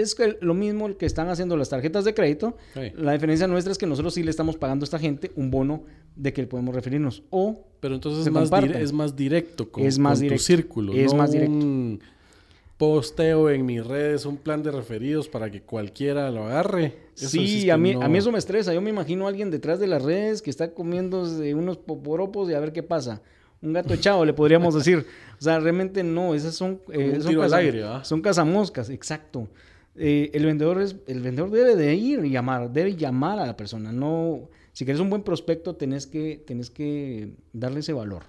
Es 0.00 0.16
lo 0.40 0.54
mismo 0.54 0.96
que 0.96 1.06
están 1.06 1.28
haciendo 1.28 1.56
las 1.56 1.68
tarjetas 1.68 2.04
de 2.04 2.14
crédito. 2.14 2.56
Sí. 2.74 2.92
La 2.96 3.12
diferencia 3.12 3.46
nuestra 3.46 3.72
es 3.72 3.78
que 3.78 3.86
nosotros 3.86 4.14
sí 4.14 4.22
le 4.22 4.30
estamos 4.30 4.56
pagando 4.56 4.84
a 4.84 4.86
esta 4.86 4.98
gente 4.98 5.30
un 5.36 5.50
bono 5.50 5.82
de 6.16 6.32
que 6.32 6.46
podemos 6.46 6.74
referirnos. 6.74 7.22
O 7.30 7.64
Pero 7.80 7.94
entonces 7.94 8.26
es 8.26 8.32
más, 8.92 9.10
es 9.10 9.16
directo 9.16 9.70
con, 9.70 9.84
Es 9.84 9.98
más 9.98 10.14
con 10.18 10.22
directo. 10.22 10.40
tu 10.40 10.44
círculo. 10.44 10.92
Es 10.94 11.12
no 11.12 11.18
más 11.18 11.32
directo. 11.32 11.52
un 11.54 12.00
posteo 12.78 13.48
en 13.50 13.64
mis 13.64 13.84
redes, 13.86 14.26
un 14.26 14.36
plan 14.38 14.62
de 14.62 14.70
referidos 14.72 15.28
para 15.28 15.50
que 15.50 15.62
cualquiera 15.62 16.30
lo 16.30 16.44
agarre. 16.46 16.94
Eso 17.16 17.28
sí, 17.28 17.70
a 17.70 17.76
mí, 17.76 17.94
no- 17.94 18.02
a 18.02 18.08
mí 18.08 18.18
eso 18.18 18.32
me 18.32 18.38
estresa. 18.38 18.74
Yo 18.74 18.80
me 18.80 18.90
imagino 18.90 19.26
a 19.26 19.28
alguien 19.28 19.50
detrás 19.50 19.78
de 19.78 19.86
las 19.86 20.02
redes 20.02 20.42
que 20.42 20.50
está 20.50 20.72
comiendo 20.72 21.22
unos 21.22 21.76
poporopos 21.78 22.50
y 22.50 22.54
a 22.54 22.60
ver 22.60 22.72
qué 22.72 22.82
pasa. 22.82 23.22
Un 23.60 23.72
gato 23.74 23.94
echado, 23.94 24.24
le 24.24 24.32
podríamos 24.32 24.74
decir. 24.74 25.06
O 25.38 25.42
sea, 25.42 25.60
realmente 25.60 26.02
no, 26.02 26.34
esas 26.34 26.54
son, 26.56 26.80
eh, 26.92 27.12
un 27.16 27.22
son, 27.22 27.34
caza- 27.36 27.56
aire, 27.56 27.84
son 28.02 28.20
cazamoscas, 28.20 28.90
exacto. 28.90 29.46
Eh, 29.96 30.30
el, 30.32 30.46
vendedor 30.46 30.80
es, 30.80 30.96
el 31.06 31.20
vendedor 31.20 31.50
debe 31.50 31.76
de 31.76 31.94
ir 31.94 32.24
y 32.24 32.30
llamar, 32.30 32.70
debe 32.72 32.96
llamar 32.96 33.38
a 33.38 33.46
la 33.46 33.56
persona. 33.56 33.92
No, 33.92 34.48
si 34.72 34.84
quieres 34.84 35.00
un 35.00 35.10
buen 35.10 35.22
prospecto, 35.22 35.74
tenés 35.76 36.06
que, 36.06 36.42
tenés 36.46 36.70
que 36.70 37.34
darle 37.52 37.80
ese 37.80 37.92
valor. 37.92 38.24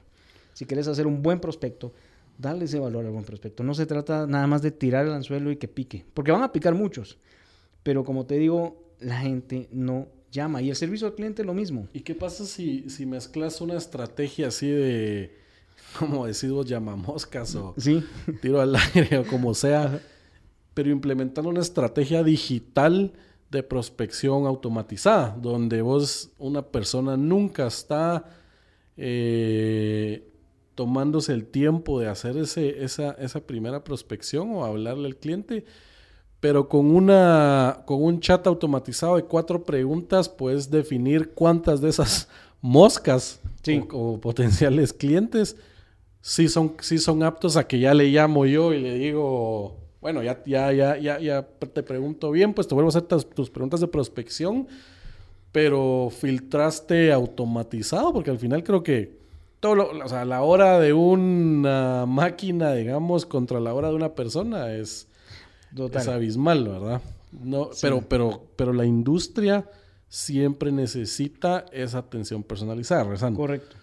Si 0.53 0.66
quieres 0.66 0.88
hacer 0.88 1.07
un 1.07 1.22
buen 1.22 1.39
prospecto, 1.39 1.93
darle 2.38 2.66
ese 2.66 2.80
valor 2.80 3.05
al 3.05 3.11
buen 3.11 3.24
prospecto. 3.24 3.64
No 3.64 3.74
se 3.74 3.86
trata 3.86 4.28
nada 4.28 4.45
más 4.47 4.61
de 4.61 4.72
tirar 4.72 5.05
el 5.05 5.14
anzuelo 5.14 5.51
y 5.51 5.55
que 5.57 5.68
pique, 5.68 6.05
porque 6.14 6.32
van 6.32 6.43
a 6.43 6.51
picar 6.51 6.76
muchos. 6.76 7.18
Pero 7.82 8.03
como 8.03 8.26
te 8.26 8.36
digo, 8.38 8.84
la 8.99 9.18
gente 9.20 9.68
no 9.72 10.07
llama. 10.32 10.61
Y 10.61 10.70
el 10.70 10.76
servicio 10.76 11.07
al 11.07 11.16
cliente 11.16 11.43
lo 11.43 11.53
mismo. 11.53 11.88
¿Y 11.93 12.01
qué 12.01 12.14
pasa 12.16 12.45
si, 12.45 12.89
si 12.89 13.05
mezclas 13.05 13.61
una 13.61 13.76
estrategia 13.78 14.47
así 14.47 14.68
de, 14.70 15.32
como 15.99 16.26
decís 16.26 16.51
vos, 16.51 16.66
llamamoscas 16.66 17.55
o 17.55 17.74
Sí. 17.78 18.03
tiro 18.41 18.59
al 18.61 18.76
aire 18.76 19.18
o 19.20 19.26
como 19.26 19.53
sea, 19.53 20.01
pero 20.74 20.89
implementando 20.89 21.49
una 21.49 21.61
estrategia 21.61 22.24
digital 22.24 23.13
de 23.51 23.63
prospección 23.63 24.45
automatizada, 24.47 25.38
donde 25.39 25.82
vos, 25.82 26.32
una 26.39 26.63
persona 26.63 27.15
nunca 27.17 27.67
está 27.67 28.26
eh, 28.97 30.28
tomándose 30.76 31.34
el 31.34 31.45
tiempo 31.45 31.99
de 31.99 32.07
hacer 32.07 32.38
ese, 32.38 32.84
esa, 32.84 33.11
esa 33.11 33.41
primera 33.41 33.84
prospección 33.84 34.49
o 34.55 34.65
hablarle 34.65 35.07
al 35.07 35.17
cliente, 35.17 35.65
pero 36.39 36.67
con, 36.67 36.88
una, 36.93 37.84
con 37.86 38.03
un 38.03 38.19
chat 38.19 38.45
automatizado 38.47 39.15
de 39.15 39.24
cuatro 39.24 39.63
preguntas 39.63 40.28
puedes 40.28 40.69
definir 40.71 41.30
cuántas 41.34 41.80
de 41.82 41.89
esas 41.89 42.28
moscas 42.61 43.39
Sí. 43.63 43.82
o, 43.93 44.13
o 44.15 44.19
potenciales 44.19 44.91
clientes 44.91 45.55
sí 46.19 46.49
son, 46.49 46.76
sí 46.82 46.97
son 46.97 47.24
aptos 47.24 47.55
a 47.57 47.67
que 47.67 47.80
ya 47.80 47.93
le 47.93 48.05
llamo 48.09 48.45
yo 48.45 48.74
y 48.74 48.82
le 48.82 48.95
digo, 48.95 49.78
bueno, 50.04 50.22
ya, 50.22 50.43
ya, 50.45 50.72
ya, 50.72 50.97
ya, 50.99 51.18
ya 51.20 51.41
te 51.47 51.82
pregunto 51.82 52.30
bien, 52.30 52.54
pues 52.54 52.68
te 52.68 52.76
vuelvo 52.76 52.89
a 52.89 52.93
hacer 52.95 53.04
tus, 53.04 53.49
preguntas 53.49 53.80
de 53.80 53.88
prospección, 53.88 54.68
pero 55.51 56.10
filtraste 56.12 57.12
automatizado, 57.12 58.14
porque 58.14 58.30
al 58.30 58.38
final 58.38 58.64
creo 58.64 58.84
que 58.84 59.18
todo 59.60 59.76
lo- 59.76 59.89
o 60.06 60.10
sea, 60.10 60.26
la 60.26 60.41
hora 60.43 60.80
de 60.80 60.93
una 60.93 62.06
máquina, 62.06 62.74
digamos, 62.74 63.26
contra 63.26 63.60
la 63.60 63.74
hora 63.74 63.89
de 63.89 63.95
una 63.95 64.14
persona 64.14 64.74
es, 64.74 65.08
es 65.93 66.08
abismal, 66.08 66.68
¿verdad? 66.68 67.01
No, 67.32 67.70
Sí. 67.72 67.80
pero, 67.82 68.01
pero, 68.08 68.43
pero 68.58 68.74
la 68.74 68.86
industria 68.86 69.66
siempre 70.10 70.72
necesita 70.72 71.66
esa 71.72 71.99
atención 71.99 72.43
personalizada, 72.43 73.06
rezando. 73.06 73.39
Correcto. 73.39 73.76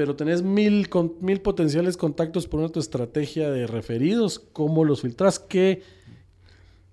Pero 0.00 0.16
tenés 0.16 0.40
mil, 0.42 0.88
con- 0.88 1.16
mil 1.20 1.42
potenciales 1.42 1.98
contactos 1.98 2.46
por 2.48 2.60
una 2.60 2.70
tu 2.70 2.80
estrategia 2.80 3.50
de 3.50 3.66
referidos. 3.66 4.38
¿Cómo 4.38 4.82
los 4.82 5.02
filtras? 5.02 5.38
¿Qué? 5.38 5.82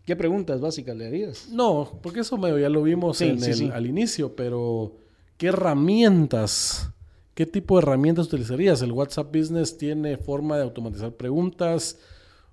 ¿Qué 0.05 0.17
preguntas 0.17 0.59
básicas 0.59 0.93
le 0.97 1.07
harías? 1.07 1.47
No, 1.49 1.99
porque 2.03 2.19
eso 2.19 2.37
medio 2.37 2.59
ya 2.59 2.67
lo 2.67 2.83
vimos 2.83 3.19
Sí, 3.19 3.29
en 3.29 3.39
sí, 3.39 3.51
el- 3.51 3.55
sí. 3.55 3.69
al 3.73 3.85
inicio, 3.87 4.35
pero 4.35 4.97
¿qué 5.37 5.47
herramientas? 5.47 6.89
¿Qué 7.33 7.45
tipo 7.45 7.77
de 7.77 7.83
herramientas 7.83 8.27
utilizarías? 8.27 8.81
¿El 8.81 8.91
WhatsApp 8.91 9.33
Business 9.33 9.77
tiene 9.77 10.17
forma 10.17 10.57
de 10.57 10.63
automatizar 10.63 11.13
preguntas? 11.13 11.99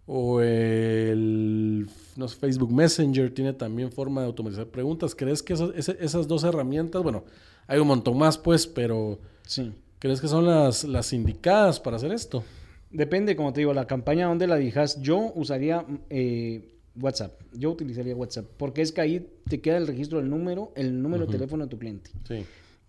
¿O 0.06 0.40
el 0.40 1.88
no 2.14 2.28
sé, 2.28 2.36
Facebook 2.36 2.70
Messenger 2.70 3.34
tiene 3.34 3.54
también 3.54 3.90
forma 3.90 4.20
de 4.20 4.28
automatizar 4.28 4.66
preguntas? 4.68 5.16
¿Crees 5.16 5.42
que 5.42 5.54
esas, 5.54 5.70
esas 5.98 6.28
dos 6.28 6.44
herramientas, 6.44 7.02
bueno, 7.02 7.24
hay 7.66 7.80
un 7.80 7.88
montón 7.88 8.16
más 8.18 8.38
pues, 8.38 8.68
pero 8.68 9.18
Sí. 9.46 9.72
¿Crees 10.04 10.20
que 10.20 10.28
son 10.28 10.44
las, 10.44 10.84
las 10.84 11.14
indicadas 11.14 11.80
para 11.80 11.96
hacer 11.96 12.12
esto? 12.12 12.44
Depende, 12.90 13.34
como 13.36 13.54
te 13.54 13.60
digo, 13.62 13.72
la 13.72 13.86
campaña 13.86 14.26
donde 14.26 14.46
la 14.46 14.56
dirijas. 14.56 15.00
Yo 15.00 15.32
usaría 15.34 15.86
eh, 16.10 16.74
WhatsApp. 17.00 17.40
Yo 17.54 17.70
utilizaría 17.70 18.14
WhatsApp. 18.14 18.44
Porque 18.58 18.82
es 18.82 18.92
que 18.92 19.00
ahí 19.00 19.26
te 19.48 19.62
queda 19.62 19.78
el 19.78 19.86
registro 19.86 20.18
del 20.18 20.28
número, 20.28 20.72
el 20.76 21.00
número 21.02 21.24
de 21.24 21.32
teléfono 21.32 21.64
de 21.64 21.70
tu 21.70 21.78
cliente. 21.78 22.10
Sí. 22.28 22.44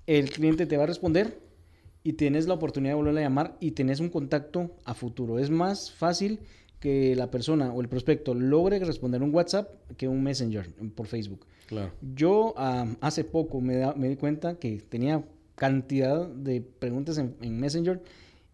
El 0.05 0.29
cliente 0.29 0.65
te 0.65 0.75
va 0.75 0.83
a 0.83 0.87
responder 0.87 1.39
y 2.03 2.13
tienes 2.13 2.47
la 2.47 2.53
oportunidad 2.55 2.91
de 2.91 2.97
volverle 2.97 3.21
a 3.21 3.23
llamar 3.23 3.55
y 3.61 3.71
tenés 3.71 4.01
un 4.01 4.09
contacto 4.09 4.75
a 4.83 4.93
futuro. 4.93 5.39
Es 5.39 5.49
más 5.49 5.91
fácil 5.91 6.39
que 6.81 7.15
la 7.15 7.31
persona 7.31 7.73
o 7.73 7.81
el 7.81 7.87
prospecto 7.87 8.35
logre 8.35 8.77
responder 8.79 9.23
un 9.23 9.33
WhatsApp 9.33 9.69
que 9.97 10.07
un 10.09 10.21
Messenger 10.21 10.69
por 10.93 11.07
Facebook. 11.07 11.45
Claro. 11.65 11.91
Yo 12.13 12.53
am, 12.59 12.97
hace 13.01 13.23
poco 13.23 13.59
me, 13.61 13.77
da- 13.77 13.95
me 13.95 14.09
di 14.09 14.17
cuenta 14.17 14.59
que 14.59 14.77
tenía 14.87 15.23
cantidad 15.55 16.27
de 16.27 16.61
preguntas 16.61 17.17
en, 17.17 17.35
en 17.41 17.59
Messenger 17.59 18.01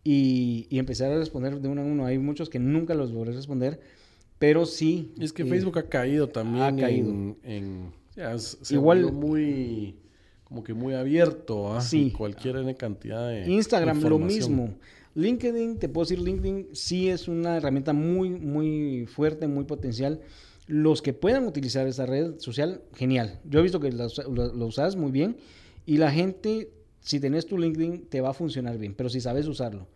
y, 0.04 0.68
y 0.70 0.80
empecé 0.80 1.06
a 1.06 1.16
responder 1.18 1.60
de 1.60 1.68
uno 1.68 1.82
en 1.82 1.92
uno. 1.92 2.06
Hay 2.06 2.18
muchos 2.18 2.50
que 2.50 2.60
nunca 2.60 2.94
los 2.94 3.12
logré 3.12 3.34
responder, 3.34 3.80
pero 4.40 4.66
sí. 4.66 5.14
Es 5.20 5.34
que 5.34 5.44
eh, 5.44 5.46
Facebook 5.46 5.78
ha 5.80 5.84
caído 5.90 6.30
también 6.30 6.64
ha 6.64 6.76
caído. 6.76 7.10
en... 7.10 7.38
en- 7.44 7.92
ya, 8.16 8.34
es- 8.34 8.58
se 8.62 8.76
Igual- 8.76 9.12
muy... 9.12 9.96
Como 10.44 10.66
que 10.66 10.74
muy 10.74 10.94
abierto, 10.96 11.72
¿ah? 11.74 11.80
Sí. 11.80 12.12
Cualquier 12.12 12.58
N 12.58 12.76
cantidad 12.76 13.30
de 13.30 13.50
Instagram 13.50 14.02
lo 14.02 14.20
mismo. 14.20 14.74
LinkedIn, 15.16 15.78
te 15.80 15.88
puedo 15.88 16.04
decir, 16.04 16.20
LinkedIn 16.20 16.68
sí 16.74 17.08
es 17.08 17.30
una 17.30 17.56
herramienta 17.56 17.94
muy, 17.94 18.30
muy 18.32 19.06
fuerte, 19.06 19.48
muy 19.48 19.64
potencial. 19.64 20.20
Los 20.68 21.02
que 21.02 21.14
puedan 21.14 21.48
utilizar 21.48 21.88
esa 21.88 22.06
red 22.06 22.38
social, 22.40 22.82
genial. 22.96 23.40
Yo 23.46 23.60
he 23.60 23.64
visto 23.64 23.80
que 23.80 23.94
lo, 23.94 24.08
lo 24.54 24.66
usas 24.66 24.98
muy 24.98 25.12
bien 25.12 25.38
y 25.86 25.98
la 25.98 26.12
gente, 26.12 26.70
si 27.02 27.20
tenés 27.20 27.46
tu 27.46 27.58
LinkedIn, 27.58 28.06
te 28.08 28.22
va 28.22 28.30
a 28.30 28.34
funcionar 28.34 28.78
bien, 28.78 28.94
pero 28.96 29.10
si 29.10 29.20
sabes 29.20 29.48
usarlo. 29.48 29.88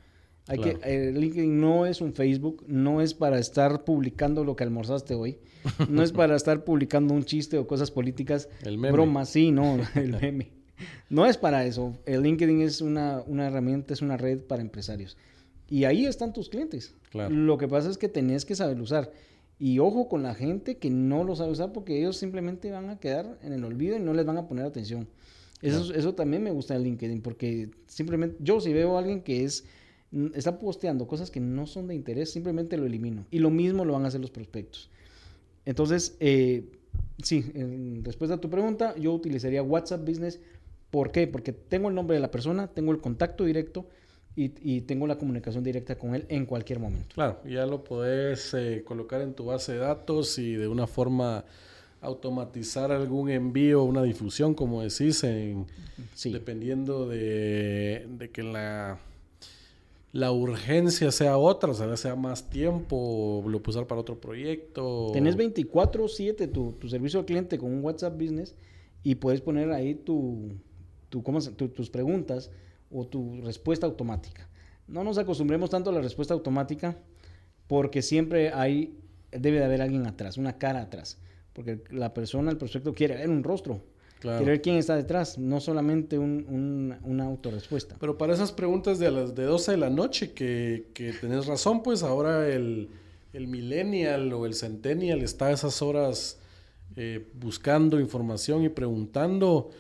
Hay 0.48 0.60
Claro. 0.60 0.80
que, 0.80 1.08
eh, 1.08 1.12
LinkedIn 1.12 1.60
no 1.60 1.86
es 1.88 2.02
un 2.02 2.14
Facebook, 2.14 2.64
no 2.68 3.02
es 3.02 3.14
para 3.16 3.40
estar 3.40 3.84
publicando 3.84 4.44
lo 4.44 4.56
que 4.56 4.64
almorzaste 4.64 5.16
hoy, 5.16 5.38
no 5.90 6.04
es 6.04 6.12
para 6.12 6.36
estar 6.36 6.64
publicando 6.64 7.14
un 7.16 7.24
chiste 7.24 7.58
o 7.58 7.66
cosas 7.66 7.90
políticas, 7.90 8.48
El 8.64 8.78
meme. 8.78 8.92
bromas, 8.92 9.30
sí, 9.30 9.52
no, 9.52 9.78
el 9.96 10.12
meme. 10.20 10.52
No 11.10 11.26
es 11.26 11.38
para 11.38 11.66
eso. 11.66 11.98
El 12.06 12.22
LinkedIn 12.24 12.62
es 12.62 12.82
una, 12.82 13.24
una 13.26 13.48
herramienta, 13.48 13.94
es 13.94 14.02
una 14.02 14.18
red 14.18 14.40
para 14.42 14.62
empresarios. 14.62 15.16
Y 15.70 15.86
ahí 15.86 16.06
están 16.06 16.34
tus 16.34 16.50
clientes. 16.50 16.94
Claro. 17.12 17.34
Lo 17.34 17.58
que 17.58 17.68
pasa 17.68 17.90
es 17.90 17.98
que 17.98 18.10
tenés 18.10 18.44
que 18.46 18.56
saber 18.56 18.80
usar. 18.82 19.12
Y 19.58 19.80
ojo 19.80 20.10
con 20.10 20.22
la 20.22 20.36
gente 20.36 20.78
que 20.78 20.90
no 20.90 21.24
lo 21.24 21.36
sabe 21.38 21.52
usar 21.52 21.72
porque 21.72 21.98
ellos 21.98 22.18
simplemente 22.18 22.70
van 22.72 22.90
a 22.90 23.00
quedar 23.00 23.40
en 23.42 23.54
el 23.54 23.64
olvido 23.64 23.96
y 23.96 24.00
no 24.02 24.14
les 24.14 24.26
van 24.26 24.38
a 24.38 24.48
poner 24.48 24.66
atención. 24.66 25.08
Eso, 25.66 25.94
eso 25.94 26.14
también 26.14 26.44
me 26.44 26.52
gusta 26.52 26.76
de 26.76 26.82
LinkedIn 26.82 27.22
porque 27.22 27.70
simplemente 27.88 28.38
yo 28.40 28.60
si 28.60 28.74
veo 28.74 28.96
a 28.96 29.00
alguien 29.00 29.22
que 29.22 29.44
es 29.44 29.66
mm, 30.12 30.28
está 30.36 30.60
posteando 30.60 31.08
cosas 31.08 31.32
que 31.32 31.40
no 31.40 31.66
son 31.66 31.88
de 31.88 31.96
interés, 31.96 32.32
simplemente 32.32 32.78
lo 32.78 32.86
elimino. 32.86 33.26
Y 33.32 33.40
lo 33.40 33.50
mismo 33.50 33.86
lo 33.86 33.94
van 33.94 34.06
a 34.06 34.10
hacer 34.10 34.22
los 34.22 34.32
prospectos. 34.32 34.90
Entonces, 35.66 36.16
eh, 36.20 36.66
sí, 37.22 37.52
en 37.56 38.04
respuesta 38.04 38.36
a 38.36 38.42
tu 38.42 38.50
pregunta, 38.50 38.96
yo 38.98 39.14
utilizaría 39.14 39.64
WhatsApp 39.64 40.08
Business. 40.08 40.40
¿Por 40.92 41.12
qué? 41.12 41.28
Porque 41.28 41.52
tengo 41.52 41.90
el 41.90 41.96
nombre 41.96 42.16
de 42.16 42.22
la 42.22 42.32
persona, 42.32 42.68
tengo 42.68 42.92
el 42.92 43.02
contacto 43.02 43.44
directo 43.44 43.88
y, 44.36 44.52
y 44.62 44.82
tengo 44.82 45.08
la 45.08 45.18
comunicación 45.18 45.64
directa 45.64 45.98
con 45.98 46.14
él 46.14 46.26
en 46.30 46.46
cualquier 46.46 46.80
momento. 46.80 47.16
Claro, 47.16 47.42
ya 47.46 47.66
lo 47.66 47.84
podés 47.84 48.54
eh, 48.54 48.84
colocar 48.86 49.22
en 49.22 49.34
tu 49.34 49.46
base 49.46 49.74
de 49.74 49.80
datos 49.80 50.38
y 50.38 50.54
de 50.54 50.68
una 50.68 50.88
forma 50.88 51.46
automatizar 52.06 52.92
algún 52.92 53.30
envío, 53.30 53.84
una 53.84 54.04
difusión, 54.04 54.54
como 54.54 54.82
decís, 54.82 55.24
en, 55.24 55.66
Sí. 56.14 56.32
dependiendo 56.32 57.08
de, 57.08 58.08
de 58.18 58.30
que 58.32 58.44
la, 58.44 59.00
la 60.12 60.32
urgencia 60.32 61.12
sea 61.12 61.38
otra, 61.38 61.72
o 61.72 61.74
sea, 61.74 61.96
sea 61.98 62.16
más 62.16 62.50
tiempo, 62.50 63.44
lo 63.48 63.62
puedo 63.62 63.78
usar 63.80 63.88
para 63.88 64.02
otro 64.02 64.20
proyecto. 64.20 65.10
Tenés 65.14 65.36
24/7 65.38 66.48
tu, 66.52 66.72
tu 66.74 66.88
servicio 66.90 67.20
al 67.20 67.26
cliente 67.26 67.58
con 67.58 67.72
un 67.74 67.84
WhatsApp 67.84 68.14
Business 68.20 68.56
y 69.04 69.16
puedes 69.16 69.42
poner 69.42 69.72
ahí 69.72 69.94
tu, 69.96 70.54
tu, 71.10 71.22
¿cómo 71.24 71.42
se- 71.42 71.52
tu- 71.52 71.70
tus 71.70 71.90
preguntas 71.90 72.50
o 72.92 73.06
tu 73.06 73.42
respuesta 73.42 73.86
automática. 73.88 74.48
No 74.88 75.04
nos 75.04 75.18
acostumbremos 75.18 75.70
tanto 75.70 75.90
a 75.90 75.94
la 75.94 76.02
respuesta 76.02 76.34
automática 76.34 76.98
porque 77.68 78.02
siempre 78.02 78.52
hay, 78.54 78.98
debe 79.32 79.58
de 79.58 79.66
haber 79.66 79.82
alguien 79.82 80.06
atrás, 80.06 80.38
una 80.38 80.58
cara 80.58 80.82
atrás. 80.82 81.18
Porque 81.56 81.80
la 81.90 82.14
persona, 82.14 82.52
el 82.52 82.58
prospecto 82.58 82.94
quiere 82.94 83.16
ver 83.16 83.30
un 83.30 83.44
rostro, 83.44 83.82
Claro. 84.20 84.38
quiere 84.40 84.52
ver 84.52 84.62
quién 84.62 84.76
está 84.76 84.96
detrás, 84.96 85.38
no 85.40 85.60
solamente 85.60 86.20
un- 86.20 86.46
un- 86.50 86.96
una 87.04 87.24
autorrespuesta. 87.26 87.96
Pero 88.00 88.18
para 88.18 88.34
esas 88.34 88.52
preguntas 88.52 89.00
de 89.00 89.08
a 89.08 89.12
las 89.12 89.34
de 89.34 89.44
12 89.46 89.72
de 89.72 89.78
la 89.78 89.90
noche, 89.90 90.34
que, 90.34 90.90
que 90.94 91.14
tenés 91.14 91.48
razón, 91.48 91.82
pues 91.82 92.04
ahora 92.04 92.48
el, 92.50 92.90
el 93.34 93.48
millennial 93.48 94.32
o 94.34 94.46
el 94.46 94.54
centennial 94.54 95.22
está 95.24 95.48
a 95.48 95.52
esas 95.54 95.82
horas 95.82 96.40
eh, 96.98 97.26
buscando 97.34 98.00
información 98.00 98.64
y 98.64 98.70
preguntando 98.70 99.72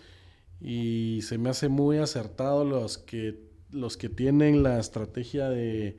y 0.61 1.19
se 1.23 1.37
me 1.37 1.49
hace 1.49 1.67
muy 1.69 1.97
acertado 1.97 2.63
los 2.65 2.97
que, 2.97 3.39
los 3.71 3.97
que 3.97 4.09
tienen 4.09 4.63
la 4.63 4.79
estrategia 4.79 5.49
de 5.49 5.97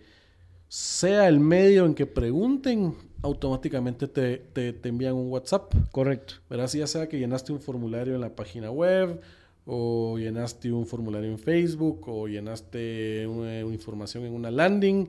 sea 0.68 1.28
el 1.28 1.40
medio 1.40 1.86
en 1.86 1.94
que 1.94 2.06
pregunten, 2.06 2.94
automáticamente 3.22 4.08
te, 4.08 4.38
te, 4.38 4.72
te 4.72 4.88
envían 4.88 5.14
un 5.14 5.30
WhatsApp. 5.30 5.72
Correcto. 5.92 6.34
Verás, 6.48 6.72
ya 6.72 6.86
sea 6.86 7.08
que 7.08 7.18
llenaste 7.18 7.52
un 7.52 7.60
formulario 7.60 8.14
en 8.14 8.20
la 8.20 8.34
página 8.34 8.70
web, 8.70 9.20
o 9.66 10.16
llenaste 10.18 10.70
un 10.70 10.86
formulario 10.86 11.30
en 11.30 11.38
Facebook, 11.38 12.08
o 12.08 12.28
llenaste 12.28 13.26
una, 13.26 13.64
una 13.64 13.74
información 13.74 14.24
en 14.24 14.32
una 14.32 14.50
landing, 14.50 15.08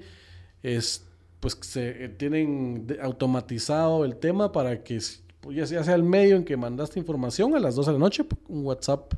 es, 0.64 1.06
pues 1.40 1.58
se 1.62 2.06
eh, 2.06 2.10
tienen 2.10 2.88
automatizado 3.02 4.04
el 4.04 4.16
tema 4.18 4.52
para 4.52 4.84
que, 4.84 5.00
pues, 5.42 5.56
ya 5.56 5.84
sea, 5.84 5.96
el 5.96 6.04
medio 6.04 6.36
en 6.36 6.44
que 6.44 6.58
mandaste 6.58 7.00
información 7.00 7.56
a 7.56 7.60
las 7.60 7.76
2 7.76 7.86
de 7.86 7.94
la 7.94 8.00
noche, 8.00 8.26
un 8.48 8.66
WhatsApp 8.66 9.14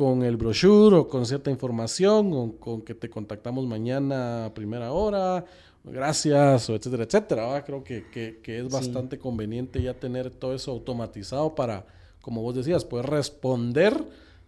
con 0.00 0.22
el 0.22 0.38
brochure 0.38 0.96
o 0.96 1.08
con 1.08 1.26
cierta 1.26 1.50
información, 1.50 2.30
o 2.32 2.52
con 2.58 2.80
que 2.80 2.94
te 2.94 3.10
contactamos 3.10 3.66
mañana 3.66 4.46
a 4.46 4.54
primera 4.54 4.92
hora, 4.92 5.44
gracias, 5.84 6.70
o 6.70 6.74
etcétera, 6.74 7.04
etcétera. 7.04 7.44
¿va? 7.44 7.62
Creo 7.66 7.84
que, 7.84 8.06
que- 8.10 8.40
que 8.42 8.60
es 8.60 8.64
Sí. 8.64 8.72
bastante 8.72 9.18
conveniente 9.18 9.82
ya 9.82 9.92
tener 9.92 10.30
todo 10.30 10.54
eso 10.54 10.70
automatizado 10.70 11.54
para, 11.54 11.84
como 12.22 12.40
vos 12.40 12.54
decías, 12.54 12.82
poder 12.86 13.10
responder, 13.10 13.92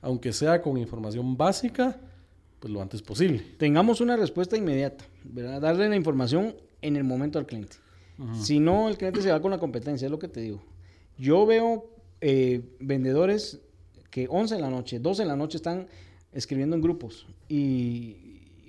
aunque 0.01 0.33
sea 0.33 0.63
con 0.63 0.79
información 0.79 1.37
básica, 1.37 2.01
pues 2.59 2.73
lo 2.73 2.81
antes 2.81 3.03
posible. 3.03 3.43
tengamos 3.59 4.01
una 4.01 4.17
respuesta 4.17 4.57
inmediata, 4.57 5.05
¿verdad? 5.23 5.61
Darle 5.61 5.87
la 5.91 5.97
información 5.97 6.55
en 6.81 6.97
el 6.97 7.05
momento 7.05 7.39
al 7.39 7.45
cliente. 7.45 7.77
Si 8.41 8.59
no, 8.59 8.89
el 8.89 8.97
cliente 8.97 9.21
se 9.21 9.31
va 9.31 9.43
con 9.43 9.51
la 9.51 9.59
competencia, 9.59 10.07
es 10.07 10.11
lo 10.11 10.19
que 10.19 10.29
te 10.29 10.41
digo. 10.41 10.63
Yo 11.19 11.45
veo 11.45 11.91
eh, 12.23 12.63
vendedores 12.81 13.61
que 14.13 14.29
11 14.31 14.55
de 14.55 14.61
la 14.61 14.71
noche, 14.71 15.01
12 15.01 15.23
de 15.23 15.29
la 15.29 15.37
noche 15.37 15.57
están 15.57 15.89
escribiendo 16.33 16.77
en 16.77 16.83
grupos 16.83 17.27
y 17.49 18.17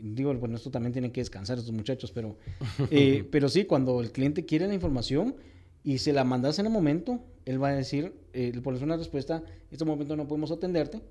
digo, 0.01 0.33
bueno, 0.33 0.55
esto 0.55 0.71
también 0.71 0.93
tiene 0.93 1.11
que 1.11 1.21
descansar 1.21 1.57
estos 1.59 1.73
muchachos, 1.73 2.11
pero, 2.11 2.37
eh, 2.89 3.27
pero 3.29 3.49
sí, 3.49 3.65
cuando 3.65 4.01
el 4.01 4.11
cliente 4.11 4.45
quiere 4.45 4.67
la 4.67 4.73
información 4.73 5.35
y 5.83 5.97
se 5.99 6.13
la 6.13 6.23
mandas 6.23 6.59
en 6.59 6.65
el 6.65 6.71
momento, 6.71 7.19
él 7.45 7.61
va 7.61 7.69
a 7.69 7.75
decir, 7.75 8.13
eh, 8.31 8.51
le 8.55 8.61
pones 8.61 8.81
una 8.81 8.95
respuesta, 8.97 9.37
en 9.45 9.67
este 9.71 9.85
momento 9.85 10.15
no 10.15 10.27
podemos 10.27 10.49
atenderte, 10.51 11.01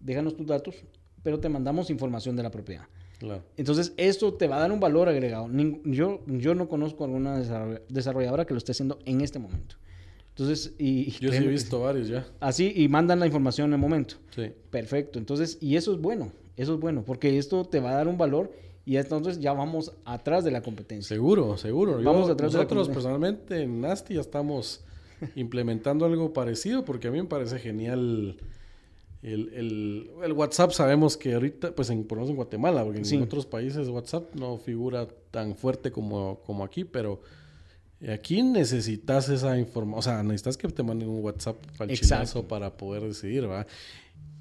déjanos 0.00 0.36
tus 0.36 0.46
datos, 0.46 0.84
pero 1.22 1.40
te 1.40 1.48
mandamos 1.48 1.88
información 1.88 2.36
de 2.36 2.42
la 2.42 2.50
propiedad. 2.50 2.84
Claro. 3.18 3.42
Entonces, 3.56 3.94
esto 3.96 4.34
te 4.34 4.48
va 4.48 4.56
a 4.56 4.60
dar 4.60 4.72
un 4.72 4.80
valor 4.80 5.08
agregado. 5.08 5.48
Yo, 5.84 6.20
yo 6.26 6.54
no 6.54 6.68
conozco 6.68 7.04
alguna 7.04 7.38
desarroll- 7.40 7.80
desarrolladora 7.88 8.44
que 8.44 8.52
lo 8.52 8.58
esté 8.58 8.72
haciendo 8.72 8.98
en 9.06 9.20
este 9.20 9.38
momento. 9.38 9.76
Entonces, 10.34 10.74
y, 10.78 11.10
Yo 11.20 11.30
sí 11.30 11.36
he 11.36 11.46
visto 11.46 11.80
varios 11.80 12.08
ya. 12.08 12.26
Así, 12.40 12.72
y 12.74 12.88
mandan 12.88 13.20
la 13.20 13.26
información 13.26 13.68
en 13.70 13.74
el 13.74 13.78
momento. 13.80 14.14
Sí. 14.34 14.50
Perfecto. 14.70 15.18
Entonces, 15.18 15.58
y 15.60 15.76
eso 15.76 15.92
es 15.94 16.00
bueno. 16.00 16.32
Eso 16.56 16.74
es 16.74 16.80
bueno, 16.80 17.02
porque 17.04 17.38
esto 17.38 17.64
te 17.64 17.80
va 17.80 17.92
a 17.92 17.94
dar 17.94 18.08
un 18.08 18.18
valor 18.18 18.52
y 18.84 18.96
entonces 18.96 19.40
ya 19.40 19.52
vamos 19.52 19.92
atrás 20.04 20.44
de 20.44 20.50
la 20.50 20.62
competencia. 20.62 21.14
Seguro, 21.16 21.56
seguro. 21.56 21.98
Yo- 22.00 22.04
Vamos 22.04 22.28
atrás 22.30 22.52
de 22.52 22.58
la 22.58 22.64
nosotros 22.64 22.88
personalmente 22.88 23.62
en 23.62 23.80
Nasty 23.80 24.14
ya 24.14 24.20
estamos 24.20 24.84
implementando 25.36 26.04
algo 26.04 26.32
parecido 26.32 26.84
porque 26.84 27.08
a 27.08 27.10
mí 27.10 27.18
me 27.22 27.28
parece 27.28 27.58
genial 27.58 28.36
el, 29.22 29.48
el- 29.54 30.10
el 30.24 30.32
WhatsApp. 30.32 30.72
Sabemos 30.72 31.16
que 31.16 31.34
ahorita, 31.34 31.74
pues 31.74 31.90
en, 31.90 32.04
por 32.04 32.16
lo 32.18 32.22
menos 32.22 32.30
en 32.30 32.36
Guatemala, 32.36 32.84
porque 32.84 33.04
Sí. 33.04 33.16
en 33.16 33.22
otros 33.22 33.46
países 33.46 33.88
WhatsApp 33.88 34.34
no 34.34 34.58
figura 34.58 35.08
tan 35.30 35.56
fuerte 35.56 35.90
como, 35.92 36.40
como 36.44 36.64
aquí, 36.64 36.84
pero 36.84 37.20
aquí 38.10 38.42
necesitas 38.42 39.28
esa 39.28 39.58
información, 39.58 39.98
o 39.98 40.02
sea, 40.02 40.22
necesitas 40.22 40.56
que 40.56 40.68
te 40.68 40.82
manden 40.82 41.08
un 41.08 41.22
WhatsApp 41.22 41.56
al 41.78 41.88
chinazo 41.90 42.46
para 42.48 42.76
poder 42.76 43.02
decidir, 43.02 43.48
¿va? 43.48 43.66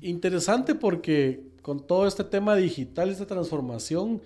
Interesante 0.01 0.73
porque 0.73 1.51
con 1.61 1.85
todo 1.85 2.07
este 2.07 2.23
tema 2.23 2.55
digital, 2.55 3.09
esta 3.09 3.27
transformación, 3.27 4.21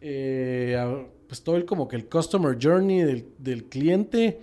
eh, 0.00 1.06
pues 1.26 1.42
todo 1.42 1.56
el 1.56 1.64
como 1.64 1.88
que 1.88 1.96
el 1.96 2.06
customer 2.06 2.58
journey 2.60 3.00
del, 3.00 3.28
del 3.38 3.64
cliente, 3.64 4.40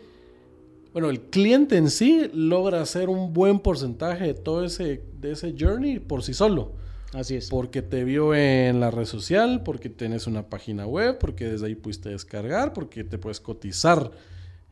bueno, 0.93 1.09
el 1.09 1.21
cliente 1.21 1.77
en 1.77 1.89
sí 1.89 2.29
logra 2.33 2.81
hacer 2.81 3.07
un 3.07 3.33
buen 3.33 3.59
porcentaje 3.59 4.25
de 4.25 4.33
todo 4.33 4.65
ese, 4.65 5.03
de 5.19 5.31
ese 5.33 5.55
journey 5.57 5.99
por 5.99 6.23
sí 6.23 6.33
solo. 6.33 6.73
Así 7.14 7.36
es. 7.36 7.49
Porque 7.49 7.82
te 7.82 8.03
vio 8.03 8.34
en 8.34 8.80
la 8.80 8.89
red 8.91 9.05
social, 9.05 9.64
porque 9.64 9.89
tenés 9.89 10.28
una 10.28 10.49
página 10.49 10.88
web, 10.88 11.18
porque 11.20 11.45
desde 11.49 11.66
ahí 11.68 11.76
pudiste 11.76 12.09
descargar, 12.09 12.72
porque 12.74 13.03
te 13.03 13.18
puedes 13.18 13.39
cotizar. 13.41 14.12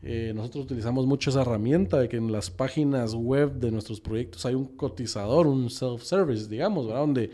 Eh, 0.01 0.31
nosotros 0.33 0.63
utilizamos 0.63 1.05
mucho 1.05 1.29
esa 1.29 1.41
herramienta 1.41 1.99
de 1.99 2.07
que 2.07 2.15
en 2.15 2.31
las 2.31 2.49
páginas 2.49 3.13
web 3.13 3.53
de 3.55 3.71
nuestros 3.71 3.99
proyectos 3.99 4.45
hay 4.45 4.55
un 4.55 4.65
cotizador, 4.77 5.45
un 5.47 5.69
self-service, 5.69 6.47
digamos, 6.47 6.87
¿verdad? 6.87 7.01
Donde 7.01 7.31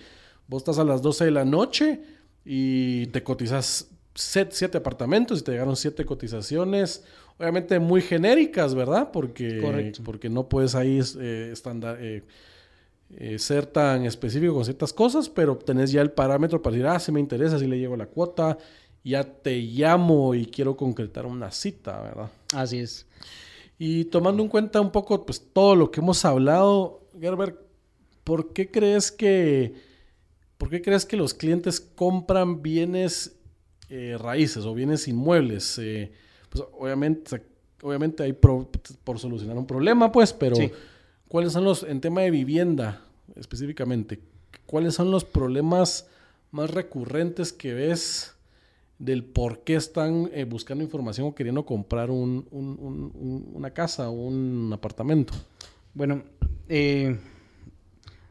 vos 0.47 0.61
estás 0.61 0.79
a 0.79 0.83
las 0.83 1.03
12 1.03 1.25
de 1.25 1.31
la 1.31 1.45
noche 1.45 2.01
y 2.43 3.05
te 3.07 3.21
cotizas 3.21 3.89
set- 4.15 4.51
siete 4.53 4.79
apartamentos 4.79 5.39
y 5.39 5.43
te 5.43 5.51
llegaron 5.51 5.75
siete 5.75 6.05
cotizaciones, 6.05 7.03
obviamente 7.37 7.77
muy 7.77 8.01
genéricas, 8.01 8.73
¿verdad? 8.73 9.11
Porque, 9.11 9.59
Correcto. 9.61 10.01
porque 10.03 10.29
no 10.29 10.49
puedes 10.49 10.73
ahí 10.73 10.99
eh, 11.19 11.49
estandar, 11.53 11.97
eh, 12.01 12.23
eh, 13.11 13.37
ser 13.39 13.65
tan 13.67 14.05
específico 14.05 14.53
con 14.53 14.65
ciertas 14.65 14.91
cosas, 14.93 15.29
pero 15.29 15.57
tenés 15.57 15.91
ya 15.91 16.01
el 16.01 16.11
parámetro 16.11 16.61
para 16.61 16.75
decir, 16.75 16.87
ah, 16.87 16.99
si 16.99 17.11
me 17.11 17.19
interesa, 17.19 17.59
si 17.59 17.67
le 17.67 17.77
llego 17.79 17.95
la 17.95 18.07
cuota, 18.07 18.57
ya 19.03 19.23
te 19.23 19.57
llamo 19.61 20.33
y 20.33 20.45
quiero 20.47 20.75
concretar 20.75 21.25
una 21.25 21.51
cita, 21.51 22.01
¿verdad? 22.01 22.29
Así 22.53 22.79
es. 22.79 23.05
Y 23.77 24.05
tomando 24.05 24.41
en 24.41 24.49
cuenta 24.49 24.81
un 24.81 24.91
poco 24.91 25.25
pues, 25.25 25.41
todo 25.53 25.75
lo 25.75 25.91
que 25.91 25.99
hemos 25.99 26.23
hablado, 26.25 27.01
Gerber, 27.19 27.59
¿por 28.23 28.53
qué 28.53 28.71
crees 28.71 29.11
que, 29.11 29.73
por 30.57 30.69
qué 30.69 30.81
crees 30.81 31.05
que 31.05 31.17
los 31.17 31.33
clientes 31.33 31.79
compran 31.79 32.61
bienes 32.63 33.35
eh, 33.89 34.17
raíces 34.19 34.65
o 34.65 34.73
bienes 34.73 35.07
inmuebles? 35.07 35.77
Eh, 35.77 36.11
pues, 36.49 36.63
obviamente, 36.79 37.43
obviamente 37.83 38.23
hay 38.23 38.33
pro- 38.33 38.69
por 39.03 39.19
solucionar 39.19 39.57
un 39.57 39.67
problema, 39.67 40.11
pues, 40.11 40.33
pero 40.33 40.55
Sí. 40.55 40.71
¿Cuáles 41.27 41.53
son 41.53 41.63
los, 41.63 41.83
en 41.83 42.01
tema 42.01 42.21
de 42.21 42.31
vivienda 42.31 43.01
específicamente, 43.35 44.19
cuáles 44.65 44.95
son 44.95 45.11
los 45.11 45.23
problemas 45.25 46.07
más 46.51 46.69
recurrentes 46.71 47.51
que 47.53 47.73
ves? 47.73 48.31
del 48.97 49.25
por 49.25 49.59
qué 49.65 49.75
están 49.75 50.29
eh, 50.33 50.45
buscando 50.45 50.81
información 50.81 51.27
o 51.27 51.35
queriendo 51.35 51.65
comprar 51.65 52.09
un- 52.09 52.47
un- 52.49 52.77
un- 52.79 53.11
un- 53.13 53.51
una 53.53 53.71
casa 53.71 54.07
o 54.09 54.13
un 54.13 54.71
apartamento. 54.71 55.33
Bueno, 55.93 56.23
eh, 56.69 57.17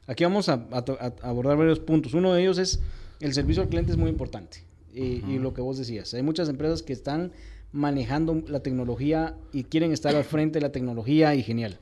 aquí 0.06 0.24
vamos 0.24 0.48
a, 0.48 0.66
a 0.70 0.82
to- 0.82 0.96
a 0.98 1.12
abordar 1.20 1.58
varios 1.58 1.80
puntos. 1.80 2.14
Uno 2.14 2.32
de 2.32 2.40
ellos 2.40 2.56
es 2.56 2.80
el 3.20 3.34
servicio 3.34 3.62
al 3.62 3.68
cliente 3.68 3.92
es 3.92 3.98
muy 3.98 4.08
importante. 4.08 4.64
Eh, 4.94 5.22
Y 5.28 5.38
lo 5.38 5.52
que 5.52 5.60
vos 5.60 5.76
decías, 5.76 6.14
hay 6.14 6.22
muchas 6.22 6.48
empresas 6.48 6.82
que 6.82 6.94
están 6.94 7.32
manejando 7.72 8.42
la 8.48 8.60
tecnología 8.60 9.36
y 9.52 9.64
quieren 9.64 9.92
estar 9.92 10.16
al 10.16 10.24
frente 10.24 10.60
de 10.60 10.62
la 10.62 10.72
tecnología 10.72 11.34
y 11.34 11.42
genial. 11.42 11.78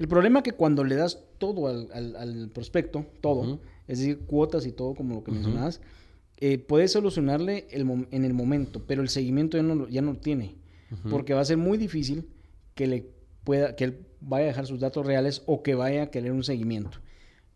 El 0.00 0.08
problema 0.08 0.38
es 0.40 0.44
que 0.44 0.52
cuando 0.52 0.82
le 0.84 0.96
das 0.96 1.18
todo 1.38 1.66
al, 1.68 1.88
al- 1.92 2.16
al 2.16 2.48
prospecto, 2.50 3.06
todo, 3.20 3.60
es 3.86 3.98
decir, 3.98 4.20
cuotas 4.20 4.66
y 4.66 4.72
todo 4.72 4.94
como 4.94 5.16
lo 5.16 5.24
que 5.24 5.30
mencionabas, 5.32 5.80
eh, 6.38 6.58
puedes 6.58 6.92
solucionarle 6.92 7.66
el 7.70 7.82
en 8.10 8.24
el 8.24 8.32
momento, 8.32 8.82
pero 8.86 9.02
el 9.02 9.08
seguimiento 9.10 9.56
ya 9.58 9.62
no, 9.62 9.74
lo- 9.74 9.88
ya 9.88 10.00
no 10.02 10.16
tiene. 10.16 10.54
Porque 11.10 11.34
va 11.34 11.40
a 11.40 11.44
ser 11.44 11.56
muy 11.58 11.76
difícil 11.78 12.26
que, 12.74 12.86
le 12.86 13.06
pueda, 13.44 13.76
que 13.76 13.84
él 13.84 13.98
vaya 14.20 14.44
a 14.44 14.48
dejar 14.48 14.66
sus 14.66 14.80
datos 14.80 15.04
reales 15.06 15.42
o 15.46 15.62
que 15.62 15.74
vaya 15.74 16.04
a 16.04 16.10
querer 16.10 16.32
un 16.32 16.42
seguimiento. 16.44 16.98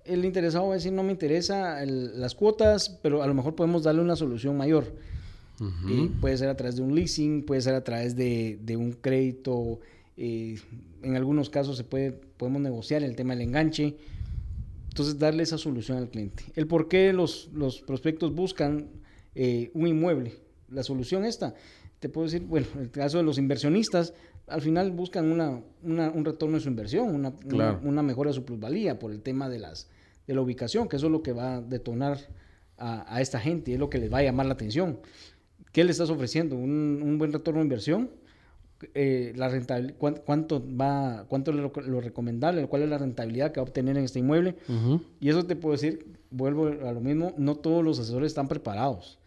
El 0.05 0.25
interesado 0.27 0.67
va 0.67 0.73
a 0.73 0.77
decir, 0.77 0.93
no 0.93 1.03
me 1.03 1.13
interesa 1.13 1.83
el- 1.83 2.21
las 2.21 2.35
cuotas, 2.35 2.91
pero 3.03 3.23
a 3.23 3.27
lo 3.27 3.33
mejor 3.35 3.55
podemos 3.55 3.83
darle 3.83 4.03
una 4.03 4.17
solución 4.17 4.57
mayor. 4.57 4.93
Y 5.89 6.09
puede 6.21 6.37
ser 6.37 6.49
a 6.49 6.57
través 6.57 6.77
de 6.77 6.83
un 6.83 6.95
leasing, 6.95 7.45
puede 7.45 7.61
ser 7.63 7.75
a 7.75 7.85
través 7.85 8.15
de, 8.17 8.59
de 8.63 8.77
un 8.77 8.93
crédito. 8.93 9.81
Eh, 10.17 10.57
en 11.03 11.17
algunos 11.17 11.51
casos 11.51 11.77
se 11.77 11.85
puede, 11.85 12.13
podemos 12.13 12.63
negociar 12.63 13.03
el 13.03 13.17
tema 13.17 13.35
del 13.35 13.43
enganche. 13.49 13.97
Entonces, 14.89 15.19
darle 15.19 15.43
esa 15.43 15.59
solución 15.59 15.99
al 15.99 16.09
cliente. 16.09 16.45
El 16.55 16.67
por 16.69 16.87
qué 16.89 17.13
los, 17.13 17.51
los 17.53 17.81
prospectos 17.83 18.33
buscan 18.35 18.89
eh, 19.35 19.71
un 19.75 19.89
inmueble. 19.89 20.35
La 20.71 20.83
solución 20.85 21.25
esta, 21.25 21.55
te 21.99 22.09
puedo 22.09 22.27
decir, 22.27 22.43
bueno, 22.47 22.67
en 22.77 22.83
el 22.83 22.91
caso 22.91 23.19
de 23.19 23.25
los 23.25 23.37
inversionistas, 23.39 24.15
al 24.47 24.61
final 24.63 24.93
buscan 24.93 25.31
una, 25.33 25.61
una- 25.83 26.11
un 26.11 26.25
retorno 26.25 26.57
de 26.57 26.63
su 26.63 26.69
inversión, 26.69 27.13
una, 27.15 27.33
una 27.83 28.03
mejora 28.03 28.31
de 28.31 28.35
su 28.35 28.45
plusvalía 28.45 28.99
por 28.99 29.11
el 29.11 29.21
tema 29.21 29.49
de, 29.49 29.59
las, 29.59 29.89
de 30.29 30.35
la 30.35 30.41
ubicación, 30.43 30.87
que 30.89 30.97
eso 30.97 31.07
es 31.07 31.13
lo 31.13 31.23
que 31.23 31.33
va 31.33 31.57
a 31.57 31.61
detonar 31.61 32.19
a, 32.79 33.13
a 33.17 33.21
esta 33.21 33.41
gente, 33.41 33.73
es 33.73 33.79
lo 33.81 33.91
que 33.91 33.99
les 33.99 34.13
va 34.13 34.19
a 34.19 34.23
llamar 34.23 34.47
la 34.47 34.53
atención. 34.55 35.01
¿Qué 35.73 35.83
le 35.83 35.91
estás 35.91 36.11
ofreciendo? 36.11 36.57
¿Un, 36.57 37.01
un 37.03 37.19
buen 37.19 37.33
retorno 37.33 37.59
de 37.61 37.65
inversión? 37.65 38.11
Eh, 38.95 39.33
la 39.37 39.49
rentabil- 39.51 39.95
cuán- 39.97 40.21
¿Cuánto 40.25 40.63
va, 40.77 41.25
cuánto 41.29 41.51
es 41.51 41.57
lo, 41.57 41.73
lo 41.87 42.01
recomendable? 42.01 42.67
¿Cuál 42.67 42.83
es 42.83 42.89
la 42.89 42.99
rentabilidad 42.99 43.53
que 43.53 43.61
va 43.61 43.65
a 43.65 43.69
obtener 43.69 43.97
en 43.97 44.05
este 44.05 44.19
inmueble? 44.19 44.57
Y 45.21 45.29
eso 45.29 45.45
te 45.47 45.57
puedo 45.57 45.73
decir, 45.73 46.07
vuelvo 46.31 46.67
a 46.67 46.93
lo 46.93 47.01
mismo, 47.01 47.33
no 47.39 47.55
todos 47.57 47.85
los 47.85 47.99
asesores 47.99 48.29
están 48.33 48.49
preparados, 48.49 49.19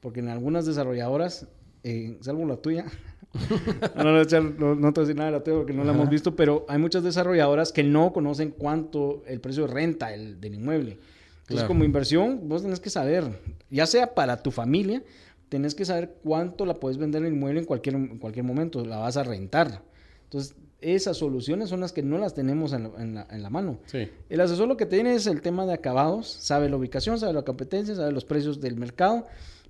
porque 0.00 0.20
en 0.20 0.28
algunas 0.28 0.66
desarrolladoras, 0.66 1.46
eh, 1.84 2.18
salvo 2.20 2.44
la 2.46 2.56
tuya, 2.56 2.84
no, 3.96 4.26
te 4.26 4.40
voy 4.40 4.86
a 4.86 4.90
decir 5.00 5.16
nada 5.16 5.30
de 5.30 5.36
la 5.38 5.44
tuya 5.44 5.56
porque 5.58 5.72
no 5.72 5.84
la 5.84 5.92
hemos 5.92 6.08
visto, 6.08 6.34
pero 6.36 6.64
hay 6.68 6.78
muchas 6.78 7.02
desarrolladoras 7.02 7.72
que 7.72 7.82
no 7.82 8.12
conocen 8.12 8.50
cuánto 8.50 9.22
el 9.26 9.40
precio 9.40 9.66
de 9.66 9.72
renta 9.74 10.12
el, 10.14 10.40
del 10.40 10.54
inmueble. 10.54 10.92
Entonces, 10.92 11.62
Claro. 11.62 11.68
como 11.68 11.84
inversión, 11.84 12.48
vos 12.48 12.62
tenés 12.62 12.80
que 12.80 12.90
saber, 12.90 13.24
ya 13.70 13.86
sea 13.86 14.14
para 14.14 14.42
tu 14.42 14.50
familia, 14.50 15.02
tenés 15.48 15.74
que 15.74 15.84
saber 15.84 16.16
cuánto 16.22 16.66
la 16.66 16.74
puedes 16.74 16.98
vender 16.98 17.24
el 17.24 17.32
inmueble 17.32 17.60
en 17.60 17.66
cualquier, 17.66 17.94
en 17.96 18.18
cualquier 18.18 18.44
momento, 18.44 18.84
la 18.84 18.98
vas 18.98 19.16
a 19.16 19.22
rentar. 19.22 19.82
Entonces, 20.24 20.56
esas 20.80 21.16
soluciones 21.16 21.68
son 21.70 21.80
las 21.80 21.92
que 21.92 22.02
no 22.02 22.18
las 22.18 22.34
tenemos 22.34 22.72
en 22.72 22.82
la- 22.84 23.02
en 23.02 23.14
la- 23.14 23.26
en 23.30 23.42
la 23.42 23.50
mano. 23.50 23.78
Sí. 23.86 24.08
El 24.28 24.40
asesor 24.40 24.68
lo 24.68 24.76
que 24.76 24.86
tiene 24.86 25.14
es 25.14 25.26
el 25.26 25.40
tema 25.40 25.64
de 25.66 25.72
acabados, 25.72 26.26
sabe 26.28 26.68
la 26.68 26.76
ubicación, 26.76 27.18
sabe 27.18 27.32
la 27.32 27.42
competencia, 27.42 27.94
sabe 27.94 28.12
los 28.12 28.24
precios 28.24 28.60
del 28.60 28.76
mercado, 28.76 29.26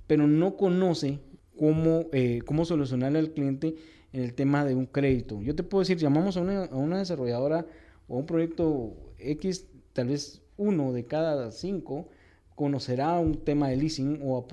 pero 0.06 0.26
no 0.26 0.56
conoce 0.56 1.20
cómo, 1.58 2.06
eh, 2.12 2.40
cómo 2.44 2.64
solucionarle 2.64 3.18
al 3.18 3.30
cliente 3.30 3.76
en 4.12 4.22
el 4.22 4.34
tema 4.34 4.64
de 4.64 4.74
un 4.74 4.86
crédito. 4.86 5.40
Yo 5.42 5.54
te 5.54 5.62
puedo 5.62 5.80
decir, 5.82 5.96
llamamos 5.98 6.36
a 6.36 6.40
una, 6.40 6.64
a 6.64 6.76
una 6.76 6.98
desarrolladora 6.98 7.66
o 8.08 8.16
a 8.16 8.18
un 8.18 8.26
proyecto 8.26 8.94
X, 9.18 9.66
tal 9.92 10.08
vez 10.08 10.42
uno 10.56 10.92
de 10.92 11.04
cada 11.06 11.50
cinco 11.50 12.08
conocerá 12.56 13.18
un 13.20 13.36
tema 13.36 13.68
de 13.68 13.76
leasing 13.76 14.20
o, 14.24 14.44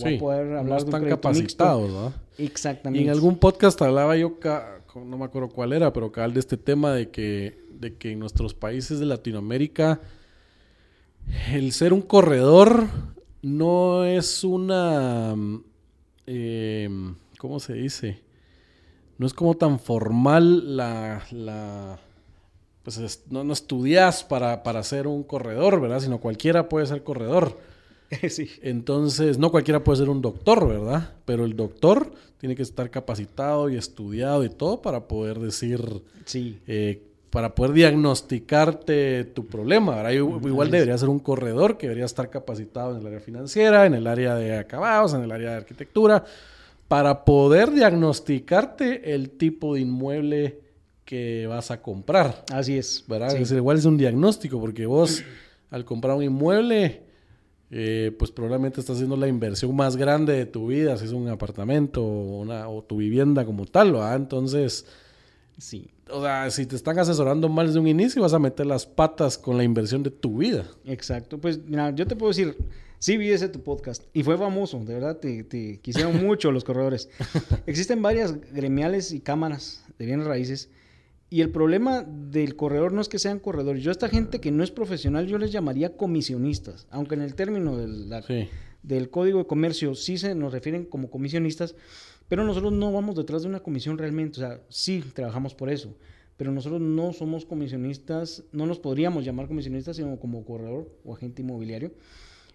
va 0.00 0.08
Sí, 0.08 0.16
a 0.16 0.18
poder 0.18 0.46
no 0.46 0.58
hablar 0.60 0.78
de 0.78 0.84
un 0.84 0.88
están 0.88 1.00
crédito 1.02 1.20
capacitados, 1.20 1.82
mixto. 1.82 1.96
¿verdad? 2.02 2.12
Exactamente. 2.38 3.02
Y 3.02 3.04
en 3.06 3.10
algún 3.10 3.36
podcast 3.36 3.82
hablaba 3.82 4.16
yo, 4.16 4.38
no 5.04 5.18
me 5.18 5.24
acuerdo 5.26 5.48
cuál 5.50 5.72
era, 5.74 5.92
pero 5.92 6.10
cabal 6.10 6.32
de 6.32 6.40
este 6.40 6.56
tema 6.56 6.92
de 6.94 7.10
que, 7.10 7.60
de 7.78 7.96
que 7.96 8.12
en 8.12 8.20
nuestros 8.20 8.54
países 8.54 8.98
de 9.00 9.06
Latinoamérica 9.06 10.00
el 11.52 11.72
ser 11.72 11.92
un 11.92 12.00
corredor 12.00 12.86
no 13.42 14.04
es 14.04 14.44
una... 14.44 15.34
eh, 16.26 16.88
¿Cómo 17.38 17.60
se 17.60 17.74
dice? 17.74 18.22
No 19.18 19.26
es 19.26 19.34
como 19.34 19.54
tan 19.54 19.78
formal 19.78 20.76
la... 20.76 21.22
la 21.32 21.98
pues 22.88 22.96
es- 22.98 23.24
no, 23.28 23.44
no 23.44 23.52
estudias 23.52 24.24
para, 24.24 24.62
para 24.62 24.82
ser 24.82 25.06
un 25.06 25.22
corredor, 25.22 25.78
¿verdad? 25.78 26.00
Sino 26.00 26.20
cualquiera 26.20 26.70
puede 26.70 26.86
ser 26.86 27.02
corredor. 27.04 27.58
sí. 28.30 28.48
Entonces, 28.62 29.36
no 29.36 29.50
cualquiera 29.50 29.84
puede 29.84 29.98
ser 29.98 30.08
un 30.08 30.22
doctor, 30.22 30.66
¿verdad? 30.66 31.12
Pero 31.26 31.44
el 31.44 31.54
doctor 31.54 32.10
tiene 32.38 32.56
que 32.56 32.62
estar 32.62 32.88
capacitado 32.90 33.68
y 33.68 33.76
estudiado 33.76 34.42
y 34.42 34.48
todo 34.48 34.80
para 34.80 35.06
poder 35.06 35.38
decir, 35.38 36.02
Sí. 36.24 36.60
eh, 36.66 37.02
para 37.28 37.54
poder 37.54 37.72
diagnosticarte 37.74 39.24
tu 39.34 39.44
problema, 39.46 39.96
¿verdad? 39.96 40.12
Igu- 40.12 40.46
Igual 40.48 40.70
debería 40.70 40.96
ser 40.96 41.10
un 41.10 41.18
corredor 41.18 41.76
que 41.76 41.88
debería 41.88 42.06
estar 42.06 42.30
capacitado 42.30 42.92
en 42.94 43.00
el 43.02 43.06
área 43.06 43.20
financiera, 43.20 43.84
en 43.84 43.92
el 43.92 44.06
área 44.06 44.34
de 44.34 44.56
acabados, 44.56 45.12
en 45.12 45.20
el 45.24 45.30
área 45.30 45.50
de 45.50 45.56
arquitectura, 45.58 46.24
para 46.88 47.26
poder 47.26 47.70
diagnosticarte 47.70 49.12
el 49.14 49.28
tipo 49.30 49.74
de 49.74 49.80
inmueble 49.82 50.60
que 51.08 51.46
vas 51.46 51.70
a 51.70 51.80
comprar. 51.80 52.44
Así 52.52 52.76
es. 52.76 53.02
¿verdad? 53.08 53.30
Sí. 53.30 53.36
Es 53.36 53.40
decir, 53.40 53.56
igual 53.56 53.78
es 53.78 53.86
un 53.86 53.96
diagnóstico, 53.96 54.60
porque 54.60 54.84
vos 54.84 55.24
al 55.70 55.86
comprar 55.86 56.14
un 56.14 56.22
inmueble, 56.22 57.00
eh, 57.70 58.14
pues 58.18 58.30
probablemente 58.30 58.80
estás 58.80 58.96
haciendo 58.96 59.16
la 59.16 59.26
inversión 59.26 59.74
más 59.74 59.96
grande 59.96 60.34
de 60.34 60.44
tu 60.44 60.66
vida, 60.66 60.98
si 60.98 61.06
es 61.06 61.12
un 61.12 61.26
apartamento 61.28 62.04
o, 62.04 62.40
una, 62.40 62.68
o 62.68 62.82
tu 62.84 62.98
vivienda 62.98 63.46
como 63.46 63.64
tal, 63.64 63.92
¿verdad? 63.92 64.16
Entonces, 64.16 64.84
Sí. 65.56 65.88
o 66.10 66.20
sea, 66.22 66.50
si 66.50 66.66
te 66.66 66.76
están 66.76 66.98
asesorando 66.98 67.48
mal 67.48 67.66
desde 67.68 67.80
un 67.80 67.88
inicio, 67.88 68.20
vas 68.20 68.34
a 68.34 68.38
meter 68.38 68.66
las 68.66 68.84
patas 68.84 69.38
con 69.38 69.56
la 69.56 69.64
inversión 69.64 70.02
de 70.02 70.10
tu 70.10 70.36
vida. 70.38 70.66
Exacto. 70.84 71.38
Pues 71.38 71.58
mira, 71.64 71.90
yo 71.94 72.06
te 72.06 72.16
puedo 72.16 72.28
decir, 72.30 72.54
sí 72.98 73.16
vi 73.16 73.30
ese 73.30 73.48
tu 73.48 73.62
podcast 73.62 74.02
y 74.12 74.22
fue 74.24 74.36
famoso, 74.36 74.78
de 74.84 74.92
verdad, 74.92 75.16
te, 75.16 75.42
te 75.44 75.80
quisieron 75.80 76.22
mucho 76.26 76.52
los 76.52 76.64
corredores. 76.64 77.08
Existen 77.66 78.02
varias 78.02 78.34
gremiales 78.52 79.10
y 79.12 79.20
cámaras 79.20 79.82
de 79.98 80.04
bienes 80.04 80.26
raíces 80.26 80.68
y 81.30 81.40
el 81.42 81.50
problema 81.50 82.02
del 82.04 82.56
corredor 82.56 82.92
no 82.92 83.00
es 83.00 83.08
que 83.08 83.18
sean 83.18 83.38
corredores. 83.38 83.82
Yo 83.82 83.90
a 83.90 83.92
esta 83.92 84.08
gente 84.08 84.40
que 84.40 84.50
no 84.50 84.62
es 84.64 84.70
profesional, 84.70 85.26
yo 85.26 85.38
les 85.38 85.52
llamaría 85.52 85.96
comisionistas, 85.96 86.86
aunque 86.90 87.14
en 87.16 87.22
el 87.22 87.34
término 87.34 87.76
de 87.76 87.88
la- 87.88 88.22
Sí. 88.22 88.48
del 88.82 89.10
Código 89.10 89.38
de 89.40 89.46
Comercio 89.46 89.94
sí 89.94 90.16
se 90.18 90.34
nos 90.34 90.52
refieren 90.52 90.84
como 90.84 91.10
comisionistas, 91.10 91.74
pero 92.28 92.44
nosotros 92.44 92.72
no 92.72 92.92
vamos 92.92 93.16
detrás 93.16 93.42
de 93.42 93.48
una 93.48 93.60
comisión 93.60 93.98
realmente, 93.98 94.40
o 94.40 94.46
sea, 94.46 94.60
sí 94.68 95.02
trabajamos 95.14 95.54
por 95.54 95.68
eso, 95.70 95.94
pero 96.36 96.52
nosotros 96.52 96.80
no 96.80 97.12
somos 97.12 97.44
comisionistas, 97.44 98.44
no 98.52 98.66
nos 98.66 98.78
podríamos 98.78 99.24
llamar 99.24 99.48
comisionistas, 99.48 99.96
sino 99.96 100.18
como 100.18 100.44
corredor 100.44 100.90
o 101.04 101.14
agente 101.14 101.42
inmobiliario. 101.42 101.92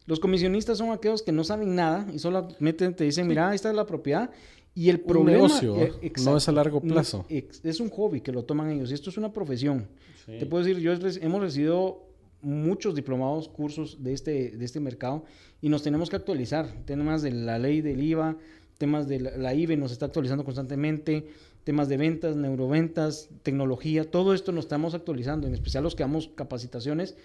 Los 0.05 0.19
comisionistas 0.19 0.77
son 0.77 0.91
aquellos 0.91 1.21
que 1.23 1.31
no 1.31 1.43
saben 1.43 1.75
nada 1.75 2.07
y 2.13 2.19
solamente 2.19 2.89
te 2.91 3.03
dicen, 3.05 3.27
mira, 3.27 3.53
esta 3.53 3.69
es 3.69 3.75
la 3.75 3.85
propiedad 3.85 4.29
y 4.75 4.89
el 4.89 4.97
Un 4.97 5.03
problema... 5.03 5.37
negocio, 5.37 5.75
eh, 5.77 5.89
¿no? 5.89 5.95
exacto. 6.01 6.31
No 6.31 6.37
es 6.37 6.49
a 6.49 6.51
largo 6.51 6.81
plazo. 6.81 7.25
es 7.29 7.79
un 7.79 7.89
hobby 7.89 8.21
que 8.21 8.31
lo 8.31 8.43
toman 8.43 8.71
ellos 8.71 8.91
y 8.91 8.93
esto 8.93 9.09
es 9.09 9.17
una 9.17 9.31
profesión. 9.31 9.87
Sí. 10.25 10.37
Te 10.39 10.45
puedo 10.45 10.63
decir, 10.63 10.81
yo 10.81 10.93
hemos 10.93 11.41
recibido 11.41 12.07
muchos 12.41 12.95
diplomados, 12.95 13.47
cursos 13.47 14.03
de 14.03 14.13
este, 14.13 14.51
de 14.51 14.65
este 14.65 14.79
mercado 14.79 15.23
y 15.61 15.69
nos 15.69 15.83
tenemos 15.83 16.09
que 16.09 16.15
actualizar. 16.15 16.67
Temas 16.85 17.21
de 17.21 17.31
la 17.31 17.59
ley 17.59 17.81
del 17.81 18.01
IVA, 18.01 18.37
temas 18.77 19.07
de 19.07 19.19
la, 19.19 19.37
la 19.37 19.53
IVE 19.53 19.77
nos 19.77 19.91
está 19.91 20.07
actualizando 20.07 20.43
constantemente, 20.43 21.27
temas 21.63 21.87
de 21.87 21.97
ventas, 21.97 22.35
neuroventas, 22.35 23.29
tecnología, 23.43 24.09
todo 24.09 24.33
esto 24.33 24.51
nos 24.51 24.65
estamos 24.65 24.93
actualizando, 24.93 25.47
en 25.47 25.53
especial 25.53 25.83
los 25.83 25.95
que 25.95 26.03
damos 26.03 26.29
capacitaciones. 26.35 27.15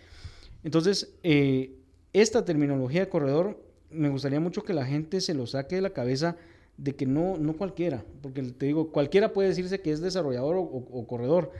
Entonces, 0.64 1.14
eh, 1.22 1.76
esta 2.12 2.44
terminología 2.44 3.00
de 3.00 3.08
corredor, 3.08 3.62
me 3.90 4.08
gustaría 4.08 4.40
mucho 4.40 4.62
que 4.62 4.74
la 4.74 4.86
gente 4.86 5.20
se 5.20 5.34
lo 5.34 5.46
saque 5.46 5.76
de 5.76 5.82
la 5.82 5.90
cabeza 5.90 6.36
de 6.78 6.94
que 6.94 7.04
no, 7.06 7.36
no 7.36 7.54
cualquiera, 7.56 8.04
porque 8.22 8.40
te 8.42 8.66
digo, 8.66 8.90
cualquiera 8.92 9.32
puede 9.34 9.48
decirse 9.48 9.80
que 9.80 9.90
es 9.92 10.00
desarrollador 10.00 10.56
o, 10.56 10.62
o- 10.62 10.88
o 11.00 11.06
corredor, 11.06 11.52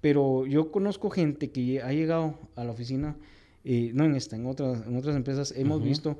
pero 0.00 0.46
yo 0.46 0.70
conozco 0.72 1.10
gente 1.10 1.50
que 1.50 1.80
ha 1.82 1.92
llegado 1.92 2.38
a 2.56 2.64
la 2.64 2.72
oficina, 2.72 3.16
eh, 3.64 3.92
no 3.94 4.04
en 4.04 4.14
esta, 4.14 4.36
en 4.36 4.46
otras, 4.46 4.86
en 4.86 4.96
otras 4.96 5.16
empresas, 5.16 5.52
hemos 5.56 5.80
visto 5.82 6.18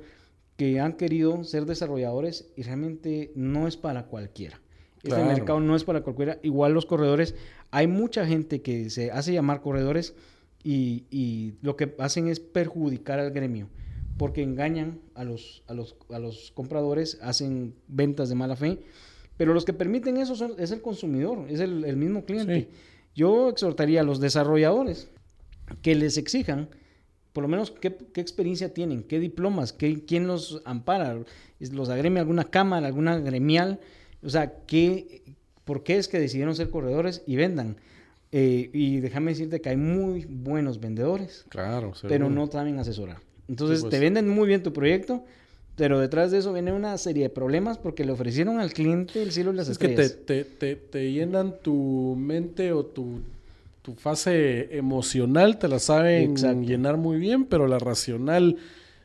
que 0.57 0.79
han 0.79 0.93
querido 0.93 1.43
ser 1.43 1.65
desarrolladores 1.65 2.47
y 2.55 2.63
realmente 2.63 3.31
no 3.35 3.67
es 3.67 3.75
para 3.77 4.05
cualquiera. 4.05 4.61
Este 5.03 5.09
Claro. 5.15 5.25
mercado 5.27 5.59
no 5.59 5.75
es 5.75 5.83
para 5.83 6.01
cualquiera. 6.01 6.39
Igual 6.41 6.73
los 6.73 6.85
corredores, 6.87 7.35
hay 7.71 7.85
mucha 7.87 8.25
gente 8.25 8.61
que 8.61 8.89
se 8.89 9.11
hace 9.11 9.33
llamar 9.33 9.61
corredores 9.61 10.15
y, 10.63 11.03
y 11.11 11.55
lo 11.61 11.75
que 11.75 11.93
hacen 11.99 12.27
es 12.27 12.39
perjudicar 12.39 13.19
al 13.19 13.31
gremio 13.31 13.67
porque 14.17 14.41
engañan 14.43 14.99
a 15.13 15.23
los, 15.23 15.63
a 15.67 15.73
los, 15.73 15.95
a 16.09 16.19
los 16.19 16.51
compradores, 16.51 17.17
hacen 17.21 17.73
ventas 17.87 18.29
de 18.29 18.35
mala 18.35 18.55
fe, 18.55 18.79
pero 19.37 19.53
los 19.53 19.65
que 19.65 19.73
permiten 19.73 20.17
eso 20.17 20.35
son- 20.35 20.53
es 20.57 20.71
el 20.71 20.81
consumidor, 20.81 21.45
es 21.49 21.59
el, 21.59 21.83
el 21.83 21.97
mismo 21.97 22.23
cliente. 22.25 22.61
Sí. 22.61 22.67
Yo 23.15 23.49
exhortaría 23.49 24.01
a 24.01 24.03
los 24.03 24.19
desarrolladores 24.19 25.09
que 25.81 25.95
les 25.95 26.17
exijan, 26.17 26.69
por 27.33 27.41
lo 27.43 27.47
menos, 27.49 27.71
qué, 27.71 27.95
qué 28.13 28.21
experiencia 28.21 28.73
tienen, 28.73 29.03
qué 29.03 29.19
diplomas, 29.19 29.73
qué, 29.73 30.05
quién 30.05 30.27
los 30.27 30.61
ampara, 30.63 31.17
los 31.59 31.89
agremia 31.89 32.21
alguna 32.21 32.45
cámara, 32.45 32.87
alguna 32.87 33.17
gremial, 33.19 33.79
o 34.23 34.29
sea, 34.29 34.61
qué, 34.65 35.23
por 35.65 35.83
qué 35.83 35.97
es 35.97 36.07
que 36.07 36.19
decidieron 36.19 36.55
ser 36.55 36.69
corredores 36.69 37.23
y 37.27 37.35
vendan. 37.35 37.75
Eh, 38.31 38.69
y 38.73 38.99
déjame 38.99 39.31
decirte 39.31 39.61
que 39.61 39.69
hay 39.69 39.77
muy 39.77 40.25
buenos 40.25 40.79
vendedores, 40.79 41.45
Claro, 41.49 41.93
pero 42.07 42.29
no 42.29 42.47
saben 42.47 42.79
asesorar. 42.79 43.17
Entonces 43.47 43.79
Sí, 43.79 43.83
pues. 43.83 43.91
te 43.91 43.99
venden 43.99 44.27
muy 44.29 44.47
bien 44.47 44.63
tu 44.63 44.73
proyecto, 44.73 45.23
pero 45.75 45.99
detrás 45.99 46.31
de 46.31 46.37
eso 46.39 46.53
viene 46.53 46.71
una 46.71 46.97
serie 46.97 47.23
de 47.23 47.29
problemas 47.29 47.77
porque 47.77 48.05
le 48.05 48.11
ofrecieron 48.11 48.59
al 48.59 48.71
cliente 48.73 49.21
el 49.21 49.31
cielo 49.31 49.51
y 49.51 49.55
las 49.55 49.67
Es 49.69 49.77
que 49.77 49.89
te, 49.89 50.01
estrellas. 50.03 50.25
te, 50.59 50.75
te, 50.75 50.75
te 50.75 51.11
llenan 51.11 51.55
tu 51.61 52.15
mente 52.17 52.71
o 52.71 52.85
tu, 52.85 53.19
tu 53.81 53.93
fase 53.93 54.75
emocional, 54.77 55.59
te 55.59 55.67
la 55.67 55.79
saben 55.79 56.31
Exacto. 56.31 56.61
llenar 56.61 56.97
muy 56.97 57.17
bien, 57.17 57.45
pero 57.45 57.67
la 57.67 57.77
racional 57.79 58.57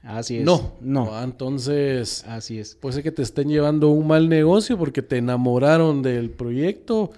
Así 0.03 0.39
es. 0.39 0.45
no. 0.45 0.73
no. 0.81 1.15
Ah, 1.15 1.23
Entonces, 1.25 2.25
Así 2.27 2.59
es. 2.59 2.75
puede 2.77 2.95
ser 2.95 3.03
que 3.03 3.13
te 3.13 3.21
estén 3.23 3.49
llevando 3.49 3.91
un 3.91 4.07
mal 4.07 4.29
negocio 4.31 4.79
porque 4.79 5.03
te 5.03 5.19
enamoraron 5.19 6.01
del 6.03 6.31
proyecto, 6.31 7.11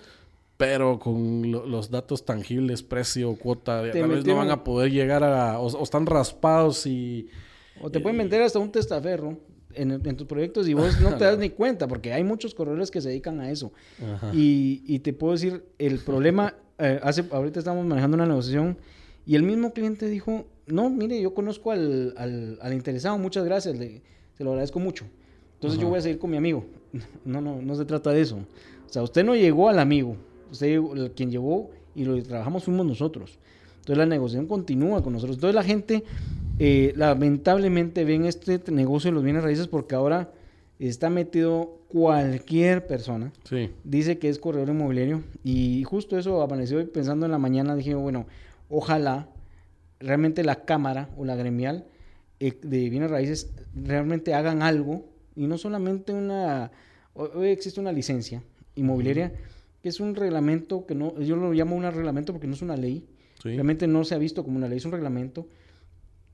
pero 0.62 0.96
con 1.00 1.50
lo- 1.50 1.66
los 1.66 1.90
datos 1.90 2.24
tangibles, 2.24 2.84
precio, 2.84 3.34
cuota, 3.34 3.82
Te 3.82 3.98
tal 3.98 4.10
vez 4.10 4.24
no 4.24 4.36
van 4.36 4.50
a 4.50 4.62
poder 4.62 4.92
llegar 4.92 5.24
a... 5.24 5.58
O, 5.58 5.66
o 5.66 5.82
están 5.82 6.06
raspados 6.06 6.86
y... 6.86 7.28
O 7.80 7.90
te 7.90 7.98
pueden 7.98 8.16
vender 8.16 8.42
hasta 8.42 8.60
un 8.60 8.70
testaferro 8.70 9.40
en, 9.74 9.90
en 9.90 10.16
tus 10.16 10.28
proyectos 10.28 10.68
y 10.68 10.74
vos 10.74 11.00
no 11.02 11.16
te 11.16 11.24
das 11.24 11.36
ni 11.36 11.50
cuenta, 11.50 11.88
porque 11.88 12.12
hay 12.12 12.22
muchos 12.22 12.54
corredores 12.54 12.92
que 12.92 13.00
se 13.00 13.08
dedican 13.08 13.40
a 13.40 13.50
eso. 13.50 13.72
Y, 14.32 14.84
y, 14.86 15.00
te 15.00 15.12
puedo 15.12 15.32
decir, 15.32 15.64
el 15.80 15.98
problema, 15.98 16.54
eh, 16.78 17.00
hace, 17.02 17.24
ahorita 17.32 17.58
estamos 17.58 17.84
manejando 17.84 18.14
una 18.14 18.26
negociación 18.26 18.78
y 19.26 19.34
el 19.34 19.42
mismo 19.42 19.72
cliente 19.72 20.06
dijo, 20.06 20.46
no, 20.68 20.90
mire, 20.90 21.20
yo 21.20 21.34
conozco 21.34 21.72
al, 21.72 22.14
al, 22.16 22.58
al 22.62 22.72
interesado, 22.72 23.18
muchas 23.18 23.44
gracias, 23.44 23.76
le, 23.76 24.00
se 24.38 24.44
lo 24.44 24.50
agradezco 24.50 24.78
mucho. 24.78 25.06
Entonces 25.54 25.80
yo 25.80 25.88
voy 25.88 25.98
a 25.98 26.02
seguir 26.02 26.20
con 26.20 26.30
mi 26.30 26.36
amigo. 26.36 26.64
No, 27.24 27.40
no, 27.40 27.60
no 27.62 27.74
se 27.74 27.84
trata 27.84 28.10
de 28.10 28.20
eso. 28.20 28.36
O 28.36 28.92
sea, 28.92 29.02
usted 29.02 29.24
no 29.24 29.34
llegó 29.34 29.68
al 29.70 29.78
amigo, 29.78 30.16
usted 30.52 31.12
quien 31.14 31.30
llegó 31.30 31.70
y 31.94 32.04
lo 32.04 32.22
trabajamos 32.22 32.64
fuimos 32.64 32.86
nosotros. 32.86 33.38
Entonces 33.80 33.98
la 33.98 34.06
negociación 34.06 34.46
continúa 34.46 35.02
con 35.02 35.12
nosotros. 35.12 35.36
Entonces 35.36 35.54
la 35.56 35.64
gente 35.64 36.04
eh, 36.58 36.92
lamentablemente 36.94 38.04
ven 38.04 38.26
este 38.26 38.60
negocio 38.70 39.10
de 39.10 39.14
los 39.14 39.24
bienes 39.24 39.42
raíces 39.42 39.66
porque 39.66 39.96
ahora 39.96 40.30
está 40.78 41.10
metido 41.10 41.80
cualquier 41.88 42.86
persona. 42.86 43.32
Sí. 43.44 43.70
Dice 43.82 44.18
que 44.18 44.28
es 44.28 44.38
corredor 44.38 44.68
inmobiliario 44.68 45.22
y 45.42 45.82
justo 45.84 46.16
eso 46.16 46.42
apareció 46.42 46.90
pensando 46.92 47.26
en 47.26 47.32
la 47.32 47.38
mañana. 47.38 47.74
Dije, 47.74 47.94
bueno, 47.94 48.26
ojalá 48.68 49.28
realmente 49.98 50.44
la 50.44 50.64
Cámara 50.64 51.08
o 51.16 51.24
la 51.24 51.34
gremial 51.34 51.86
eh, 52.40 52.58
de 52.62 52.88
bienes 52.90 53.10
raíces 53.10 53.52
realmente 53.74 54.34
hagan 54.34 54.62
algo 54.62 55.04
y 55.34 55.46
no 55.46 55.58
solamente 55.58 56.12
una... 56.12 56.70
Hoy 57.14 57.48
existe 57.48 57.78
una 57.78 57.92
licencia 57.92 58.42
inmobiliaria 58.74 59.32
que 59.82 59.88
es 59.88 60.00
un 60.00 60.14
reglamento 60.14 60.86
que 60.86 60.94
no, 60.94 61.18
yo 61.20 61.36
lo 61.36 61.52
llamo 61.52 61.76
un 61.76 61.82
reglamento 61.82 62.32
porque 62.32 62.46
no 62.46 62.54
es 62.54 62.62
una 62.62 62.76
ley. 62.76 63.06
Realmente 63.42 63.88
no 63.88 64.04
se 64.04 64.14
ha 64.14 64.18
visto 64.18 64.44
como 64.44 64.56
una 64.56 64.68
ley, 64.68 64.78
es 64.78 64.84
un 64.84 64.92
reglamento 64.92 65.48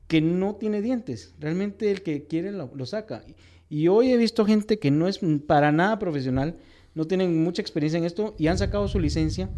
que 0.06 0.20
no 0.20 0.56
tiene 0.56 0.82
dientes. 0.82 1.34
Realmente 1.40 1.90
el 1.90 2.02
que 2.02 2.26
quiere 2.26 2.52
lo, 2.52 2.86
saca. 2.86 3.24
Y 3.70 3.88
hoy 3.88 4.12
he 4.12 4.16
visto 4.18 4.44
gente 4.44 4.78
que 4.78 4.90
no 4.90 5.08
es 5.08 5.20
para 5.46 5.72
nada 5.72 5.98
profesional, 5.98 6.56
no 6.94 7.06
tienen 7.06 7.42
mucha 7.42 7.62
experiencia 7.62 7.96
en 7.98 8.04
esto 8.04 8.34
y 8.38 8.48
han 8.48 8.58
sacado 8.58 8.88
su 8.88 9.00
licencia. 9.00 9.48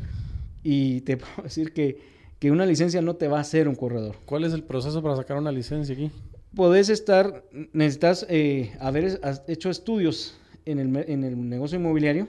Y 0.62 1.00
te 1.00 1.16
puedo 1.16 1.42
decir 1.42 1.72
que, 1.72 1.98
que 2.38 2.52
una 2.52 2.66
licencia 2.66 3.02
no 3.02 3.16
te 3.16 3.26
va 3.26 3.38
a 3.38 3.42
hacer 3.42 3.66
un 3.66 3.74
corredor. 3.74 4.16
¿Cuál 4.26 4.44
es 4.44 4.52
el 4.52 4.62
proceso 4.62 5.02
para 5.02 5.16
sacar 5.16 5.36
una 5.36 5.50
licencia 5.50 5.92
aquí? 5.92 6.12
Podés 6.54 6.88
estar, 6.88 7.44
necesitas 7.72 8.26
eh, 8.28 8.72
haber 8.78 9.20
hecho 9.48 9.70
estudios 9.70 10.36
en 10.64 10.78
el, 10.78 10.96
en 11.08 11.24
el 11.24 11.48
negocio 11.48 11.78
inmobiliario, 11.78 12.28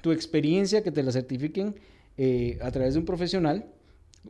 tu 0.00 0.12
experiencia 0.12 0.82
que 0.82 0.90
te 0.90 1.02
la 1.02 1.12
certifiquen 1.12 1.74
eh, 2.16 2.58
a 2.60 2.70
través 2.70 2.94
de 2.94 3.00
un 3.00 3.06
profesional 3.06 3.66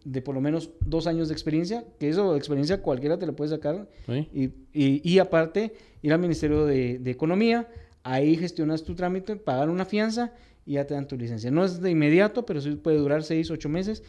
de 0.05 0.23
por 0.23 0.35
lo 0.35 0.41
menos 0.41 0.71
dos 0.85 1.07
años 1.07 1.29
de 1.29 1.35
experiencia, 1.35 1.85
que 1.99 2.09
eso 2.09 2.35
experiencia 2.37 2.81
cualquiera 2.81 3.19
te 3.19 3.27
la 3.27 3.33
puede 3.33 3.51
sacar. 3.51 3.89
Y, 4.33 4.51
y, 4.73 5.19
aparte, 5.19 5.75
ir 6.01 6.13
al 6.13 6.19
Ministerio 6.19 6.65
de, 6.65 6.99
de, 6.99 7.11
Economía, 7.11 7.69
ahí 8.03 8.37
gestionas 8.37 8.85
tu 8.85 8.95
trámite, 8.95 9.37
pagar 9.37 9.69
una 9.69 9.85
fianza 9.85 10.33
y 10.65 10.75
ya 10.75 10.87
te 10.87 10.95
dan 10.95 11.07
tu 11.07 11.17
licencia. 11.17 11.51
No 11.51 11.65
es 11.65 11.81
de 11.81 11.91
inmediato, 11.91 12.47
pero 12.47 12.61
sí 12.61 12.71
puede 12.77 12.99
durar 12.99 13.23
seis, 13.23 13.51
ocho 13.51 13.69
meses, 13.69 14.03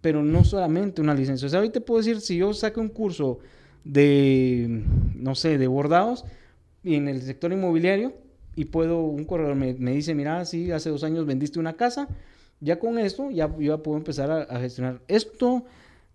pero 0.00 0.22
no 0.22 0.44
solamente 0.44 1.00
una 1.00 1.14
licencia. 1.14 1.46
O 1.46 1.48
sea, 1.48 1.60
ahorita 1.60 1.80
puedo 1.80 1.98
decir, 1.98 2.20
si 2.20 2.36
yo 2.36 2.52
saco 2.52 2.80
un 2.80 2.88
curso 2.90 3.38
de, 3.84 4.82
no 5.14 5.34
sé, 5.34 5.56
de 5.56 5.66
bordados 5.66 6.24
y 6.82 6.96
en 6.96 7.08
el 7.08 7.22
sector 7.22 7.52
inmobiliario 7.52 8.12
y 8.56 8.66
puedo, 8.66 9.00
un 9.00 9.24
corredor 9.24 9.54
me, 9.54 9.74
me 9.74 9.92
dice, 9.92 10.14
mira, 10.14 10.44
sí, 10.44 10.70
hace 10.70 10.90
dos 10.90 11.04
años 11.04 11.26
vendiste 11.26 11.58
una 11.58 11.74
casa, 11.74 12.08
ya 12.60 12.78
con 12.78 12.98
esto, 12.98 13.30
ya, 13.30 13.54
yo 13.58 13.82
puedo 13.82 13.98
empezar 13.98 14.30
a, 14.30 14.60
gestionar 14.60 15.02
esto, 15.08 15.64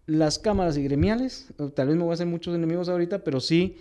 las 0.05 0.39
cámaras 0.39 0.77
y 0.77 0.83
gremiales, 0.83 1.53
tal 1.75 1.87
vez 1.87 1.97
me 1.97 2.03
voy 2.03 2.11
a 2.11 2.13
hacer 2.15 2.27
muchos 2.27 2.55
enemigos 2.55 2.89
ahorita, 2.89 3.23
pero 3.23 3.39
sí 3.39 3.77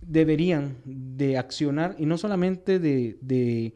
deberían 0.00 0.76
de 0.84 1.36
accionar 1.36 1.96
y 1.98 2.06
no 2.06 2.16
solamente 2.16 2.78
de, 2.78 3.18
de, 3.20 3.72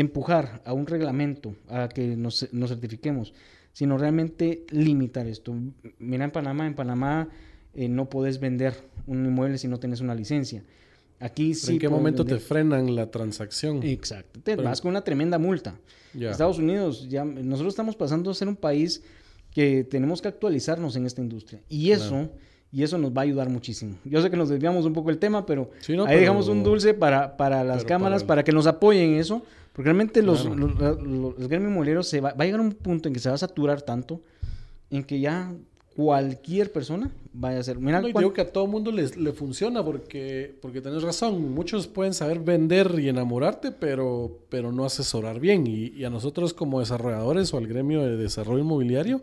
empujar 0.00 0.62
a 0.64 0.72
un 0.72 0.86
reglamento, 0.86 1.56
a 1.68 1.88
que 1.88 2.16
nos, 2.16 2.52
nos, 2.52 2.70
certifiquemos, 2.70 3.34
sino 3.72 3.98
realmente 3.98 4.66
limitar 4.70 5.26
esto. 5.26 5.54
Mira 5.98 6.24
en 6.24 6.30
Panamá, 6.30 6.66
en 6.66 6.74
Panamá 6.74 7.28
eh, 7.74 7.88
no 7.88 8.08
puedes 8.08 8.38
vender 8.38 8.74
un 9.06 9.24
inmueble 9.26 9.58
si 9.58 9.68
no 9.68 9.80
tienes 9.80 10.00
una 10.00 10.14
licencia. 10.14 10.62
Aquí 11.20 11.54
sí. 11.54 11.72
¿En 11.72 11.78
qué 11.78 11.88
momento 11.88 12.24
te 12.24 12.38
frenan 12.38 12.94
la 12.94 13.10
transacción? 13.10 13.82
Exacto. 13.82 14.40
Te 14.42 14.56
vas 14.56 14.80
con 14.80 14.90
una 14.90 15.02
tremenda 15.02 15.38
multa. 15.38 15.78
Estados 16.14 16.58
Unidos, 16.58 17.08
ya 17.08 17.24
nosotros 17.24 17.72
estamos 17.72 17.96
pasando 17.96 18.30
a 18.30 18.34
ser 18.34 18.48
un 18.48 18.56
país 18.56 19.02
que 19.52 19.84
tenemos 19.84 20.20
que 20.20 20.28
actualizarnos 20.28 20.96
en 20.96 21.06
esta 21.06 21.20
industria. 21.20 21.60
Y 21.68 21.90
eso, 21.90 22.28
y 22.72 22.82
eso 22.82 22.98
nos 22.98 23.12
va 23.12 23.22
a 23.22 23.24
ayudar 23.24 23.48
muchísimo. 23.48 23.96
Yo 24.04 24.20
sé 24.20 24.30
que 24.30 24.36
nos 24.36 24.48
desviamos 24.48 24.84
un 24.84 24.92
poco 24.92 25.10
el 25.10 25.18
tema, 25.18 25.46
pero 25.46 25.70
ahí 26.06 26.20
dejamos 26.20 26.48
un 26.48 26.62
dulce 26.62 26.94
para, 26.94 27.36
para 27.36 27.64
las 27.64 27.84
cámaras, 27.84 28.24
para, 28.24 28.44
que 28.44 28.52
nos 28.52 28.66
apoyen 28.66 29.14
en 29.14 29.20
eso. 29.20 29.42
Porque 29.72 29.86
realmente 29.86 30.22
los, 30.22 30.44
los, 30.44 30.78
los, 30.78 32.08
se 32.08 32.20
va, 32.20 32.32
va 32.32 32.44
a 32.44 32.46
llegar 32.46 32.60
a 32.60 32.62
un 32.62 32.72
punto 32.72 33.08
en 33.08 33.14
que 33.14 33.18
se 33.18 33.28
va 33.28 33.34
a 33.34 33.38
saturar 33.38 33.82
tanto 33.82 34.22
en 34.90 35.02
que 35.02 35.18
ya 35.18 35.52
cualquier 35.94 36.72
persona 36.72 37.10
vaya 37.32 37.60
a 37.60 37.62
ser. 37.62 37.78
Mira, 37.78 38.00
no, 38.00 38.08
digo 38.08 38.32
que 38.32 38.40
a 38.40 38.52
todo 38.52 38.66
mundo 38.66 38.90
les, 38.90 39.16
le 39.16 39.32
funciona 39.32 39.84
porque, 39.84 40.54
porque 40.60 40.80
tenés 40.80 41.02
razón. 41.02 41.52
Muchos 41.52 41.86
pueden 41.86 42.14
saber 42.14 42.40
vender 42.40 42.98
y 42.98 43.08
enamorarte, 43.08 43.70
pero, 43.70 44.40
pero 44.48 44.72
no 44.72 44.84
asesorar 44.84 45.40
bien. 45.40 45.66
Y, 45.66 46.04
a 46.04 46.10
nosotros 46.10 46.52
como 46.52 46.80
desarrolladores 46.80 47.54
o 47.54 47.58
al 47.58 47.66
gremio 47.66 48.02
de 48.02 48.16
desarrollo 48.16 48.60
inmobiliario 48.60 49.22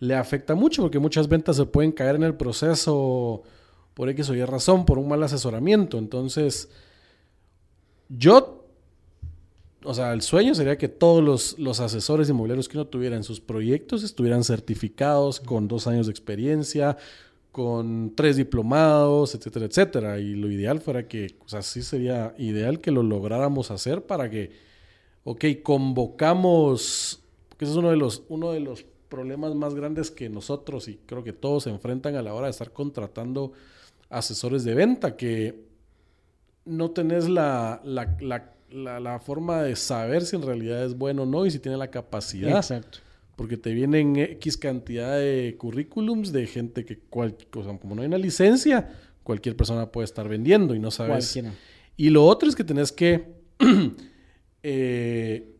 le 0.00 0.14
afecta 0.14 0.54
mucho 0.54 0.82
porque 0.82 0.98
muchas 0.98 1.28
ventas 1.28 1.56
se 1.56 1.66
pueden 1.66 1.92
caer 1.92 2.16
en 2.16 2.24
el 2.24 2.34
proceso 2.34 3.42
por 3.94 4.08
X 4.10 4.30
o 4.30 4.34
Y 4.34 4.44
razón, 4.44 4.84
por 4.84 4.98
un 4.98 5.08
mal 5.08 5.22
asesoramiento. 5.22 5.98
Entonces, 5.98 6.68
yo 8.08 8.59
o 9.84 9.94
sea, 9.94 10.12
el 10.12 10.22
sueño 10.22 10.54
sería 10.54 10.76
que 10.76 10.88
todos 10.88 11.22
los, 11.24 11.58
los, 11.58 11.80
asesores 11.80 12.28
inmobiliarios 12.28 12.68
que 12.68 12.76
uno 12.76 12.86
tuviera 12.86 13.16
en 13.16 13.22
sus 13.22 13.40
proyectos 13.40 14.02
estuvieran 14.02 14.44
certificados 14.44 15.40
con 15.40 15.68
dos 15.68 15.86
años 15.86 16.06
de 16.06 16.12
experiencia, 16.12 16.96
con 17.50 18.14
tres 18.14 18.36
diplomados, 18.36 19.34
etcétera, 19.34 19.66
etcétera. 19.66 20.18
Y 20.20 20.34
lo 20.34 20.50
ideal 20.50 20.80
fuera 20.80 21.08
que, 21.08 21.36
o 21.44 21.48
sea, 21.48 21.62
sí 21.62 21.82
sería 21.82 22.34
ideal 22.38 22.80
que 22.80 22.90
lo 22.90 23.02
lográramos 23.02 23.70
hacer 23.70 24.04
para 24.06 24.28
que, 24.28 24.52
ok, 25.24 25.44
convocamos, 25.62 27.22
porque 27.48 27.64
ese 27.64 27.72
es 27.72 27.78
uno 27.78 27.90
de 27.90 27.96
los, 27.96 28.22
uno 28.28 28.52
de 28.52 28.60
los 28.60 28.84
problemas 29.08 29.54
más 29.54 29.74
grandes 29.74 30.10
que 30.10 30.28
nosotros 30.28 30.88
y 30.88 30.96
creo 31.06 31.24
que 31.24 31.32
todos 31.32 31.64
se 31.64 31.70
enfrentan 31.70 32.16
a 32.16 32.22
la 32.22 32.34
hora 32.34 32.46
de 32.46 32.52
estar 32.52 32.72
contratando 32.72 33.52
asesores 34.10 34.62
de 34.64 34.74
venta, 34.74 35.16
que 35.16 35.64
no 36.66 36.90
tenés 36.90 37.28
la, 37.28 37.80
la 37.84 38.52
la, 38.72 39.00
la, 39.00 39.18
forma 39.18 39.62
de 39.62 39.76
saber 39.76 40.24
si 40.24 40.36
en 40.36 40.42
realidad 40.42 40.84
es 40.84 40.96
bueno 40.96 41.22
o 41.22 41.26
no 41.26 41.46
y 41.46 41.50
si 41.50 41.58
tiene 41.58 41.76
la 41.76 41.90
capacidad. 41.90 42.56
Exacto. 42.56 42.98
Porque 43.36 43.56
te 43.56 43.72
vienen 43.72 44.16
X 44.16 44.56
cantidad 44.56 45.16
de 45.18 45.56
currículums 45.58 46.32
de 46.32 46.46
gente 46.46 46.84
que, 46.84 46.98
cual, 46.98 47.36
como 47.50 47.94
no 47.94 48.02
hay 48.02 48.08
una 48.08 48.18
licencia, 48.18 48.90
cualquier 49.22 49.56
persona 49.56 49.90
puede 49.90 50.04
estar 50.04 50.28
vendiendo 50.28 50.74
y 50.74 50.78
no 50.78 50.90
sabes. 50.90 51.32
Cualquiera. 51.32 51.54
Y 51.96 52.10
lo 52.10 52.24
otro 52.24 52.48
es 52.48 52.56
que 52.56 52.64
tenés 52.64 52.92
que 52.92 53.32
eh, 54.62 55.54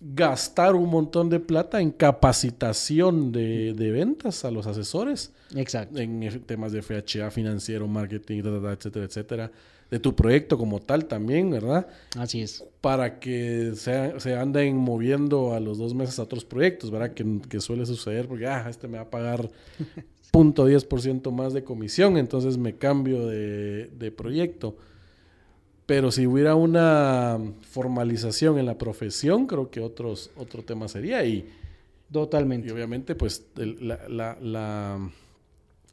gastar 0.00 0.74
un 0.74 0.90
montón 0.90 1.30
de 1.30 1.40
plata 1.40 1.80
en 1.80 1.90
capacitación 1.90 3.32
de, 3.32 3.72
de, 3.72 3.90
ventas 3.90 4.44
a 4.44 4.50
los 4.50 4.66
asesores. 4.66 5.32
Exacto. 5.54 5.98
En 5.98 6.42
temas 6.44 6.72
de 6.72 6.82
FHA, 6.82 7.30
financiero, 7.30 7.86
marketing, 7.88 8.42
etcétera, 8.44 9.04
etcétera 9.04 9.52
de 9.92 10.00
tu 10.00 10.16
proyecto 10.16 10.56
como 10.56 10.80
tal 10.80 11.04
también, 11.04 11.50
¿verdad? 11.50 11.86
Así 12.18 12.40
es. 12.40 12.64
Para 12.80 13.20
que 13.20 13.72
se, 13.74 14.18
se 14.20 14.34
anden 14.34 14.74
moviendo 14.78 15.52
a 15.52 15.60
los 15.60 15.76
dos 15.76 15.92
meses 15.92 16.18
a 16.18 16.22
otros 16.22 16.46
proyectos, 16.46 16.90
¿verdad? 16.90 17.12
Que, 17.12 17.60
suele 17.60 17.84
suceder 17.84 18.26
porque, 18.26 18.46
ah, 18.46 18.68
este 18.70 18.88
me 18.88 18.96
va 18.96 19.02
a 19.02 19.10
pagar 19.10 19.50
punto 20.32 20.66
.10% 20.66 21.30
más 21.30 21.52
de 21.52 21.62
comisión, 21.62 22.16
entonces 22.16 22.56
me 22.56 22.76
cambio 22.76 23.26
de, 23.26 23.88
de 23.88 24.10
proyecto. 24.10 24.78
Pero 25.84 26.10
si 26.10 26.26
hubiera 26.26 26.54
una 26.54 27.38
formalización 27.60 28.58
en 28.58 28.64
la 28.64 28.78
profesión, 28.78 29.46
creo 29.46 29.70
que 29.70 29.80
otros, 29.80 30.30
otro 30.38 30.62
tema 30.62 30.88
sería 30.88 31.22
y... 31.26 31.46
Totalmente. 32.10 32.68
Y 32.68 32.70
obviamente, 32.70 33.14
pues, 33.14 33.46
la, 33.56 34.06
la 34.08 34.38
la 34.40 34.98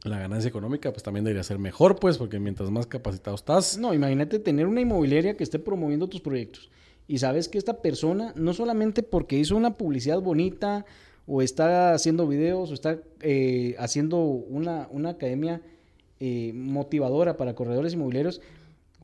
ganancia 0.04 0.48
económica 0.48 0.92
pues 0.92 1.02
también 1.02 1.24
debería 1.24 1.42
ser 1.42 1.58
mejor, 1.58 1.98
pues, 1.98 2.16
porque 2.16 2.38
mientras 2.38 2.70
más 2.70 2.86
capacitado 2.86 3.36
estás... 3.36 3.76
No, 3.78 3.92
imagínate 3.92 4.38
tener 4.38 4.66
una 4.66 4.80
inmobiliaria 4.80 5.36
que 5.36 5.44
esté 5.44 5.58
promoviendo 5.58 6.08
tus 6.08 6.20
proyectos 6.20 6.70
y 7.10 7.18
sabes 7.18 7.48
que 7.48 7.58
esta 7.58 7.82
persona, 7.82 8.32
no 8.36 8.54
solamente 8.54 9.02
porque 9.02 9.36
hizo 9.36 9.56
una 9.56 9.76
publicidad 9.76 10.20
bonita 10.20 10.86
o 11.26 11.42
está 11.42 11.92
haciendo 11.92 12.28
videos 12.28 12.70
o 12.70 12.74
está 12.74 13.00
eh, 13.20 13.74
haciendo 13.80 14.20
una, 14.20 14.86
una 14.92 15.10
academia 15.10 15.60
eh, 16.20 16.52
motivadora 16.54 17.36
para 17.36 17.56
corredores 17.56 17.94
inmobiliarios 17.94 18.40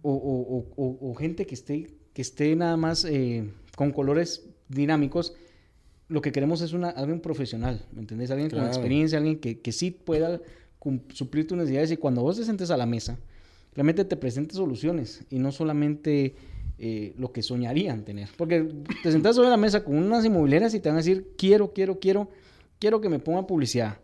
o, 0.03 1.15
gente 1.19 1.47
que 1.47 1.55
esté, 1.57 1.89
que 2.13 2.23
esté 2.23 2.55
nada 2.55 2.77
más 2.77 3.05
eh, 3.05 3.51
con 3.75 3.91
colores 3.91 4.47
dinámicos, 4.69 5.35
lo 6.07 6.21
que 6.21 6.31
queremos 6.31 6.61
es 6.61 6.75
una, 6.75 6.91
alguien 6.91 7.19
profesional, 7.19 7.85
¿me 7.91 8.03
entendés? 8.03 8.31
Alguien 8.31 8.51
con 8.51 8.65
experiencia, 8.67 9.19
alguien 9.19 9.41
que, 9.41 9.59
que 9.59 9.73
sí 9.73 9.91
pueda 9.91 10.41
suplir 11.13 11.47
tus 11.47 11.59
necesidades 11.59 11.91
y 11.91 11.97
cuando 11.97 12.23
vos 12.23 12.37
te 12.37 12.45
sientes 12.45 12.71
a 12.71 12.77
la 12.77 12.87
mesa, 12.87 13.19
realmente 13.75 14.05
te 14.05 14.17
presente 14.17 14.55
soluciones 14.55 15.25
y 15.31 15.39
no 15.39 15.53
solamente 15.53 16.35
eh, 16.79 17.15
lo 17.19 17.33
que 17.33 17.43
soñarían 17.43 18.05
tener. 18.05 18.29
Porque 18.37 18.69
te 19.03 19.13
sentás 19.13 19.39
a 19.39 19.43
la 19.43 19.57
mesa 19.57 19.83
con 19.83 19.97
unas 19.97 20.25
inmobiliarias 20.25 20.75
y 20.75 20.81
te 20.81 20.89
van 20.89 20.97
a 20.97 21.01
decir, 21.01 21.33
quiero, 21.37 21.73
quiero, 21.73 21.99
quiero, 21.99 22.29
quiero 22.79 23.01
que 23.01 23.09
me 23.09 23.19
pongan 23.19 23.47
publicidad, 23.47 23.99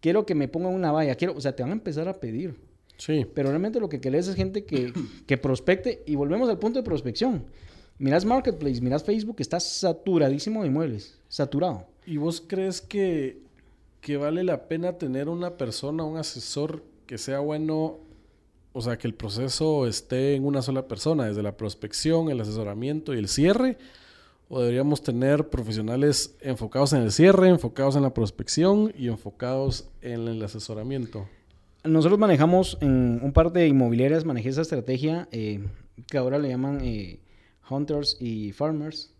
quiero 0.00 0.26
que 0.26 0.34
me 0.34 0.48
pongan 0.48 0.74
una 0.74 0.92
valla, 0.92 1.14
quiero, 1.14 1.34
o 1.34 1.40
sea, 1.40 1.54
te 1.54 1.62
van 1.62 1.70
a 1.70 1.74
empezar 1.74 2.08
a 2.08 2.14
pedir. 2.14 2.54
Sí. 2.98 3.26
Pero 3.34 3.50
realmente 3.50 3.78
lo 3.78 3.88
que 3.88 4.00
querés 4.00 4.26
es 4.28 4.34
gente 4.34 4.64
que, 4.64 4.92
que 5.26 5.36
prospecte 5.36 6.02
y 6.06 6.14
volvemos 6.14 6.48
al 6.48 6.58
punto 6.58 6.78
de 6.78 6.84
prospección. 6.84 7.44
Mirás 7.98 8.24
Marketplace, 8.24 8.80
mirás 8.80 9.04
Facebook, 9.04 9.36
está 9.38 9.58
saturadísimo 9.58 10.62
de 10.62 10.68
inmuebles, 10.68 11.18
saturado. 11.28 11.86
¿Y 12.06 12.18
vos 12.18 12.42
crees 12.46 12.80
que, 12.80 13.42
que 14.06 14.16
vale 14.16 14.44
la 14.44 14.68
pena 14.68 14.98
tener 14.98 15.28
una 15.28 15.56
persona, 15.56 16.04
un 16.04 16.16
asesor 16.16 16.84
que 17.06 17.18
sea 17.18 17.40
bueno, 17.40 17.98
o 18.72 18.80
sea, 18.80 18.98
que 18.98 19.08
el 19.08 19.14
proceso 19.14 19.84
esté 19.88 20.36
en 20.36 20.44
una 20.44 20.62
sola 20.62 20.86
persona, 20.86 21.24
desde 21.24 21.42
la 21.42 21.56
prospección, 21.56 22.30
el 22.30 22.40
asesoramiento 22.40 23.12
y 23.14 23.18
el 23.18 23.26
cierre? 23.26 23.78
¿O 24.48 24.60
deberíamos 24.60 25.02
tener 25.02 25.48
profesionales 25.48 26.36
enfocados 26.40 26.92
en 26.92 27.02
el 27.02 27.10
cierre, 27.10 27.48
enfocados 27.48 27.96
en 27.96 28.02
la 28.02 28.14
prospección 28.14 28.92
y 28.96 29.08
enfocados 29.08 29.88
en 30.02 30.28
el 30.28 30.40
asesoramiento? 30.40 31.26
Nosotros 31.82 32.20
manejamos 32.20 32.78
en 32.80 33.18
un 33.20 33.32
par 33.32 33.52
de 33.52 33.66
inmobiliarias, 33.66 34.24
manejé 34.24 34.50
esa 34.50 34.62
estrategia 34.62 35.26
eh, 35.32 35.66
que 36.06 36.16
ahora 36.16 36.38
le 36.38 36.50
llaman 36.50 36.78
eh, 36.80 37.18
Hunters 37.68 38.18
y 38.20 38.52
Farmers. 38.52 39.12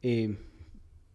Eh, 0.00 0.38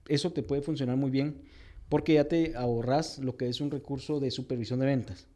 eso 0.10 0.34
te 0.34 0.44
puede 0.44 0.62
funcionar 0.62 0.98
muy 0.98 1.10
bien 1.10 1.48
porque 1.90 2.16
ya 2.16 2.28
te 2.28 2.56
ahorras 2.56 3.20
lo 3.20 3.38
que 3.38 3.48
es 3.48 3.62
un 3.62 3.72
recurso 3.72 4.20
de 4.20 4.32
supervisión 4.32 4.80
de 4.80 4.88
ventas. 4.88 5.28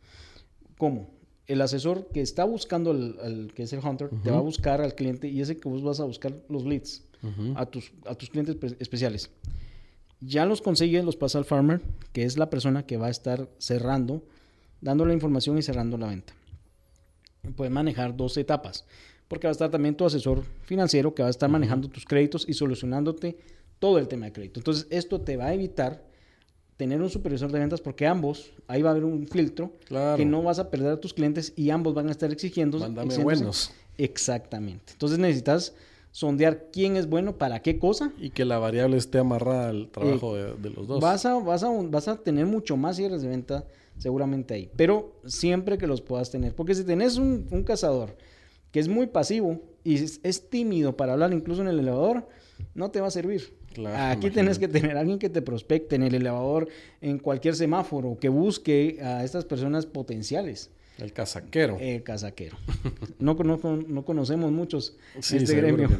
¿Cómo? 0.77 1.09
El 1.47 1.61
asesor 1.61 2.07
que 2.13 2.21
está 2.21 2.43
buscando, 2.45 2.91
al, 2.91 3.51
que 3.55 3.63
es 3.63 3.73
el 3.73 3.79
Hunter, 3.79 4.09
te 4.23 4.31
va 4.31 4.37
a 4.37 4.41
buscar 4.41 4.81
al 4.81 4.95
cliente 4.95 5.27
y 5.27 5.41
ese 5.41 5.57
que 5.57 5.67
vos 5.67 5.83
vas 5.83 5.99
a 5.99 6.05
buscar 6.05 6.33
los 6.49 6.65
leads 6.65 7.03
a, 7.55 7.65
tus, 7.65 7.91
a 8.05 8.15
tus 8.15 8.29
clientes 8.29 8.55
especiales. 8.79 9.29
Ya 10.21 10.45
los 10.45 10.61
consigue, 10.61 11.01
los 11.03 11.15
pasa 11.15 11.39
al 11.39 11.45
farmer, 11.45 11.81
que 12.13 12.23
es 12.23 12.37
la 12.37 12.49
persona 12.49 12.85
que 12.85 12.97
va 12.97 13.07
a 13.07 13.09
estar 13.09 13.49
cerrando 13.57 14.23
dando 14.81 15.05
la 15.05 15.13
información 15.13 15.57
y 15.57 15.61
cerrando 15.61 15.97
la 15.97 16.07
venta. 16.07 16.33
Puede 17.55 17.69
manejar 17.69 18.15
dos 18.17 18.35
etapas, 18.37 18.85
porque 19.27 19.47
va 19.47 19.49
a 19.49 19.53
estar 19.53 19.69
también 19.69 19.95
tu 19.95 20.05
asesor 20.05 20.43
financiero 20.63 21.13
que 21.15 21.21
va 21.21 21.27
a 21.27 21.31
estar 21.31 21.49
manejando 21.49 21.87
tus 21.87 22.05
créditos 22.05 22.47
y 22.49 22.53
solucionándote 22.53 23.37
todo 23.79 23.97
el 23.97 24.07
tema 24.07 24.25
de 24.25 24.33
crédito. 24.33 24.59
Entonces, 24.59 24.87
esto 24.89 25.21
te 25.21 25.37
va 25.37 25.45
a 25.45 25.53
evitar 25.53 26.03
tener 26.81 26.99
un 26.99 27.11
supervisor 27.11 27.51
de 27.51 27.59
ventas 27.59 27.79
porque 27.79 28.07
ambos, 28.07 28.53
ahí 28.67 28.81
va 28.81 28.89
a 28.89 28.93
haber 28.93 29.05
un 29.05 29.27
filtro 29.27 29.71
que 30.17 30.25
no 30.25 30.41
vas 30.41 30.57
a 30.57 30.71
perder 30.71 30.93
a 30.93 30.99
tus 30.99 31.13
clientes 31.13 31.53
y 31.55 31.69
ambos 31.69 31.93
van 31.93 32.07
a 32.07 32.11
estar 32.11 32.31
exigiendo. 32.31 32.79
Mándame 32.79 33.15
buenos. 33.19 33.71
Exactamente. 33.99 34.93
Entonces 34.93 35.19
necesitas 35.19 35.75
sondear 36.09 36.69
quién 36.73 36.97
es 36.97 37.07
bueno 37.07 37.37
para 37.37 37.61
qué 37.61 37.77
cosa. 37.77 38.11
Y 38.19 38.31
que 38.31 38.45
la 38.45 38.57
variable 38.57 38.97
esté 38.97 39.19
amarrada 39.19 39.69
al 39.69 39.89
trabajo 39.89 40.33
de, 40.35 40.55
de, 40.55 40.71
los 40.71 40.87
dos. 40.87 40.99
Vas 40.99 41.23
a, 41.27 41.35
vas, 41.35 41.61
a, 41.61 41.69
vas 41.69 42.07
a 42.07 42.15
tener 42.15 42.47
mucho 42.47 42.77
más 42.77 42.95
cierres 42.95 43.21
de 43.21 43.27
venta 43.27 43.63
seguramente 43.99 44.55
ahí. 44.55 44.71
Pero 44.75 45.21
siempre 45.27 45.77
que 45.77 45.85
los 45.85 46.01
puedas 46.01 46.31
tener. 46.31 46.55
Porque 46.55 46.73
si 46.73 46.83
tenés 46.83 47.17
un, 47.17 47.47
un 47.51 47.61
cazador 47.61 48.17
que 48.71 48.79
es 48.79 48.87
muy 48.87 49.05
pasivo 49.05 49.61
y 49.83 49.97
es, 49.97 50.49
tímido 50.49 50.97
para 50.97 51.13
hablar 51.13 51.31
incluso 51.31 51.61
en 51.61 51.67
el 51.67 51.77
elevador, 51.77 52.27
no 52.73 52.89
te 52.89 53.01
va 53.01 53.05
a 53.05 53.11
servir. 53.11 53.55
Aquí 53.95 54.29
tenés 54.29 54.59
que 54.59 54.67
tener 54.67 54.97
alguien 54.97 55.19
que 55.19 55.29
te 55.29 55.41
prospecte 55.41 55.95
en 55.95 56.03
el 56.03 56.15
elevador, 56.15 56.67
en 57.01 57.19
cualquier 57.19 57.55
semáforo, 57.55 58.17
que 58.19 58.29
busque 58.29 58.99
a 59.01 59.23
estas 59.23 59.45
personas 59.45 59.85
potenciales. 59.85 60.69
El 60.97 61.13
casaquero. 61.13 61.77
El 61.79 62.03
casaquero. 62.03 62.57
no, 63.19 63.33
no, 63.33 64.05
conocemos 64.05 64.51
muchos 64.51 64.95
este 65.15 65.55
gremio. 65.55 65.89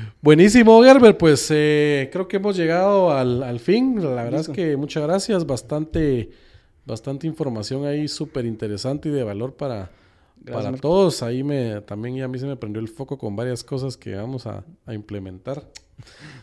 Buenísimo, 0.22 0.82
Gerber. 0.82 1.16
Pues 1.16 1.48
eh, 1.50 2.08
creo 2.12 2.28
que 2.28 2.36
hemos 2.36 2.56
llegado 2.56 3.12
al, 3.12 3.60
fin. 3.60 4.02
La 4.02 4.24
verdad 4.24 4.40
es 4.40 4.48
que 4.48 4.76
muchas 4.76 5.02
gracias. 5.02 5.46
Bastante, 5.46 6.30
bastante 6.86 7.26
información 7.26 7.84
ahí, 7.84 8.08
súper 8.08 8.46
interesante 8.46 9.08
y 9.08 9.12
de 9.12 9.22
valor 9.22 9.54
para, 9.54 9.90
para 10.44 10.72
todos. 10.72 11.22
Ahí 11.22 11.42
me 11.42 11.80
también 11.82 12.16
ya 12.16 12.24
a 12.24 12.28
mí 12.28 12.38
se 12.38 12.46
me 12.46 12.56
prendió 12.56 12.80
el 12.80 12.88
foco 12.88 13.18
con 13.18 13.36
varias 13.36 13.64
cosas 13.64 13.96
que 13.96 14.14
vamos 14.14 14.46
a, 14.46 14.64
implementar. 14.88 15.64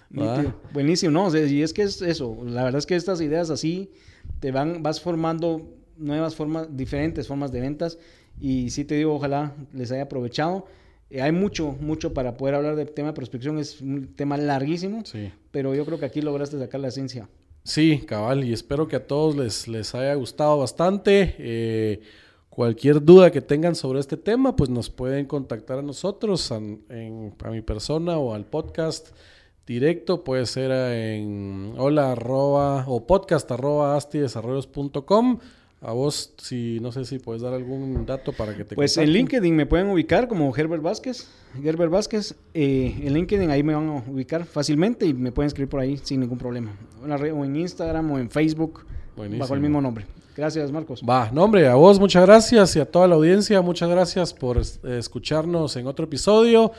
Buenísimo, 0.73 1.11
¿no? 1.11 1.35
y 1.35 1.61
es 1.61 1.73
que 1.73 1.83
es 1.83 2.01
eso. 2.01 2.37
La 2.45 2.63
verdad 2.63 2.79
es 2.79 2.85
que 2.85 2.95
estas 2.95 3.21
ideas 3.21 3.49
así 3.49 3.91
te 4.39 4.51
van, 4.51 4.83
vas 4.83 5.01
formando 5.01 5.73
nuevas 5.97 6.35
formas, 6.35 6.75
diferentes 6.75 7.27
formas 7.27 7.51
de 7.51 7.61
ventas. 7.61 7.97
Y 8.39 8.69
sí 8.69 8.85
te 8.85 8.95
digo, 8.95 9.15
ojalá 9.15 9.55
les 9.73 9.91
haya 9.91 10.03
aprovechado. 10.03 10.65
Eh, 11.09 11.21
hay 11.21 11.31
mucho, 11.31 11.75
mucho 11.79 12.13
para 12.13 12.37
poder 12.37 12.55
hablar 12.55 12.75
del 12.75 12.91
tema 12.91 13.09
de 13.09 13.13
prospección. 13.13 13.57
Es 13.57 13.81
un 13.81 14.13
tema 14.15 14.37
larguísimo, 14.37 15.03
sí. 15.05 15.31
pero 15.51 15.73
yo 15.73 15.85
creo 15.85 15.99
que 15.99 16.05
aquí 16.05 16.21
lograste 16.21 16.59
sacar 16.59 16.79
la 16.79 16.89
esencia. 16.89 17.29
Sí, 17.63 18.03
cabal, 18.05 18.45
y 18.45 18.53
espero 18.53 18.87
que 18.87 18.95
a 18.95 19.05
todos 19.05 19.35
les, 19.35 19.67
les 19.67 19.93
haya 19.93 20.13
gustado 20.13 20.57
bastante. 20.59 21.35
Eh, 21.37 22.01
cualquier 22.57 23.03
duda 23.03 23.29
que 23.29 23.39
tengan 23.39 23.75
sobre 23.75 23.99
este 23.99 24.17
tema, 24.17 24.55
pues 24.55 24.71
nos 24.71 24.89
pueden 24.89 25.27
contactar 25.27 25.77
a 25.77 25.83
nosotros, 25.83 26.51
a, 26.51 26.59
mi 26.59 27.61
persona 27.61 28.17
o 28.17 28.33
al 28.33 28.45
podcast 28.45 29.09
directo. 29.67 30.23
Puede 30.23 30.47
ser 30.47 30.71
en 30.71 31.75
hola 31.77 32.13
arroba, 32.13 32.83
o 32.87 33.05
podcast 33.05 33.51
arroba 33.51 33.95
astidesarrollos.com 33.95 35.37
a 35.81 35.91
vos, 35.91 36.33
si 36.37 36.79
no 36.81 36.91
sé 36.91 37.05
si 37.05 37.19
puedes 37.19 37.43
dar 37.43 37.53
algún 37.53 38.07
dato 38.07 38.33
para 38.33 38.57
que 38.57 38.65
te 38.65 38.73
Pues 38.73 38.97
en 38.97 39.11
LinkedIn 39.11 39.55
me 39.55 39.67
pueden 39.67 39.91
ubicar 39.91 40.27
como 40.27 40.51
Herbert 40.57 40.81
Vázquez. 40.81 41.29
Herbert 41.63 41.91
Vázquez, 41.91 42.33
eh, 42.55 43.01
en 43.03 43.13
LinkedIn 43.13 43.51
ahí 43.51 43.61
me 43.61 43.75
van 43.75 43.87
a 43.87 44.03
ubicar 44.09 44.45
fácilmente 44.45 45.05
y 45.05 45.13
me 45.13 45.31
pueden 45.31 45.45
escribir 45.45 45.69
por 45.69 45.79
ahí 45.79 45.97
sin 45.97 46.21
ningún 46.21 46.39
problema. 46.39 46.75
O 47.03 47.45
en 47.45 47.55
Instagram 47.55 48.09
o 48.13 48.17
en 48.17 48.31
Facebook, 48.31 48.83
bajo 49.15 49.53
el 49.53 49.59
mismo 49.59 49.79
nombre. 49.79 50.07
Gracias, 50.37 50.71
Marcos. 50.71 51.01
Va, 51.01 51.31
nombre, 51.31 51.67
a 51.67 51.73
vos 51.73 51.99
muchas 51.99 52.23
gracias 52.23 52.75
y 52.75 52.79
a 52.79 52.85
toda 52.85 53.07
la 53.07 53.15
audiencia, 53.15 53.59
muchas 53.63 53.89
gracias 53.89 54.35
por 54.35 54.59
eh, 54.59 54.99
escucharnos 54.99 55.75
en 55.77 55.87
otro 55.87 56.05
episodio. 56.05 56.73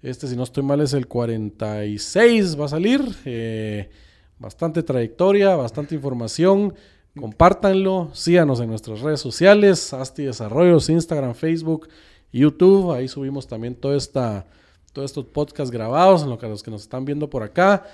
Este, 0.00 0.28
si 0.28 0.36
no 0.36 0.44
estoy 0.44 0.62
mal, 0.62 0.80
es 0.80 0.92
el 0.92 1.08
46, 1.08 2.60
va 2.60 2.66
a 2.66 2.68
salir. 2.68 3.02
Eh, 3.24 3.90
bastante 4.38 4.84
trayectoria, 4.84 5.56
bastante 5.56 5.96
información. 5.96 6.72
Compártanlo, 7.18 8.10
síganos 8.12 8.60
en 8.60 8.68
nuestras 8.68 9.00
redes 9.00 9.18
sociales, 9.18 9.92
Asti 9.92 10.22
Desarrollos, 10.22 10.88
Instagram, 10.88 11.34
Facebook, 11.34 11.88
YouTube. 12.32 12.92
Ahí 12.92 13.08
subimos 13.08 13.48
también 13.48 13.74
toda 13.74 13.96
esta, 13.96 14.46
todos 14.92 15.10
estos 15.10 15.24
podcasts 15.24 15.72
grabados, 15.72 16.22
en 16.22 16.30
lo 16.30 16.38
que 16.38 16.46
los 16.46 16.62
que 16.62 16.70
nos 16.70 16.82
están 16.82 17.04
viendo 17.04 17.28
por 17.28 17.42
acá. 17.42 17.88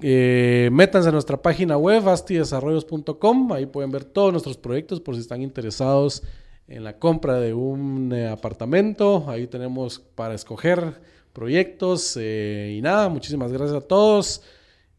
Eh, 0.00 0.68
métanse 0.72 1.08
a 1.08 1.12
nuestra 1.12 1.40
página 1.40 1.76
web, 1.76 2.08
astidesarrollos.com. 2.08 3.52
Ahí 3.52 3.66
pueden 3.66 3.90
ver 3.90 4.04
todos 4.04 4.32
nuestros 4.32 4.56
proyectos 4.56 5.00
por 5.00 5.14
si 5.14 5.20
están 5.20 5.42
interesados 5.42 6.22
en 6.68 6.84
la 6.84 6.98
compra 6.98 7.40
de 7.40 7.54
un 7.54 8.12
eh, 8.12 8.28
apartamento. 8.28 9.24
Ahí 9.28 9.46
tenemos 9.46 9.98
para 9.98 10.34
escoger 10.34 11.00
proyectos. 11.32 12.16
Eh, 12.20 12.74
y 12.76 12.82
nada, 12.82 13.08
muchísimas 13.08 13.52
gracias 13.52 13.76
a 13.76 13.86
todos. 13.86 14.42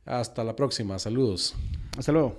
Hasta 0.06 0.44
la 0.44 0.56
próxima. 0.56 0.98
Saludos. 1.00 1.56
Hasta 1.98 2.12
luego. 2.12 2.38